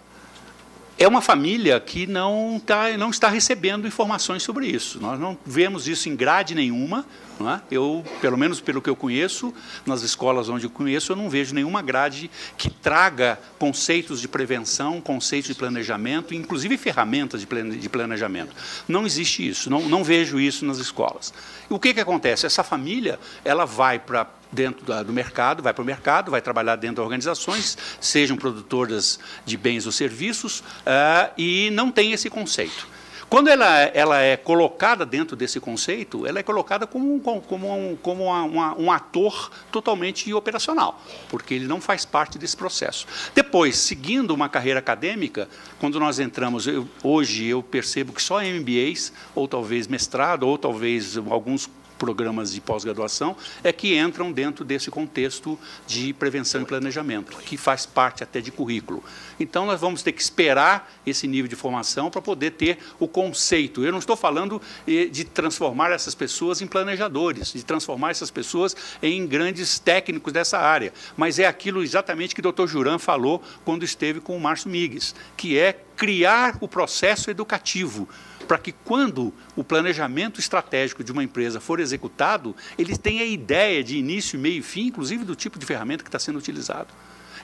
é 0.98 1.06
uma 1.06 1.22
família 1.22 1.78
que 1.78 2.08
não, 2.08 2.60
tá, 2.64 2.90
não 2.98 3.10
está 3.10 3.28
recebendo 3.28 3.86
informações 3.86 4.42
sobre 4.42 4.66
isso. 4.66 5.00
Nós 5.00 5.18
não 5.18 5.38
vemos 5.46 5.86
isso 5.86 6.08
em 6.08 6.16
grade 6.16 6.56
nenhuma. 6.56 7.06
É? 7.40 7.60
Eu, 7.70 8.04
pelo 8.20 8.36
menos 8.36 8.60
pelo 8.60 8.82
que 8.82 8.90
eu 8.90 8.96
conheço, 8.96 9.54
nas 9.86 10.02
escolas 10.02 10.48
onde 10.48 10.66
eu 10.66 10.70
conheço, 10.70 11.12
eu 11.12 11.16
não 11.16 11.30
vejo 11.30 11.54
nenhuma 11.54 11.80
grade 11.80 12.28
que 12.56 12.68
traga 12.68 13.38
conceitos 13.60 14.20
de 14.20 14.26
prevenção, 14.26 15.00
conceitos 15.00 15.46
de 15.46 15.54
planejamento, 15.54 16.34
inclusive 16.34 16.76
ferramentas 16.76 17.46
de 17.46 17.88
planejamento. 17.88 18.52
Não 18.88 19.06
existe 19.06 19.48
isso, 19.48 19.70
não, 19.70 19.88
não 19.88 20.02
vejo 20.02 20.40
isso 20.40 20.64
nas 20.66 20.78
escolas. 20.78 21.32
E 21.70 21.72
o 21.72 21.78
que, 21.78 21.94
que 21.94 22.00
acontece? 22.00 22.44
Essa 22.44 22.64
família 22.64 23.20
ela 23.44 23.64
vai 23.64 24.00
para 24.00 24.26
dentro 24.50 24.84
do 25.04 25.12
mercado, 25.12 25.62
vai 25.62 25.74
para 25.74 25.82
o 25.82 25.84
mercado, 25.84 26.30
vai 26.30 26.40
trabalhar 26.40 26.76
dentro 26.76 26.96
de 26.96 27.00
organizações, 27.02 27.76
sejam 28.00 28.36
produtoras 28.36 29.18
de 29.44 29.56
bens 29.56 29.86
ou 29.86 29.92
serviços, 29.92 30.60
uh, 30.60 31.32
e 31.36 31.70
não 31.72 31.90
tem 31.90 32.12
esse 32.12 32.30
conceito. 32.30 32.86
Quando 33.28 33.48
ela, 33.48 33.80
ela 33.92 34.22
é 34.22 34.38
colocada 34.38 35.04
dentro 35.04 35.36
desse 35.36 35.60
conceito, 35.60 36.26
ela 36.26 36.38
é 36.38 36.42
colocada 36.42 36.86
como, 36.86 37.20
como, 37.20 37.76
um, 37.76 37.94
como 37.96 38.24
uma, 38.24 38.74
um 38.74 38.90
ator 38.90 39.50
totalmente 39.70 40.32
operacional, 40.32 41.02
porque 41.28 41.52
ele 41.52 41.66
não 41.66 41.78
faz 41.78 42.06
parte 42.06 42.38
desse 42.38 42.56
processo. 42.56 43.06
Depois, 43.34 43.76
seguindo 43.76 44.30
uma 44.30 44.48
carreira 44.48 44.78
acadêmica, 44.78 45.46
quando 45.78 46.00
nós 46.00 46.18
entramos, 46.18 46.66
eu, 46.66 46.88
hoje 47.02 47.44
eu 47.44 47.62
percebo 47.62 48.14
que 48.14 48.22
só 48.22 48.40
MBAs, 48.40 49.12
ou 49.34 49.46
talvez 49.46 49.86
mestrado, 49.86 50.44
ou 50.44 50.56
talvez 50.56 51.18
alguns 51.18 51.68
programas 51.98 52.52
de 52.52 52.60
pós-graduação, 52.60 53.36
é 53.62 53.72
que 53.72 53.98
entram 53.98 54.32
dentro 54.32 54.64
desse 54.64 54.90
contexto 54.90 55.58
de 55.86 56.12
prevenção 56.12 56.62
e 56.62 56.64
planejamento, 56.64 57.36
que 57.38 57.56
faz 57.56 57.84
parte 57.84 58.22
até 58.22 58.40
de 58.40 58.50
currículo. 58.50 59.02
Então, 59.38 59.66
nós 59.66 59.80
vamos 59.80 60.02
ter 60.02 60.12
que 60.12 60.22
esperar 60.22 60.90
esse 61.04 61.26
nível 61.26 61.48
de 61.48 61.56
formação 61.56 62.10
para 62.10 62.22
poder 62.22 62.52
ter 62.52 62.78
o 62.98 63.06
conceito. 63.06 63.84
Eu 63.84 63.92
não 63.92 63.98
estou 63.98 64.16
falando 64.16 64.60
eh, 64.86 65.06
de 65.06 65.24
transformar 65.24 65.90
essas 65.90 66.14
pessoas 66.14 66.62
em 66.62 66.66
planejadores, 66.66 67.52
de 67.52 67.64
transformar 67.64 68.10
essas 68.10 68.30
pessoas 68.30 68.76
em 69.02 69.26
grandes 69.26 69.78
técnicos 69.78 70.32
dessa 70.32 70.58
área, 70.58 70.92
mas 71.16 71.38
é 71.38 71.46
aquilo 71.46 71.82
exatamente 71.82 72.34
que 72.34 72.40
o 72.40 72.42
doutor 72.42 72.68
Juran 72.68 72.98
falou 72.98 73.42
quando 73.64 73.84
esteve 73.84 74.20
com 74.20 74.36
o 74.36 74.40
Márcio 74.40 74.70
Migues, 74.70 75.14
que 75.36 75.58
é 75.58 75.72
criar 75.96 76.56
o 76.60 76.68
processo 76.68 77.30
educativo 77.30 78.08
para 78.48 78.58
que 78.58 78.72
quando 78.72 79.32
o 79.54 79.62
planejamento 79.62 80.40
estratégico 80.40 81.04
de 81.04 81.12
uma 81.12 81.22
empresa 81.22 81.60
for 81.60 81.78
executado, 81.78 82.56
ele 82.78 82.96
tenha 82.96 83.24
ideia 83.24 83.84
de 83.84 83.98
início, 83.98 84.38
meio 84.38 84.60
e 84.60 84.62
fim, 84.62 84.86
inclusive 84.86 85.22
do 85.22 85.36
tipo 85.36 85.58
de 85.58 85.66
ferramenta 85.66 86.02
que 86.02 86.08
está 86.08 86.18
sendo 86.18 86.38
utilizado. 86.38 86.88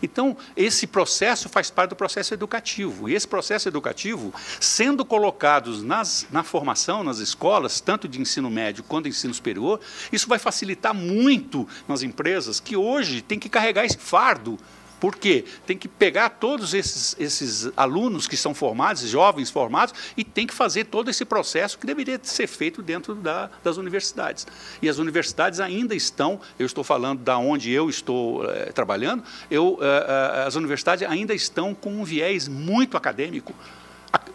Então, 0.02 0.36
esse 0.56 0.86
processo 0.86 1.48
faz 1.48 1.70
parte 1.70 1.90
do 1.90 1.96
processo 1.96 2.34
educativo. 2.34 3.08
E 3.08 3.14
esse 3.14 3.28
processo 3.28 3.68
educativo, 3.68 4.34
sendo 4.58 5.04
colocados 5.04 5.82
nas, 5.82 6.26
na 6.30 6.42
formação, 6.42 7.04
nas 7.04 7.18
escolas, 7.18 7.80
tanto 7.80 8.08
de 8.08 8.20
ensino 8.20 8.50
médio 8.50 8.82
quanto 8.82 9.04
de 9.04 9.10
ensino 9.10 9.32
superior, 9.32 9.80
isso 10.10 10.28
vai 10.28 10.38
facilitar 10.38 10.94
muito 10.94 11.68
nas 11.86 12.02
empresas 12.02 12.60
que 12.60 12.76
hoje 12.76 13.22
têm 13.22 13.38
que 13.38 13.48
carregar 13.48 13.84
esse 13.84 13.98
fardo 13.98 14.58
por 15.04 15.16
quê? 15.16 15.44
Tem 15.66 15.76
que 15.76 15.86
pegar 15.86 16.30
todos 16.30 16.72
esses, 16.72 17.14
esses 17.18 17.70
alunos 17.76 18.26
que 18.26 18.38
são 18.38 18.54
formados, 18.54 19.02
jovens 19.02 19.50
formados, 19.50 19.92
e 20.16 20.24
tem 20.24 20.46
que 20.46 20.54
fazer 20.54 20.84
todo 20.84 21.10
esse 21.10 21.26
processo 21.26 21.78
que 21.78 21.86
deveria 21.86 22.18
ser 22.22 22.46
feito 22.46 22.80
dentro 22.80 23.14
da, 23.14 23.50
das 23.62 23.76
universidades. 23.76 24.46
E 24.80 24.88
as 24.88 24.96
universidades 24.96 25.60
ainda 25.60 25.94
estão, 25.94 26.40
eu 26.58 26.64
estou 26.64 26.82
falando 26.82 27.20
da 27.20 27.36
onde 27.36 27.70
eu 27.70 27.90
estou 27.90 28.50
é, 28.50 28.72
trabalhando, 28.72 29.22
eu, 29.50 29.78
é, 29.82 30.44
as 30.46 30.54
universidades 30.54 31.06
ainda 31.06 31.34
estão 31.34 31.74
com 31.74 32.00
um 32.00 32.02
viés 32.02 32.48
muito 32.48 32.96
acadêmico 32.96 33.54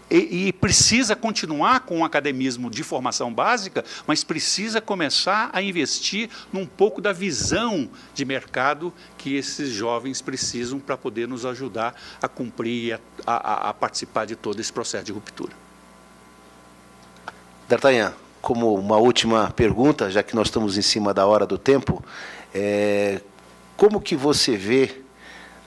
e, 0.09 0.47
e, 0.47 0.53
precisa 0.53 1.15
continuar 1.15 1.81
com 1.81 1.99
o 1.99 2.03
academismo 2.03 2.69
de 2.69 2.83
formação 2.83 3.31
básica, 3.31 3.85
mas 4.07 4.23
precisa 4.23 4.81
começar 4.81 5.49
a 5.53 5.61
investir 5.61 6.29
num 6.51 6.65
pouco 6.65 6.99
da 6.99 7.13
visão 7.13 7.87
de 8.13 8.25
mercado 8.25 8.91
que 9.17 9.35
esses 9.35 9.69
jovens 9.69 10.21
precisam 10.21 10.79
para 10.79 10.97
poder 10.97 11.27
nos 11.27 11.45
ajudar 11.45 11.93
a 12.21 12.27
cumprir, 12.27 12.99
a, 13.25 13.33
a, 13.33 13.69
a 13.69 13.73
participar 13.73 14.25
de 14.25 14.35
todo 14.35 14.59
esse 14.59 14.73
processo 14.73 15.05
de 15.05 15.11
ruptura. 15.11 15.53
D'Artagnan, 17.67 18.13
como 18.41 18.73
uma 18.73 18.97
última 18.97 19.51
pergunta, 19.51 20.09
já 20.09 20.23
que 20.23 20.35
nós 20.35 20.47
estamos 20.47 20.75
em 20.75 20.81
cima 20.81 21.13
da 21.13 21.27
hora 21.27 21.45
do 21.45 21.57
tempo, 21.57 22.03
é, 22.53 23.21
como 23.77 24.01
que 24.01 24.15
você 24.15 24.57
vê 24.57 25.03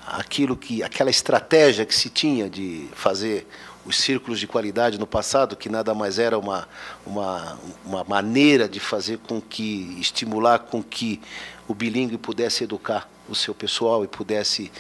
aquilo 0.05 0.57
que, 0.57 0.83
aquela 0.83 1.11
estratégia 1.11 1.87
que 1.87 1.95
se 1.95 2.11
tinha 2.11 2.51
de 2.51 2.89
fazer 2.93 3.47
os 3.85 3.97
círculos 3.97 4.39
de 4.39 4.47
qualidade 4.47 4.99
no 4.99 5.07
passado, 5.07 5.57
que 5.57 5.69
nada 5.69 5.95
mais 5.95 6.19
era 6.19 6.39
uma, 6.39 6.69
uma, 7.05 7.59
uma 7.85 8.05
maneira 8.05 8.69
de 8.69 8.79
fazer 8.79 9.19
com 9.19 9.41
que, 9.41 9.97
estimular 9.99 10.61
com 10.61 10.83
que 10.83 11.21
o 11.67 11.75
bilíngue 11.75 12.17
pudesse 12.17 12.65
educar 12.65 13.09
o 13.29 13.35
seu 13.35 13.55
pessoal 13.55 14.05
e 14.05 14.09
pudesse 14.09 14.71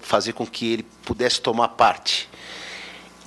fazer 0.00 0.32
com 0.32 0.46
que 0.46 0.72
ele 0.72 0.86
pudesse 1.04 1.40
tomar 1.40 1.68
parte. 1.68 2.28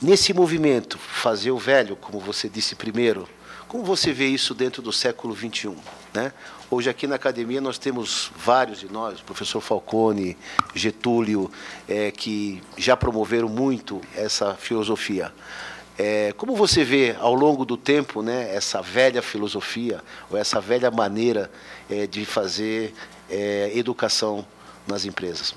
Nesse 0.01 0.33
movimento, 0.33 0.97
fazer 0.97 1.51
o 1.51 1.57
velho, 1.57 1.95
como 1.95 2.19
você 2.19 2.47
disse 2.47 2.75
primeiro, 2.75 3.27
como 3.69 3.83
você 3.83 4.11
vê 4.11 4.25
isso 4.25 4.55
dentro 4.55 4.81
do 4.81 4.91
século 4.91 5.35
XXI? 5.35 5.75
Né? 6.11 6.33
Hoje 6.71 6.89
aqui 6.89 7.05
na 7.05 7.15
academia 7.15 7.61
nós 7.61 7.77
temos 7.77 8.31
vários 8.35 8.79
de 8.79 8.91
nós, 8.91 9.19
o 9.19 9.23
professor 9.23 9.61
Falcone, 9.61 10.35
Getúlio, 10.73 11.51
é, 11.87 12.09
que 12.09 12.63
já 12.75 12.97
promoveram 12.97 13.47
muito 13.47 14.01
essa 14.15 14.55
filosofia. 14.55 15.31
É, 15.99 16.33
como 16.35 16.55
você 16.55 16.83
vê 16.83 17.15
ao 17.19 17.35
longo 17.35 17.63
do 17.63 17.77
tempo 17.77 18.23
né, 18.23 18.55
essa 18.55 18.81
velha 18.81 19.21
filosofia, 19.21 20.01
ou 20.31 20.37
essa 20.37 20.59
velha 20.59 20.89
maneira 20.89 21.51
é, 21.87 22.07
de 22.07 22.25
fazer 22.25 22.91
é, 23.29 23.71
educação 23.75 24.47
nas 24.87 25.05
empresas? 25.05 25.53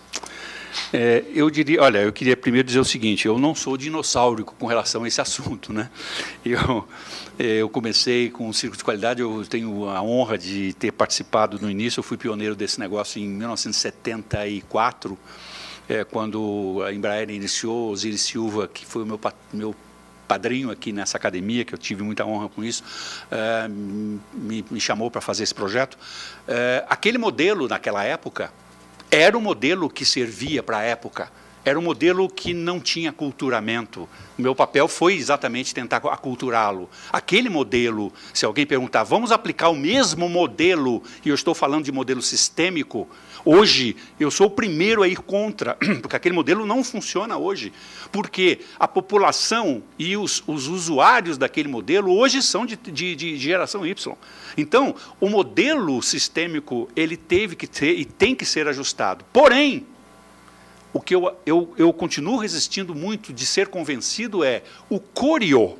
É, 0.92 1.24
eu 1.34 1.50
diria, 1.50 1.82
olha, 1.82 1.98
eu 1.98 2.12
queria 2.12 2.36
primeiro 2.36 2.66
dizer 2.66 2.80
o 2.80 2.84
seguinte: 2.84 3.26
eu 3.26 3.38
não 3.38 3.54
sou 3.54 3.76
dinossauro 3.76 4.44
com 4.44 4.66
relação 4.66 5.04
a 5.04 5.08
esse 5.08 5.20
assunto, 5.20 5.72
né? 5.72 5.90
Eu, 6.44 6.86
é, 7.38 7.62
eu 7.62 7.68
comecei 7.68 8.30
com 8.30 8.48
o 8.48 8.54
Circo 8.54 8.76
de 8.76 8.84
Qualidade, 8.84 9.20
eu 9.20 9.44
tenho 9.48 9.88
a 9.88 10.02
honra 10.02 10.36
de 10.36 10.72
ter 10.74 10.92
participado 10.92 11.58
no 11.60 11.70
início, 11.70 12.00
eu 12.00 12.04
fui 12.04 12.16
pioneiro 12.16 12.54
desse 12.54 12.78
negócio 12.78 13.20
em 13.20 13.28
1974, 13.28 15.18
é, 15.88 16.04
quando 16.04 16.82
a 16.86 16.92
Embraer 16.92 17.30
iniciou, 17.30 17.90
Osiris 17.90 18.20
Silva, 18.22 18.68
que 18.68 18.84
foi 18.86 19.02
o 19.02 19.06
meu, 19.06 19.20
meu 19.52 19.74
padrinho 20.26 20.70
aqui 20.70 20.92
nessa 20.92 21.18
academia, 21.18 21.64
que 21.64 21.74
eu 21.74 21.78
tive 21.78 22.02
muita 22.02 22.24
honra 22.24 22.48
com 22.48 22.64
isso, 22.64 22.82
é, 23.30 23.68
me, 23.68 24.64
me, 24.70 24.80
chamou 24.80 25.10
para 25.10 25.20
fazer 25.20 25.42
esse 25.42 25.54
projeto. 25.54 25.98
É, 26.48 26.84
aquele 26.88 27.18
modelo, 27.18 27.68
naquela 27.68 28.02
época, 28.02 28.50
era 29.12 29.36
o 29.36 29.42
modelo 29.42 29.90
que 29.90 30.06
servia 30.06 30.62
para 30.62 30.78
a 30.78 30.82
época. 30.82 31.30
Era 31.62 31.78
um 31.78 31.82
modelo 31.82 32.30
que 32.30 32.54
não 32.54 32.80
tinha 32.80 33.12
culturamento. 33.12 34.08
O 34.38 34.42
meu 34.42 34.54
papel 34.54 34.88
foi 34.88 35.14
exatamente 35.14 35.74
tentar 35.74 35.98
aculturá-lo. 35.98 36.88
Aquele 37.12 37.50
modelo, 37.50 38.10
se 38.32 38.46
alguém 38.46 38.64
perguntar, 38.64 39.04
vamos 39.04 39.30
aplicar 39.30 39.68
o 39.68 39.76
mesmo 39.76 40.30
modelo, 40.30 41.02
e 41.24 41.28
eu 41.28 41.34
estou 41.34 41.54
falando 41.54 41.84
de 41.84 41.92
modelo 41.92 42.22
sistêmico, 42.22 43.06
hoje 43.44 43.96
eu 44.18 44.30
sou 44.30 44.46
o 44.46 44.50
primeiro 44.50 45.02
a 45.02 45.08
ir 45.08 45.18
contra, 45.18 45.76
porque 46.00 46.16
aquele 46.16 46.34
modelo 46.34 46.66
não 46.66 46.82
funciona 46.82 47.36
hoje. 47.36 47.72
Porque 48.10 48.60
a 48.78 48.86
população 48.86 49.82
e 49.98 50.16
os, 50.16 50.42
os 50.46 50.68
usuários 50.68 51.38
daquele 51.38 51.68
modelo 51.68 52.12
hoje 52.14 52.42
são 52.42 52.66
de, 52.66 52.76
de, 52.76 53.14
de 53.14 53.36
geração 53.36 53.86
Y. 53.86 54.16
Então, 54.56 54.94
o 55.20 55.28
modelo 55.28 56.02
sistêmico 56.02 56.88
ele 56.94 57.16
teve 57.16 57.56
que 57.56 57.66
ter 57.66 57.98
e 57.98 58.04
tem 58.04 58.34
que 58.34 58.44
ser 58.44 58.68
ajustado. 58.68 59.24
Porém, 59.32 59.86
o 60.92 61.00
que 61.00 61.14
eu, 61.14 61.34
eu, 61.46 61.72
eu 61.78 61.92
continuo 61.92 62.36
resistindo 62.36 62.94
muito 62.94 63.32
de 63.32 63.46
ser 63.46 63.68
convencido 63.68 64.44
é 64.44 64.62
o 64.90 65.00
corio, 65.00 65.78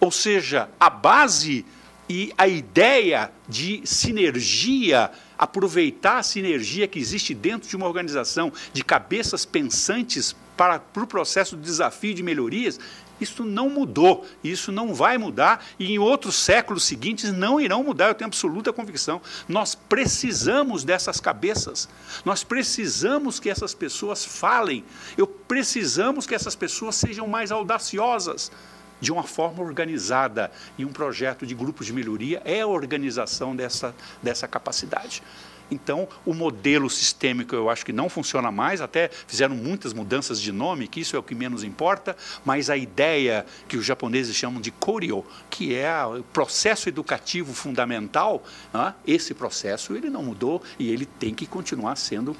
ou 0.00 0.10
seja, 0.10 0.68
a 0.78 0.90
base 0.90 1.64
e 2.08 2.32
a 2.36 2.48
ideia 2.48 3.30
de 3.48 3.82
sinergia, 3.84 5.12
aproveitar 5.40 6.18
a 6.18 6.22
sinergia 6.22 6.86
que 6.86 6.98
existe 6.98 7.32
dentro 7.32 7.66
de 7.66 7.74
uma 7.74 7.86
organização 7.86 8.52
de 8.74 8.84
cabeças 8.84 9.46
pensantes 9.46 10.36
para, 10.54 10.78
para 10.78 11.02
o 11.02 11.06
processo 11.06 11.56
de 11.56 11.62
desafio 11.62 12.12
de 12.12 12.22
melhorias, 12.22 12.78
isso 13.18 13.42
não 13.42 13.70
mudou, 13.70 14.26
isso 14.44 14.70
não 14.70 14.94
vai 14.94 15.16
mudar 15.16 15.64
e 15.78 15.92
em 15.92 15.98
outros 15.98 16.34
séculos 16.34 16.84
seguintes 16.84 17.32
não 17.32 17.58
irão 17.58 17.82
mudar, 17.82 18.08
eu 18.08 18.14
tenho 18.14 18.28
absoluta 18.28 18.70
convicção. 18.70 19.22
Nós 19.48 19.74
precisamos 19.74 20.84
dessas 20.84 21.20
cabeças, 21.20 21.88
nós 22.22 22.44
precisamos 22.44 23.40
que 23.40 23.48
essas 23.48 23.72
pessoas 23.72 24.22
falem, 24.22 24.84
eu 25.16 25.26
precisamos 25.26 26.26
que 26.26 26.34
essas 26.34 26.54
pessoas 26.54 26.96
sejam 26.96 27.26
mais 27.26 27.50
audaciosas 27.50 28.52
de 29.00 29.12
uma 29.12 29.22
forma 29.22 29.62
organizada. 29.62 30.50
E 30.76 30.84
um 30.84 30.92
projeto 30.92 31.46
de 31.46 31.54
grupos 31.54 31.86
de 31.86 31.92
melhoria 31.92 32.42
é 32.44 32.60
a 32.60 32.66
organização 32.66 33.56
dessa, 33.56 33.94
dessa 34.22 34.46
capacidade. 34.46 35.22
Então, 35.70 36.08
o 36.26 36.34
modelo 36.34 36.90
sistêmico 36.90 37.54
eu 37.54 37.70
acho 37.70 37.86
que 37.86 37.92
não 37.92 38.08
funciona 38.08 38.50
mais, 38.50 38.80
até 38.80 39.08
fizeram 39.26 39.54
muitas 39.54 39.92
mudanças 39.92 40.40
de 40.40 40.50
nome, 40.50 40.88
que 40.88 41.00
isso 41.00 41.14
é 41.14 41.18
o 41.18 41.22
que 41.22 41.34
menos 41.34 41.62
importa, 41.62 42.16
mas 42.44 42.68
a 42.68 42.76
ideia 42.76 43.46
que 43.68 43.76
os 43.76 43.84
japoneses 43.84 44.34
chamam 44.34 44.60
de 44.60 44.70
Koryo, 44.70 45.24
que 45.48 45.74
é 45.74 46.04
o 46.04 46.22
processo 46.24 46.88
educativo 46.88 47.54
fundamental, 47.54 48.42
né, 48.72 48.94
esse 49.06 49.32
processo 49.32 49.94
ele 49.94 50.10
não 50.10 50.24
mudou 50.24 50.62
e 50.78 50.90
ele 50.90 51.06
tem 51.06 51.32
que 51.32 51.46
continuar 51.46 51.96
sendo, 51.96 52.36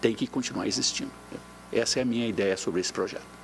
tem 0.00 0.14
que 0.14 0.26
continuar 0.26 0.66
existindo. 0.66 1.10
Essa 1.70 1.98
é 1.98 2.02
a 2.02 2.06
minha 2.06 2.26
ideia 2.26 2.56
sobre 2.56 2.80
esse 2.80 2.92
projeto. 2.92 3.41